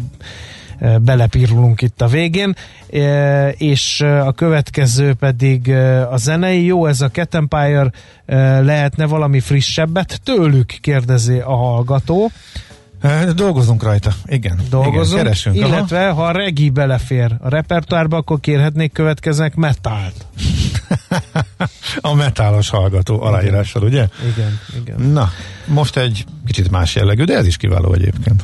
belepirulunk 1.01 1.81
itt 1.81 2.01
a 2.01 2.07
végén, 2.07 2.55
E, 2.91 3.49
és 3.49 4.01
uh, 4.03 4.27
a 4.27 4.31
következő 4.31 5.13
pedig 5.13 5.71
a 6.11 6.17
zenei. 6.17 6.65
Jó, 6.65 6.85
ez 6.85 7.01
a 7.01 7.09
Cat 7.09 7.35
Empire, 7.35 7.91
lehetne 8.61 9.05
valami 9.05 9.39
frissebbet? 9.39 10.21
Tőlük 10.23 10.77
kérdezi 10.81 11.37
a 11.37 11.55
hallgató. 11.55 12.31
Eh, 13.01 13.25
Dolgozunk 13.25 13.83
rajta, 13.83 14.11
igen. 14.25 14.59
dolgozunk, 14.69 15.05
igen, 15.05 15.23
keresünk. 15.23 15.55
Aha. 15.55 15.67
illetve 15.67 16.09
ha 16.09 16.25
a 16.25 16.31
regi 16.31 16.69
belefér 16.69 17.35
a 17.39 17.49
repertoárba, 17.49 18.17
akkor 18.17 18.39
kérhetnék 18.39 18.91
következnek 18.91 19.55
metált. 19.55 20.25
A 22.01 22.13
metálos 22.13 22.69
hallgató 22.69 23.21
aláírással, 23.21 23.83
ugye? 23.83 24.07
Igen, 24.33 24.59
igen. 24.81 25.01
Na, 25.01 25.29
most 25.65 25.97
egy 25.97 26.25
kicsit 26.45 26.71
más 26.71 26.95
jellegű, 26.95 27.23
de 27.23 27.35
ez 27.37 27.45
is 27.45 27.57
kiváló 27.57 27.93
egyébként. 27.93 28.43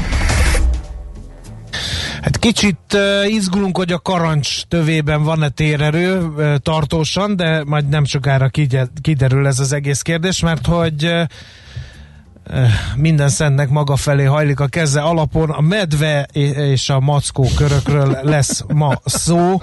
Hát 2.21 2.37
kicsit 2.39 2.97
izgulunk, 3.27 3.77
hogy 3.77 3.91
a 3.91 3.99
karancs 3.99 4.63
tövében 4.63 5.23
van-e 5.23 5.49
térerő 5.49 6.31
tartósan, 6.57 7.35
de 7.35 7.63
majd 7.63 7.89
nem 7.89 8.05
sokára 8.05 8.49
kiderül 9.01 9.47
ez 9.47 9.59
az 9.59 9.73
egész 9.73 10.01
kérdés, 10.01 10.41
mert 10.41 10.65
hogy 10.65 11.13
minden 12.95 13.29
szentnek 13.29 13.69
maga 13.69 13.95
felé 13.95 14.23
hajlik 14.23 14.59
a 14.59 14.67
keze 14.67 15.01
alapon. 15.01 15.49
A 15.49 15.61
medve 15.61 16.27
és 16.33 16.89
a 16.89 16.99
mackó 16.99 17.47
körökről 17.57 18.19
lesz 18.23 18.63
ma 18.67 18.93
szó, 19.05 19.57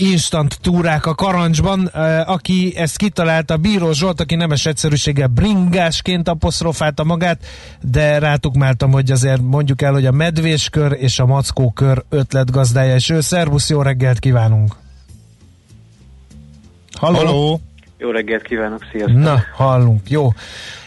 instant 0.00 0.58
túrák 0.60 1.06
a 1.06 1.14
karancsban. 1.14 1.86
Aki 2.26 2.72
ezt 2.76 2.96
kitalálta, 2.96 3.56
Bíró 3.56 3.92
Zsolt, 3.92 4.20
aki 4.20 4.34
nemes 4.34 4.66
egyszerűsége 4.66 5.26
bringásként 5.26 6.28
apostrofálta 6.28 7.04
magát, 7.04 7.38
de 7.82 8.18
rátukmáltam, 8.18 8.90
hogy 8.90 9.10
azért 9.10 9.40
mondjuk 9.40 9.82
el, 9.82 9.92
hogy 9.92 10.06
a 10.06 10.12
medvéskör 10.12 10.96
és 10.98 11.18
a 11.18 11.26
mackókör 11.26 12.04
ötletgazdája, 12.08 12.94
és 12.94 13.10
ő 13.10 13.20
szervusz, 13.20 13.70
jó 13.70 13.82
reggelt 13.82 14.18
kívánunk! 14.18 14.74
Halló! 16.92 17.16
Halló. 17.16 17.60
Jó 17.98 18.10
reggelt 18.10 18.42
kívánok, 18.42 18.86
sziasztok! 18.92 19.16
Na, 19.16 19.42
hallunk, 19.54 20.10
jó. 20.10 20.32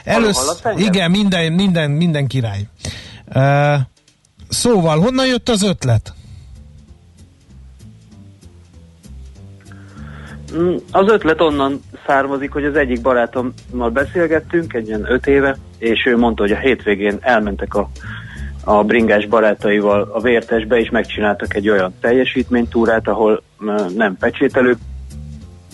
Először, 0.03 0.55
igen, 0.78 1.11
minden, 1.11 1.53
minden, 1.53 1.91
minden 1.91 2.28
király. 2.28 2.68
Uh, 3.36 3.80
szóval, 4.49 4.99
honnan 4.99 5.26
jött 5.26 5.49
az 5.49 5.64
ötlet? 5.64 6.14
Az 10.91 11.10
ötlet 11.12 11.41
onnan 11.41 11.82
származik, 12.06 12.51
hogy 12.51 12.66
az 12.66 12.76
egyik 12.76 13.01
barátommal 13.01 13.89
beszélgettünk, 13.93 14.74
egy 14.74 14.88
ilyen 14.88 15.12
öt 15.12 15.28
éve, 15.28 15.58
és 15.78 16.06
ő 16.06 16.18
mondta, 16.18 16.41
hogy 16.41 16.51
a 16.51 16.58
hétvégén 16.58 17.18
elmentek 17.22 17.76
a, 17.76 17.89
a 18.64 18.84
bringás 18.84 19.26
barátaival 19.26 20.10
a 20.14 20.22
vértesbe, 20.22 20.80
és 20.80 20.89
megcsináltak 20.89 21.56
egy 21.56 21.70
olyan 21.70 21.93
teljesítménytúrát, 21.99 23.08
ahol 23.08 23.43
nem 23.95 24.18
pecsételő 24.18 24.78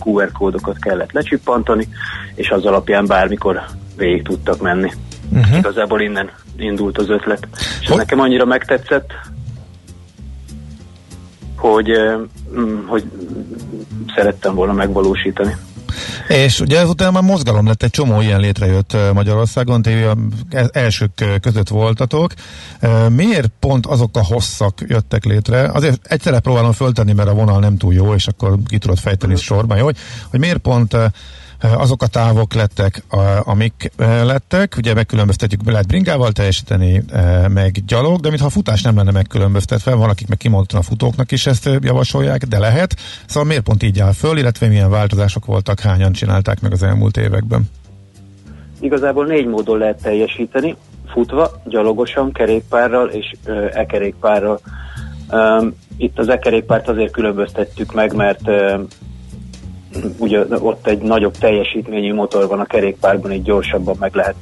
QR 0.05 0.31
kódokat 0.31 0.79
kellett 0.79 1.11
lecsippantani, 1.11 1.87
és 2.35 2.49
az 2.49 2.65
alapján 2.65 3.05
bármikor 3.05 3.61
végig 3.97 4.23
tudtak 4.23 4.61
menni. 4.61 4.91
Uh-huh. 5.31 5.57
Igazából 5.57 6.01
innen 6.01 6.29
indult 6.57 6.97
az 6.97 7.09
ötlet. 7.09 7.47
És 7.81 7.87
ez 7.87 7.95
nekem 7.95 8.19
annyira 8.19 8.45
megtetszett, 8.45 9.11
hogy, 11.55 11.89
mm, 11.89 12.23
hogy 12.87 13.03
szerettem 14.15 14.55
volna 14.55 14.73
megvalósítani. 14.73 15.55
És 16.27 16.59
ugye 16.59 16.79
ezután 16.79 17.13
már 17.13 17.23
mozgalom 17.23 17.67
lett, 17.67 17.83
egy 17.83 17.89
csomó 17.89 18.21
ilyen 18.21 18.39
létrejött 18.39 18.97
Magyarországon, 19.13 19.81
tévé 19.81 20.07
elsők 20.71 21.23
között 21.41 21.67
voltatok. 21.67 22.33
Miért 23.09 23.51
pont 23.59 23.85
azok 23.85 24.17
a 24.17 24.25
hosszak 24.25 24.73
jöttek 24.87 25.25
létre? 25.25 25.69
Azért 25.73 25.99
egyszerre 26.07 26.39
próbálom 26.39 26.71
föltenni, 26.71 27.13
mert 27.13 27.29
a 27.29 27.33
vonal 27.33 27.59
nem 27.59 27.77
túl 27.77 27.93
jó, 27.93 28.13
és 28.13 28.27
akkor 28.27 28.57
ki 28.65 28.77
tudod 28.77 28.97
fejteni 28.97 29.35
sorban, 29.35 29.77
jó? 29.77 29.83
Hogy, 29.83 29.97
hogy 30.29 30.39
miért 30.39 30.57
pont 30.57 30.97
azok 31.59 32.01
a 32.01 32.07
távok 32.07 32.53
lettek, 32.53 33.03
amik 33.43 33.91
eh, 33.97 34.23
lettek, 34.23 34.73
ugye 34.77 34.93
megkülönböztetjük, 34.93 35.65
lehet 35.65 35.87
bringával 35.87 36.31
teljesíteni, 36.31 37.03
eh, 37.11 37.47
meg 37.47 37.83
gyalog, 37.87 38.19
de 38.19 38.29
mintha 38.29 38.45
a 38.47 38.49
futás 38.49 38.81
nem 38.81 38.95
lenne 38.95 39.11
megkülönböztetve, 39.11 39.93
van, 39.93 40.09
akik 40.09 40.27
meg 40.27 40.37
kimondottan 40.37 40.79
a 40.79 40.83
futóknak 40.83 41.31
is 41.31 41.45
ezt 41.45 41.69
javasolják, 41.81 42.45
de 42.45 42.59
lehet. 42.59 42.95
Szóval 43.25 43.47
miért 43.47 43.63
pont 43.63 43.83
így 43.83 43.99
áll 43.99 44.13
föl, 44.13 44.37
illetve 44.37 44.67
milyen 44.67 44.89
változások 44.89 45.45
voltak, 45.45 45.79
hányan 45.79 46.11
csinálták 46.11 46.61
meg 46.61 46.71
az 46.71 46.83
elmúlt 46.83 47.17
években? 47.17 47.69
Igazából 48.79 49.25
négy 49.25 49.45
módon 49.45 49.77
lehet 49.77 50.01
teljesíteni, 50.01 50.75
futva, 51.07 51.61
gyalogosan, 51.65 52.31
kerékpárral 52.31 53.07
és 53.07 53.35
e-kerékpárral. 53.73 54.59
Itt 55.97 56.19
az 56.19 56.29
e-kerékpárt 56.29 56.87
azért 56.87 57.11
különböztettük 57.11 57.93
meg, 57.93 58.15
mert 58.15 58.41
ugye 60.17 60.39
ott 60.59 60.87
egy 60.87 61.01
nagyobb 61.01 61.37
teljesítményű 61.37 62.13
motor 62.13 62.47
van 62.47 62.59
a 62.59 62.65
kerékpárban, 62.65 63.31
így 63.31 63.43
gyorsabban 63.43 63.95
meg 63.99 64.13
lehet 64.13 64.35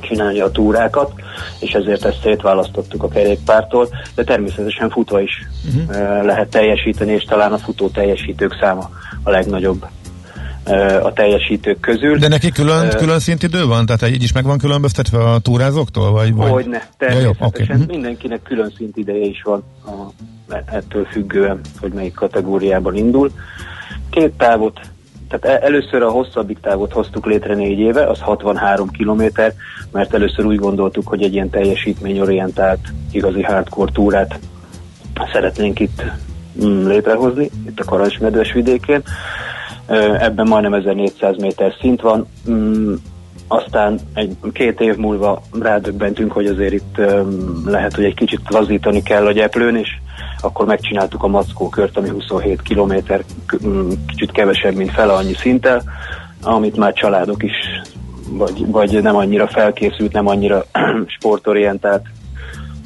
csinálni 0.00 0.40
a 0.40 0.50
túrákat, 0.50 1.12
és 1.60 1.72
ezért 1.72 2.04
ezt 2.04 2.20
szétválasztottuk 2.22 3.02
a 3.02 3.08
kerékpártól, 3.08 3.88
de 4.14 4.24
természetesen 4.24 4.90
futva 4.90 5.20
is 5.20 5.32
uh-huh. 5.66 6.24
lehet 6.24 6.48
teljesíteni, 6.48 7.12
és 7.12 7.24
talán 7.24 7.52
a 7.52 7.58
futó 7.58 7.88
teljesítők 7.88 8.56
száma 8.60 8.90
a 9.22 9.30
legnagyobb 9.30 9.86
a 11.02 11.12
teljesítők 11.12 11.80
közül. 11.80 12.18
De 12.18 12.28
neki 12.28 12.50
külön, 12.50 12.86
uh, 12.86 12.94
külön 12.94 13.18
szintidő 13.18 13.66
van? 13.66 13.86
Tehát 13.86 14.08
így 14.08 14.22
is 14.22 14.32
meg 14.32 14.44
van 14.44 14.58
különböztetve 14.58 15.18
a 15.18 15.38
túrázóktól? 15.38 16.10
Vagy, 16.10 16.34
vagy... 16.34 16.50
Hogyne, 16.50 16.88
természetesen 16.98 17.36
ja, 17.40 17.46
jó, 17.60 17.64
okay. 17.64 17.76
Mhm. 17.76 17.90
mindenkinek 17.90 18.42
külön 18.42 18.72
szintideje 18.76 19.24
is 19.24 19.42
van 19.42 19.62
a, 19.86 20.24
ettől 20.72 21.04
függően, 21.04 21.60
hogy 21.80 21.92
melyik 21.92 22.14
kategóriában 22.14 22.96
indul. 22.96 23.26
Uh, 23.26 23.32
két 24.16 24.32
távot, 24.32 24.80
tehát 25.28 25.62
e- 25.62 25.66
először 25.66 26.02
a 26.02 26.10
hosszabbik 26.10 26.58
távot 26.60 26.92
hoztuk 26.92 27.26
létre 27.26 27.54
négy 27.54 27.78
éve, 27.78 28.06
az 28.06 28.20
63 28.20 28.90
km, 28.90 29.22
mert 29.92 30.14
először 30.14 30.44
úgy 30.44 30.56
gondoltuk, 30.56 31.08
hogy 31.08 31.22
egy 31.22 31.32
ilyen 31.32 31.50
teljesítményorientált, 31.50 32.80
igazi 33.12 33.42
hardcore 33.42 33.92
túrát 33.92 34.38
szeretnénk 35.32 35.80
itt 35.80 36.02
mm, 36.64 36.86
létrehozni, 36.86 37.50
itt 37.66 37.80
a 37.80 37.84
Karancsmedves 37.84 38.52
vidékén. 38.52 39.02
Ebben 40.18 40.48
majdnem 40.48 40.74
1400 40.74 41.36
méter 41.36 41.74
szint 41.80 42.00
van, 42.00 42.26
mm, 42.50 42.94
aztán 43.48 43.98
egy 44.14 44.36
két 44.52 44.80
év 44.80 44.96
múlva 44.96 45.42
rádöbbentünk, 45.60 46.32
hogy 46.32 46.46
azért 46.46 46.72
itt 46.72 47.00
lehet, 47.64 47.94
hogy 47.94 48.04
egy 48.04 48.14
kicsit 48.14 48.40
lazítani 48.48 49.02
kell 49.02 49.26
a 49.26 49.32
gyeplőn, 49.32 49.76
és 49.76 49.88
akkor 50.40 50.66
megcsináltuk 50.66 51.22
a 51.22 51.26
Mackó 51.26 51.68
kört, 51.68 51.96
ami 51.96 52.08
27 52.08 52.62
km, 52.62 52.94
kicsit 54.06 54.30
kevesebb, 54.30 54.74
mint 54.74 54.90
fele 54.90 55.12
annyi 55.12 55.34
szinttel, 55.34 55.82
amit 56.42 56.76
már 56.76 56.92
családok 56.92 57.42
is, 57.42 57.52
vagy, 58.28 58.66
vagy 58.66 59.02
nem 59.02 59.16
annyira 59.16 59.48
felkészült, 59.48 60.12
nem 60.12 60.26
annyira 60.26 60.64
sportorientált 61.18 62.06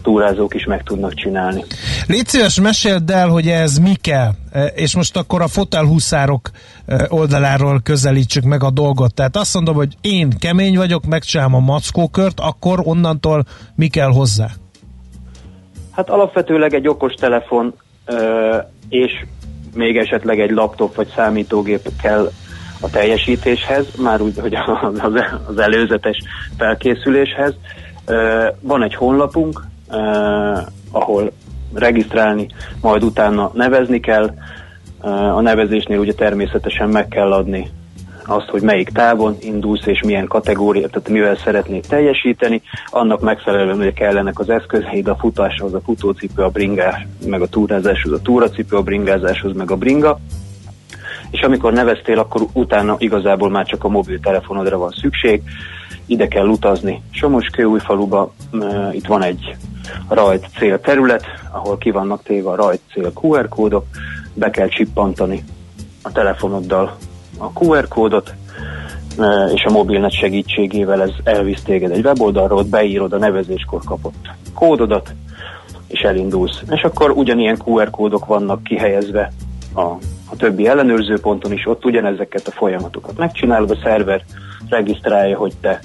túrázók 0.02 0.54
is 0.54 0.64
meg 0.64 0.82
tudnak 0.82 1.14
csinálni. 1.14 1.64
Légy 2.06 2.26
szíves, 2.26 2.60
meséld 2.60 3.10
el, 3.10 3.28
hogy 3.28 3.48
ez 3.48 3.78
mi 3.78 3.94
kell, 3.94 4.30
e, 4.52 4.64
és 4.64 4.96
most 4.96 5.16
akkor 5.16 5.42
a 5.42 5.48
fotelhuszárok 5.48 6.50
e, 6.86 7.06
oldaláról 7.08 7.80
közelítsük 7.82 8.44
meg 8.44 8.62
a 8.62 8.70
dolgot. 8.70 9.14
Tehát 9.14 9.36
azt 9.36 9.54
mondom, 9.54 9.74
hogy 9.74 9.96
én 10.00 10.30
kemény 10.38 10.76
vagyok, 10.76 11.06
megcsinálom 11.06 11.54
a 11.54 11.58
mackókört, 11.58 12.40
akkor 12.40 12.80
onnantól 12.82 13.44
mi 13.74 13.88
kell 13.88 14.10
hozzá? 14.10 14.50
Hát 15.90 16.10
alapvetőleg 16.10 16.74
egy 16.74 16.88
okos 16.88 17.12
telefon 17.12 17.74
és 18.88 19.24
még 19.74 19.96
esetleg 19.96 20.40
egy 20.40 20.50
laptop 20.50 20.94
vagy 20.94 21.12
számítógép 21.14 21.88
kell 22.02 22.30
a 22.80 22.90
teljesítéshez, 22.90 23.86
már 23.98 24.20
úgy, 24.20 24.38
hogy 24.38 24.54
az 25.46 25.58
előzetes 25.58 26.18
felkészüléshez. 26.58 27.54
Van 28.60 28.82
egy 28.82 28.94
honlapunk, 28.94 29.64
ahol 30.90 31.32
regisztrálni, 31.74 32.46
majd 32.80 33.02
utána 33.02 33.50
nevezni 33.54 34.00
kell. 34.00 34.34
A 35.34 35.40
nevezésnél 35.40 35.98
ugye 35.98 36.12
természetesen 36.12 36.88
meg 36.88 37.08
kell 37.08 37.32
adni 37.32 37.70
azt, 38.24 38.48
hogy 38.48 38.62
melyik 38.62 38.88
távon 38.88 39.36
indulsz 39.40 39.86
és 39.86 40.00
milyen 40.02 40.26
kategória, 40.26 40.88
tehát 40.88 41.08
mivel 41.08 41.36
szeretnék 41.36 41.86
teljesíteni, 41.86 42.62
annak 42.86 43.20
megfelelően 43.20 43.78
ugye 43.78 43.92
kellenek 43.92 44.38
az 44.38 44.50
eszközeid, 44.50 45.08
a 45.08 45.16
futáshoz 45.16 45.74
a 45.74 45.80
futócipő, 45.80 46.42
a 46.42 46.48
bringás, 46.48 47.06
meg 47.26 47.42
a 47.42 47.46
túrázáshoz 47.46 48.12
a 48.12 48.22
túracipő, 48.22 48.76
a 48.76 48.82
bringázáshoz 48.82 49.52
meg 49.52 49.70
a 49.70 49.76
bringa, 49.76 50.18
és 51.30 51.40
amikor 51.40 51.72
neveztél, 51.72 52.18
akkor 52.18 52.46
utána 52.52 52.96
igazából 52.98 53.50
már 53.50 53.66
csak 53.66 53.84
a 53.84 53.88
mobiltelefonodra 53.88 54.78
van 54.78 54.90
szükség, 54.90 55.42
ide 56.06 56.28
kell 56.28 56.46
utazni 56.46 57.02
Somoskőújfaluba, 57.10 58.32
itt 58.92 59.06
van 59.06 59.22
egy 59.22 59.56
rajt 60.08 60.46
cél 60.58 60.80
terület, 60.80 61.24
ahol 61.52 61.78
ki 61.78 61.90
vannak 61.90 62.22
téve 62.22 62.50
a 62.50 62.56
rajt 62.56 62.80
cél 62.92 63.12
QR 63.14 63.48
kódok, 63.48 63.86
be 64.34 64.50
kell 64.50 64.68
csippantani 64.68 65.44
a 66.02 66.12
telefonoddal 66.12 66.96
a 67.40 67.52
QR 67.52 67.88
kódot, 67.88 68.34
e, 69.18 69.50
és 69.54 69.64
a 69.64 69.70
mobilnet 69.70 70.12
segítségével 70.12 71.02
ez 71.02 71.10
elvisz 71.24 71.62
téged 71.62 71.90
egy 71.90 72.04
weboldalról, 72.04 72.62
beírod 72.62 73.12
a 73.12 73.18
nevezéskor 73.18 73.80
kapott 73.84 74.30
kódodat, 74.54 75.14
és 75.86 76.00
elindulsz. 76.00 76.62
És 76.70 76.82
akkor 76.82 77.10
ugyanilyen 77.10 77.62
QR 77.64 77.90
kódok 77.90 78.26
vannak 78.26 78.62
kihelyezve 78.62 79.32
a, 79.74 79.80
a 80.30 80.36
többi 80.36 80.66
ellenőrzőponton 80.66 81.52
is, 81.52 81.66
ott 81.66 81.84
ugyanezeket 81.84 82.46
a 82.46 82.50
folyamatokat 82.50 83.16
megcsinálod, 83.16 83.70
a 83.70 83.78
szerver 83.82 84.24
regisztrálja, 84.68 85.36
hogy 85.36 85.52
te 85.60 85.80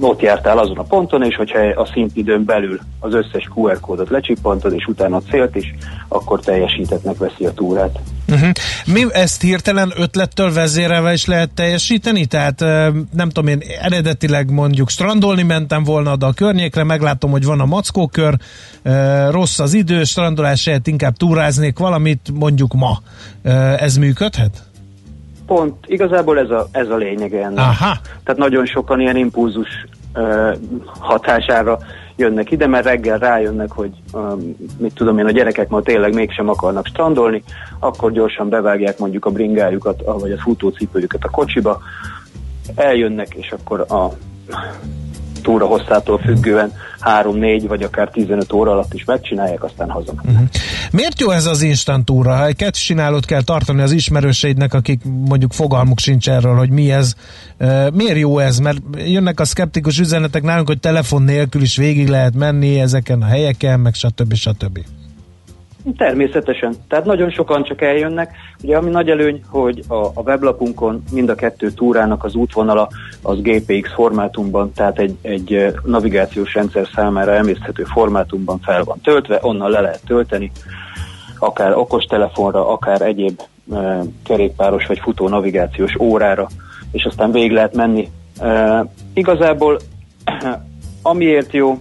ott 0.00 0.20
jártál 0.20 0.58
azon 0.58 0.78
a 0.78 0.82
ponton, 0.82 1.22
és 1.22 1.36
hogyha 1.36 1.58
a 1.58 1.86
szintidőn 1.92 2.44
belül 2.44 2.78
az 3.00 3.14
összes 3.14 3.48
QR 3.54 3.80
kódot 3.80 4.08
lecsippantod, 4.08 4.72
és 4.72 4.86
utána 4.86 5.16
a 5.16 5.22
célt 5.30 5.56
is, 5.56 5.74
akkor 6.08 6.40
teljesítetnek 6.40 7.18
veszi 7.18 7.46
a 7.46 7.52
túrát. 7.52 7.98
Uh-huh. 8.42 8.94
Mi 8.94 9.04
ezt 9.12 9.42
hirtelen 9.42 9.92
ötlettől 9.96 10.52
vezérelve 10.52 11.12
is 11.12 11.26
lehet 11.26 11.50
teljesíteni? 11.50 12.26
Tehát 12.26 12.60
nem 13.12 13.28
tudom 13.28 13.46
én, 13.46 13.62
eredetileg 13.80 14.50
mondjuk 14.50 14.88
strandolni 14.88 15.42
mentem 15.42 15.84
volna 15.84 16.16
de 16.16 16.26
a 16.26 16.32
környékre, 16.32 16.84
meglátom, 16.84 17.30
hogy 17.30 17.44
van 17.44 17.60
a 17.60 17.64
mackókör, 17.64 18.34
rossz 19.30 19.58
az 19.58 19.74
idő, 19.74 20.04
strandolás 20.04 20.64
helyett 20.64 20.86
inkább 20.86 21.16
túráznék 21.16 21.78
valamit, 21.78 22.30
mondjuk 22.34 22.74
ma. 22.74 23.02
Ez 23.76 23.96
működhet? 23.96 24.62
Pont, 25.46 25.74
igazából 25.86 26.38
ez 26.38 26.50
a, 26.50 26.68
ez 26.72 26.88
a 26.88 26.96
lényege 26.96 27.44
ennek. 27.44 27.58
Aha. 27.58 27.96
Tehát 28.24 28.40
nagyon 28.40 28.66
sokan 28.66 29.00
ilyen 29.00 29.16
impulzus 29.16 29.68
hatására 30.98 31.78
jönnek 32.16 32.50
ide, 32.50 32.66
mert 32.66 32.84
reggel 32.84 33.18
rájönnek, 33.18 33.72
hogy 33.72 33.90
um, 34.12 34.56
mit 34.78 34.94
tudom 34.94 35.18
én, 35.18 35.26
a 35.26 35.30
gyerekek 35.30 35.68
ma 35.68 35.82
tényleg 35.82 36.14
mégsem 36.14 36.48
akarnak 36.48 36.86
strandolni, 36.86 37.42
akkor 37.78 38.12
gyorsan 38.12 38.48
bevágják 38.48 38.98
mondjuk 38.98 39.24
a 39.24 39.30
bringájukat, 39.30 40.02
vagy 40.04 40.32
a 40.32 40.38
futócipőjüket 40.38 41.24
a 41.24 41.30
kocsiba, 41.30 41.80
eljönnek, 42.74 43.34
és 43.34 43.52
akkor 43.52 43.80
a 43.80 44.12
túra 45.42 45.66
hosszától 45.66 46.18
függően 46.18 46.72
3-4 47.00 47.64
vagy 47.68 47.82
akár 47.82 48.08
15 48.08 48.52
óra 48.52 48.70
alatt 48.70 48.94
is 48.94 49.04
megcsinálják, 49.04 49.64
aztán 49.64 49.90
haza. 49.90 50.12
Uh-huh. 50.12 50.48
Miért 50.92 51.20
jó 51.20 51.30
ez 51.30 51.46
az 51.46 51.62
instant 51.62 52.04
túra? 52.04 52.36
Ha 52.36 52.46
egy 52.46 52.56
kettcsinálót 52.56 53.24
kell 53.24 53.42
tartani 53.42 53.82
az 53.82 53.92
ismerőseidnek, 53.92 54.74
akik 54.74 55.00
mondjuk 55.04 55.52
fogalmuk 55.52 55.98
sincs 55.98 56.28
erről, 56.28 56.56
hogy 56.56 56.70
mi 56.70 56.92
ez. 56.92 57.14
Miért 57.92 58.18
jó 58.18 58.38
ez? 58.38 58.58
Mert 58.58 58.80
jönnek 59.06 59.40
a 59.40 59.44
szkeptikus 59.44 59.98
üzenetek 59.98 60.42
nálunk, 60.42 60.66
hogy 60.66 60.80
telefon 60.80 61.22
nélkül 61.22 61.62
is 61.62 61.76
végig 61.76 62.08
lehet 62.08 62.34
menni 62.34 62.80
ezeken 62.80 63.22
a 63.22 63.26
helyeken, 63.26 63.80
meg 63.80 63.94
stb. 63.94 64.34
stb. 64.34 64.78
Természetesen. 65.96 66.74
Tehát 66.88 67.04
nagyon 67.04 67.30
sokan 67.30 67.62
csak 67.62 67.82
eljönnek. 67.82 68.34
Ugye 68.62 68.76
ami 68.76 68.90
nagy 68.90 69.10
előny, 69.10 69.42
hogy 69.48 69.82
a, 69.88 69.94
a 69.94 70.20
weblapunkon 70.24 71.02
mind 71.12 71.28
a 71.28 71.34
kettő 71.34 71.70
túrának 71.70 72.24
az 72.24 72.34
útvonala 72.34 72.88
az 73.22 73.40
GPX 73.40 73.92
formátumban, 73.92 74.72
tehát 74.72 74.98
egy, 74.98 75.16
egy 75.22 75.74
navigációs 75.84 76.54
rendszer 76.54 76.88
számára 76.94 77.34
emészthető 77.34 77.84
formátumban 77.84 78.58
fel 78.58 78.84
van 78.84 79.00
töltve, 79.00 79.38
onnan 79.42 79.70
le 79.70 79.80
lehet 79.80 80.02
tölteni, 80.06 80.50
akár 81.38 81.76
okostelefonra, 81.76 82.68
akár 82.68 83.00
egyéb 83.00 83.40
e, 83.72 84.02
kerékpáros 84.24 84.86
vagy 84.86 84.98
futó 84.98 85.28
navigációs 85.28 85.94
órára, 86.00 86.48
és 86.92 87.04
aztán 87.04 87.32
végig 87.32 87.52
lehet 87.52 87.74
menni. 87.74 88.08
E, 88.40 88.84
igazából 89.14 89.78
amiért 91.02 91.52
jó, 91.52 91.78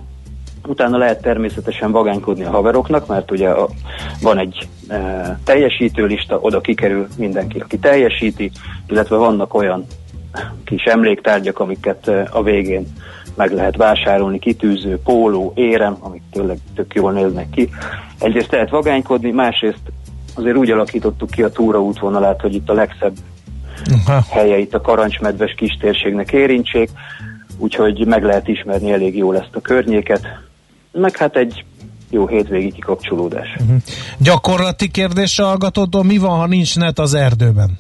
Utána 0.68 0.98
lehet 0.98 1.22
természetesen 1.22 1.92
vagánykodni 1.92 2.44
a 2.44 2.50
haveroknak, 2.50 3.08
mert 3.08 3.32
ugye 3.32 3.50
a, 3.50 3.70
van 4.22 4.38
egy 4.38 4.68
e, 4.88 5.40
teljesítőlista, 5.44 6.40
oda 6.40 6.62
kikerül 6.62 7.08
mindenki, 7.18 7.60
aki 7.60 7.80
teljesíti, 7.80 8.52
illetve 8.88 9.16
vannak 9.16 9.54
olyan 9.54 9.86
kis 10.64 10.84
emléktárgyak, 10.84 11.60
amiket 11.60 12.08
e, 12.08 12.28
a 12.32 12.44
végén 12.44 12.88
meg 13.36 13.52
lehet 13.52 13.76
vásárolni, 13.76 14.40
kitűző, 14.40 15.00
póló, 15.04 15.52
érem, 15.56 15.98
amik 16.00 16.22
tényleg 16.32 16.58
tök 16.76 16.94
jól 16.94 17.12
néznek 17.12 17.50
ki. 17.50 17.70
Egyrészt 18.20 18.52
lehet 18.52 18.70
vagánykodni, 18.70 19.32
másrészt 19.32 19.92
azért 20.34 20.56
úgy 20.56 20.72
alakítottuk 20.72 21.30
ki 21.30 21.44
a 21.44 21.52
túra 21.52 21.82
útvonalát, 21.82 22.42
hogy 22.42 22.54
itt 22.54 22.70
a 22.70 22.74
legszebb 22.74 23.14
uh-huh. 23.90 24.26
helye 24.30 24.58
itt 24.58 24.74
a 24.74 24.82
Karancsmedves 24.82 25.54
kistérségnek 25.54 26.32
érintsék, 26.32 26.90
úgyhogy 27.58 28.06
meg 28.06 28.24
lehet 28.24 28.48
ismerni 28.48 28.92
elég 28.92 29.18
jól 29.18 29.38
ezt 29.38 29.56
a 29.56 29.62
környéket 29.62 30.22
meg 30.92 31.18
hát 31.18 31.36
egy 31.36 31.66
jó 32.10 32.28
hétvégi 32.28 32.72
kikapcsolódás. 32.72 33.56
Uh-huh. 33.60 33.78
Gyakorlati 34.20 34.90
kérdés 34.90 35.40
a 35.40 35.46
hallgatótól, 35.46 36.04
mi 36.04 36.18
van, 36.18 36.40
ha 36.40 36.46
nincs 36.46 36.78
net 36.78 37.00
az 37.00 37.14
erdőben? 37.14 37.78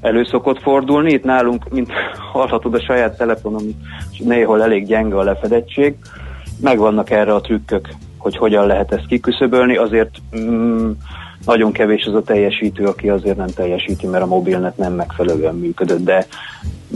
Elő 0.00 0.24
szokott 0.24 0.62
fordulni, 0.62 1.12
itt 1.12 1.24
nálunk, 1.24 1.68
mint 1.70 1.90
hallhatod 2.32 2.74
a 2.74 2.80
saját 2.80 3.16
telefonom, 3.16 3.62
néhol 4.18 4.62
elég 4.62 4.86
gyenge 4.86 5.16
a 5.16 5.22
lefedettség, 5.22 5.94
megvannak 6.60 7.10
erre 7.10 7.34
a 7.34 7.40
trükkök, 7.40 7.88
hogy 8.18 8.36
hogyan 8.36 8.66
lehet 8.66 8.92
ezt 8.92 9.06
kiküszöbölni, 9.06 9.76
azért 9.76 10.10
mm, 10.36 10.90
nagyon 11.44 11.72
kevés 11.72 12.04
az 12.04 12.14
a 12.14 12.22
teljesítő, 12.22 12.84
aki 12.84 13.08
azért 13.08 13.36
nem 13.36 13.46
teljesíti, 13.46 14.06
mert 14.06 14.22
a 14.22 14.26
mobilnet 14.26 14.76
nem 14.76 14.92
megfelelően 14.92 15.54
működött, 15.54 16.04
de 16.04 16.26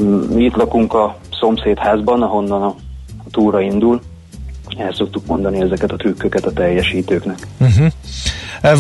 mm, 0.01 0.39
itt 0.39 0.55
lakunk 0.55 0.95
a 0.95 1.17
szomszédházban, 1.31 2.23
ahonnan 2.23 2.63
a 2.63 2.75
túra 3.31 3.61
indul, 3.61 4.01
el 4.79 4.93
szoktuk 4.93 5.27
mondani 5.27 5.61
ezeket 5.61 5.91
a 5.91 5.97
trükköket 5.97 6.45
a 6.45 6.53
teljesítőknek. 6.53 7.47
Uh-huh. 7.61 7.93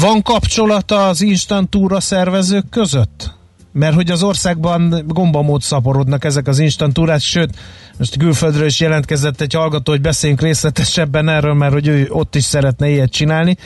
Van 0.00 0.22
kapcsolata 0.22 1.06
az 1.08 1.20
instant 1.20 1.70
túra 1.70 2.00
szervezők 2.00 2.68
között? 2.70 3.30
Mert 3.72 3.94
hogy 3.94 4.10
az 4.10 4.22
országban 4.22 5.04
gombamód 5.06 5.62
szaporodnak 5.62 6.24
ezek 6.24 6.46
az 6.48 6.58
instant 6.58 6.92
túrát, 6.92 7.20
sőt, 7.20 7.56
most 7.98 8.16
külföldről 8.16 8.66
is 8.66 8.80
jelentkezett 8.80 9.40
egy 9.40 9.54
hallgató, 9.54 9.92
hogy 9.92 10.00
beszéljünk 10.00 10.40
részletesebben 10.40 11.28
erről, 11.28 11.54
mert 11.54 11.72
hogy 11.72 11.86
ő 11.86 12.06
ott 12.08 12.34
is 12.34 12.44
szeretne 12.44 12.88
ilyet 12.88 13.10
csinálni. 13.10 13.56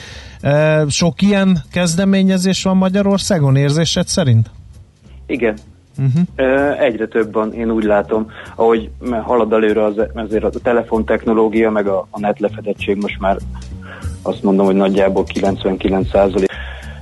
Sok 0.87 1.21
ilyen 1.21 1.63
kezdeményezés 1.71 2.63
van 2.63 2.77
Magyarországon 2.77 3.55
érzésed 3.55 4.07
szerint? 4.07 4.51
Igen, 5.25 5.57
Uh-huh. 5.97 6.81
Egyre 6.81 7.07
több 7.07 7.33
van, 7.33 7.53
én 7.53 7.71
úgy 7.71 7.83
látom, 7.83 8.31
ahogy 8.55 8.89
halad 9.21 9.53
előre 9.53 9.83
az, 9.83 9.93
ezért 10.15 10.43
a 10.43 10.59
telefontechnológia, 10.63 11.71
meg 11.71 11.87
a, 11.87 12.07
a 12.09 12.19
netlefedettség 12.19 12.95
most 12.95 13.19
már 13.19 13.37
azt 14.21 14.43
mondom, 14.43 14.65
hogy 14.65 14.75
nagyjából 14.75 15.23
99 15.23 16.09
százalék. 16.09 16.51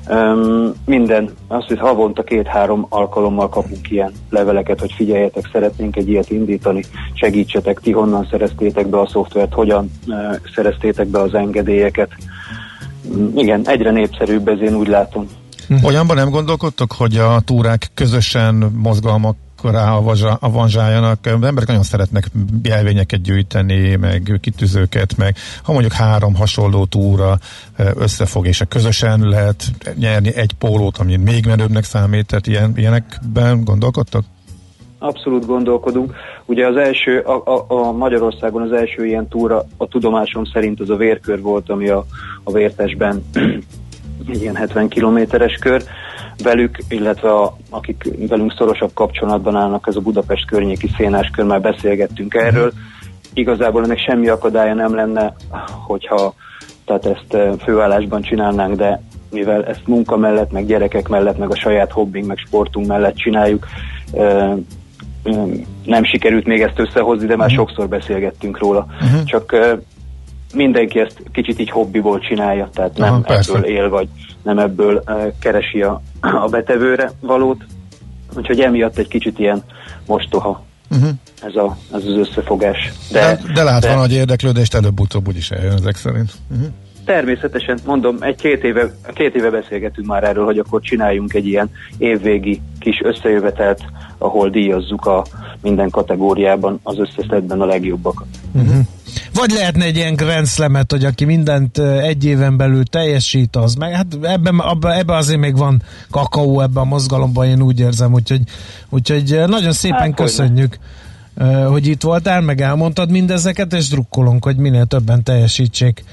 Um, 0.09 0.73
minden, 0.85 1.29
azt, 1.47 1.67
hogy 1.67 1.79
havonta 1.79 2.23
két-három 2.23 2.85
alkalommal 2.89 3.49
kapunk 3.49 3.91
ilyen 3.91 4.11
leveleket, 4.29 4.79
hogy 4.79 4.91
figyeljetek, 4.91 5.49
szeretnénk 5.51 5.95
egy 5.95 6.09
ilyet 6.09 6.29
indítani, 6.29 6.83
segítsetek, 7.13 7.79
ti 7.79 7.91
honnan 7.91 8.27
szereztétek 8.31 8.87
be 8.87 8.99
a 8.99 9.07
szoftvert, 9.07 9.53
hogyan 9.53 9.91
uh, 10.07 10.15
szereztétek 10.55 11.07
be 11.07 11.19
az 11.19 11.33
engedélyeket. 11.33 12.11
Um, 13.15 13.31
igen, 13.35 13.67
egyre 13.67 13.91
népszerűbb 13.91 14.47
ez, 14.47 14.61
én 14.61 14.75
úgy 14.75 14.87
látom. 14.87 15.27
Uh-huh. 15.69 15.85
Olyanban 15.85 16.15
nem 16.15 16.29
gondolkodtok, 16.29 16.91
hogy 16.91 17.17
a 17.17 17.39
túrák 17.39 17.89
közösen 17.93 18.55
mozgalmak 18.55 19.35
rá 19.63 19.91
avanzsáljanak. 20.39 21.27
Emberek 21.27 21.67
nagyon 21.67 21.83
szeretnek 21.83 22.31
jelvényeket 22.63 23.21
gyűjteni, 23.21 23.95
meg 23.95 24.37
kitűzőket, 24.41 25.17
meg 25.17 25.35
ha 25.63 25.71
mondjuk 25.71 25.93
három 25.93 26.35
hasonló 26.35 26.85
túra 26.85 27.37
összefog, 27.95 28.47
és 28.47 28.61
a 28.61 28.65
közösen 28.65 29.19
lehet 29.19 29.63
nyerni 29.95 30.35
egy 30.35 30.53
pólót, 30.53 30.97
ami 30.97 31.15
még 31.15 31.45
menőbbnek 31.45 31.83
számít, 31.83 32.25
tehát 32.25 32.47
ilyen, 32.47 32.73
ilyenekben 32.75 33.63
gondolkodtak? 33.63 34.23
Abszolút 34.99 35.45
gondolkodunk. 35.45 36.13
Ugye 36.45 36.67
az 36.67 36.75
első, 36.75 37.19
a, 37.19 37.55
a, 37.55 37.65
a 37.67 37.91
Magyarországon 37.91 38.61
az 38.61 38.71
első 38.71 39.05
ilyen 39.05 39.27
túra, 39.27 39.65
a 39.77 39.87
tudomásom 39.87 40.45
szerint 40.45 40.79
az 40.79 40.89
a 40.89 40.95
vérkör 40.95 41.41
volt, 41.41 41.69
ami 41.69 41.89
a, 41.89 42.05
a 42.43 42.51
vértesben 42.51 43.23
egy 44.27 44.41
ilyen 44.41 44.55
70 44.55 44.87
kilométeres 44.87 45.57
kör. 45.61 45.83
Velük, 46.43 46.77
illetve 46.89 47.33
a, 47.33 47.57
akik 47.69 48.03
velünk 48.27 48.53
szorosabb 48.57 48.93
kapcsolatban 48.93 49.55
állnak, 49.55 49.87
ez 49.87 49.95
a 49.95 50.01
Budapest 50.01 50.45
környéki 50.45 50.89
szénás 50.97 51.29
kör, 51.29 51.45
már 51.45 51.61
beszélgettünk 51.61 52.33
erről. 52.33 52.71
Igazából 53.33 53.83
ennek 53.83 53.99
semmi 53.99 54.27
akadálya 54.27 54.73
nem 54.73 54.95
lenne, 54.95 55.33
hogyha 55.85 56.33
tehát 56.85 57.05
ezt 57.05 57.33
eh, 57.33 57.51
főállásban 57.63 58.21
csinálnánk, 58.21 58.75
de 58.75 59.01
mivel 59.31 59.65
ezt 59.65 59.87
munka 59.87 60.17
mellett, 60.17 60.51
meg 60.51 60.65
gyerekek 60.65 61.07
mellett, 61.07 61.37
meg 61.37 61.51
a 61.51 61.55
saját 61.55 61.91
hobbing, 61.91 62.25
meg 62.25 62.37
sportunk 62.37 62.87
mellett 62.87 63.15
csináljuk, 63.15 63.67
eh, 64.13 64.53
nem 65.85 66.03
sikerült 66.03 66.45
még 66.45 66.61
ezt 66.61 66.79
összehozni, 66.79 67.25
de 67.25 67.35
már 67.35 67.47
uh-huh. 67.47 67.65
sokszor 67.65 67.87
beszélgettünk 67.87 68.57
róla. 68.57 68.85
Uh-huh. 69.01 69.23
Csak 69.23 69.53
eh, 69.53 69.71
mindenki 70.53 70.99
ezt 70.99 71.21
kicsit 71.31 71.59
így 71.59 71.69
hobbiból 71.69 72.19
csinálja, 72.19 72.69
tehát 72.73 72.97
nem 72.97 73.13
Aha, 73.13 73.35
ebből 73.35 73.63
él, 73.63 73.89
vagy 73.89 74.07
nem 74.43 74.59
ebből 74.59 75.03
uh, 75.07 75.25
keresi 75.39 75.81
a, 75.81 76.01
a 76.19 76.47
betevőre 76.49 77.11
valót. 77.19 77.65
Úgyhogy 78.35 78.59
emiatt 78.59 78.97
egy 78.97 79.07
kicsit 79.07 79.39
ilyen 79.39 79.63
mostoha 80.05 80.63
uh-huh. 80.91 81.09
ez, 81.41 81.55
a, 81.55 81.77
ez 81.93 82.03
az 82.05 82.17
összefogás. 82.17 82.91
De, 83.11 83.19
de, 83.19 83.53
de 83.53 83.63
látva 83.63 83.89
de, 83.89 83.95
nagy 83.95 84.13
érdeklődést 84.13 84.73
előbb-utóbb 84.73 85.27
úgyis 85.27 85.51
eljön 85.51 85.73
ezek 85.73 85.95
szerint. 85.95 86.31
Uh-huh. 86.51 86.67
Természetesen, 87.05 87.79
mondom, 87.85 88.17
egy 88.19 88.35
két 88.35 88.63
éve, 88.63 88.93
két 89.13 89.35
éve 89.35 89.49
beszélgetünk 89.49 90.07
már 90.07 90.23
erről, 90.23 90.45
hogy 90.45 90.57
akkor 90.57 90.81
csináljunk 90.81 91.33
egy 91.33 91.47
ilyen 91.47 91.69
évvégi 91.97 92.61
kis 92.79 93.01
összejövetelt, 93.03 93.81
ahol 94.17 94.49
díjazzuk 94.49 95.05
a 95.05 95.25
minden 95.61 95.89
kategóriában 95.89 96.79
az 96.83 96.99
összeszedben 96.99 97.61
a 97.61 97.65
legjobbakat. 97.65 98.27
Uh-huh. 98.53 98.75
Vagy 99.35 99.51
lehetne 99.51 99.85
egy 99.85 99.95
ilyen 99.95 100.15
Grand 100.15 100.47
Slam-et, 100.47 100.91
hogy 100.91 101.05
aki 101.05 101.25
mindent 101.25 101.77
egy 101.77 102.25
éven 102.25 102.57
belül 102.57 102.83
teljesít, 102.83 103.55
az 103.55 103.75
meg, 103.75 103.93
hát 103.93 104.05
ebben, 104.21 104.61
ebbe 104.81 105.15
azért 105.15 105.39
még 105.39 105.57
van 105.57 105.81
kakaó 106.09 106.61
ebben 106.61 106.83
a 106.83 106.85
mozgalomban, 106.85 107.45
én 107.45 107.61
úgy 107.61 107.79
érzem, 107.79 108.13
úgyhogy, 108.13 108.41
úgyhogy 108.89 109.43
nagyon 109.47 109.71
szépen 109.71 109.99
hát, 109.99 110.15
köszönjük. 110.15 110.69
Hogy 110.69 110.79
hogy 111.67 111.87
itt 111.87 112.01
voltál, 112.01 112.41
meg 112.41 112.61
elmondtad 112.61 113.09
mindezeket, 113.11 113.73
és 113.73 113.89
drukkolunk, 113.89 114.43
hogy 114.43 114.57
minél 114.57 114.85
többen 114.85 115.23
teljesítsék 115.23 116.03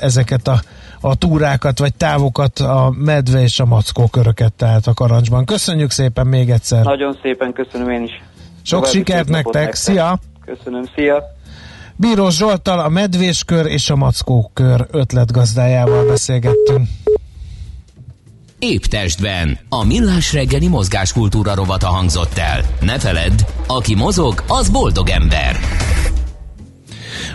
ezeket 0.00 0.48
a, 0.48 0.60
a 1.00 1.14
túrákat, 1.14 1.78
vagy 1.78 1.94
távokat, 1.94 2.58
a 2.58 2.94
medve 2.98 3.42
és 3.42 3.60
a 3.60 3.64
mackó 3.64 4.06
köröket, 4.06 4.52
tehát 4.52 4.86
a 4.86 4.94
karancsban. 4.94 5.44
Köszönjük 5.44 5.90
szépen 5.90 6.26
még 6.26 6.50
egyszer. 6.50 6.84
Nagyon 6.84 7.18
szépen 7.22 7.52
köszönöm 7.52 7.90
én 7.90 8.02
is. 8.02 8.22
Sok 8.62 8.80
További 8.80 8.96
sikert 8.96 9.28
nektek, 9.28 9.52
nektek, 9.52 9.74
szia! 9.74 10.18
Köszönöm, 10.44 10.84
szia! 10.94 11.38
Bíró 12.00 12.30
Zsoltal 12.30 12.78
a 12.78 12.88
medvéskör 12.88 13.66
és 13.66 13.90
a 13.90 13.96
mackókör 13.96 14.86
ötletgazdájával 14.90 16.06
beszélgettünk. 16.06 16.88
Épp 18.58 18.82
testben. 18.82 19.58
A 19.68 19.84
millás 19.84 20.32
reggeli 20.32 20.68
mozgáskultúra 20.68 21.54
rovata 21.54 21.86
hangzott 21.88 22.38
el. 22.38 22.64
Ne 22.80 22.98
feledd, 22.98 23.40
aki 23.66 23.94
mozog, 23.94 24.44
az 24.46 24.70
boldog 24.70 25.08
ember. 25.08 25.56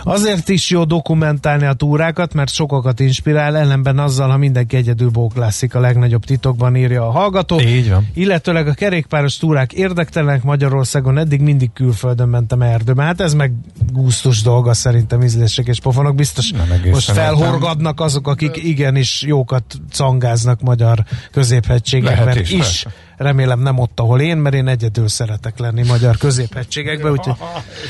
Azért 0.08 0.48
is 0.48 0.70
jó 0.70 0.84
dokumentálni 0.84 1.66
a 1.66 1.72
túrákat, 1.72 2.34
mert 2.34 2.52
sokakat 2.52 3.00
inspirál, 3.00 3.56
ellenben 3.56 3.98
azzal, 3.98 4.30
ha 4.30 4.36
mindenki 4.36 4.76
egyedül 4.76 5.08
bóklászik 5.08 5.74
a 5.74 5.80
legnagyobb 5.80 6.24
titokban, 6.24 6.76
írja 6.76 7.06
a 7.06 7.10
hallgató. 7.10 7.60
Így 7.60 7.90
van. 7.90 8.08
Illetőleg 8.14 8.68
a 8.68 8.72
kerékpáros 8.74 9.36
túrák 9.36 9.72
érdektelenek 9.72 10.42
Magyarországon, 10.42 11.18
eddig 11.18 11.40
mindig 11.40 11.72
külföldön 11.72 12.28
mentem 12.28 12.62
erdőbe. 12.62 13.02
Hát 13.02 13.20
ez 13.20 13.34
meg 13.34 13.52
gusztus 13.92 14.42
dolga 14.42 14.74
szerintem 14.74 15.22
ízlések 15.22 15.66
és 15.66 15.80
pofonok. 15.80 16.14
Biztos 16.14 16.52
most 16.90 17.10
felhorgadnak 17.10 18.00
azok, 18.00 18.28
akik 18.28 18.56
igenis 18.64 19.22
jókat 19.22 19.64
cangáznak 19.90 20.60
magyar 20.60 21.04
középhegységekben 21.32 22.38
is. 22.38 22.50
is. 22.50 22.86
Remélem 23.16 23.60
nem 23.60 23.78
ott, 23.78 24.00
ahol 24.00 24.20
én, 24.20 24.36
mert 24.36 24.54
én 24.54 24.68
egyedül 24.68 25.08
szeretek 25.08 25.58
lenni 25.58 25.86
magyar 25.86 26.16
középhegységekben, 26.16 27.12
úgyhogy... 27.12 27.34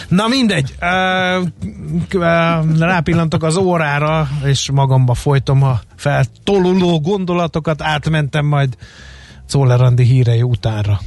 Na 0.09 0.29
mindegy, 0.29 0.75
rápillantok 2.79 3.43
az 3.43 3.57
órára, 3.57 4.29
és 4.45 4.71
magamba 4.71 5.15
folytom 5.15 5.63
a 5.63 5.81
feltoluló 5.97 7.01
gondolatokat, 7.01 7.83
átmentem 7.83 8.47
majd 8.47 8.77
Czoller 9.47 9.81
Andi 9.81 10.05
hírei 10.05 10.43
utánra. 10.43 11.01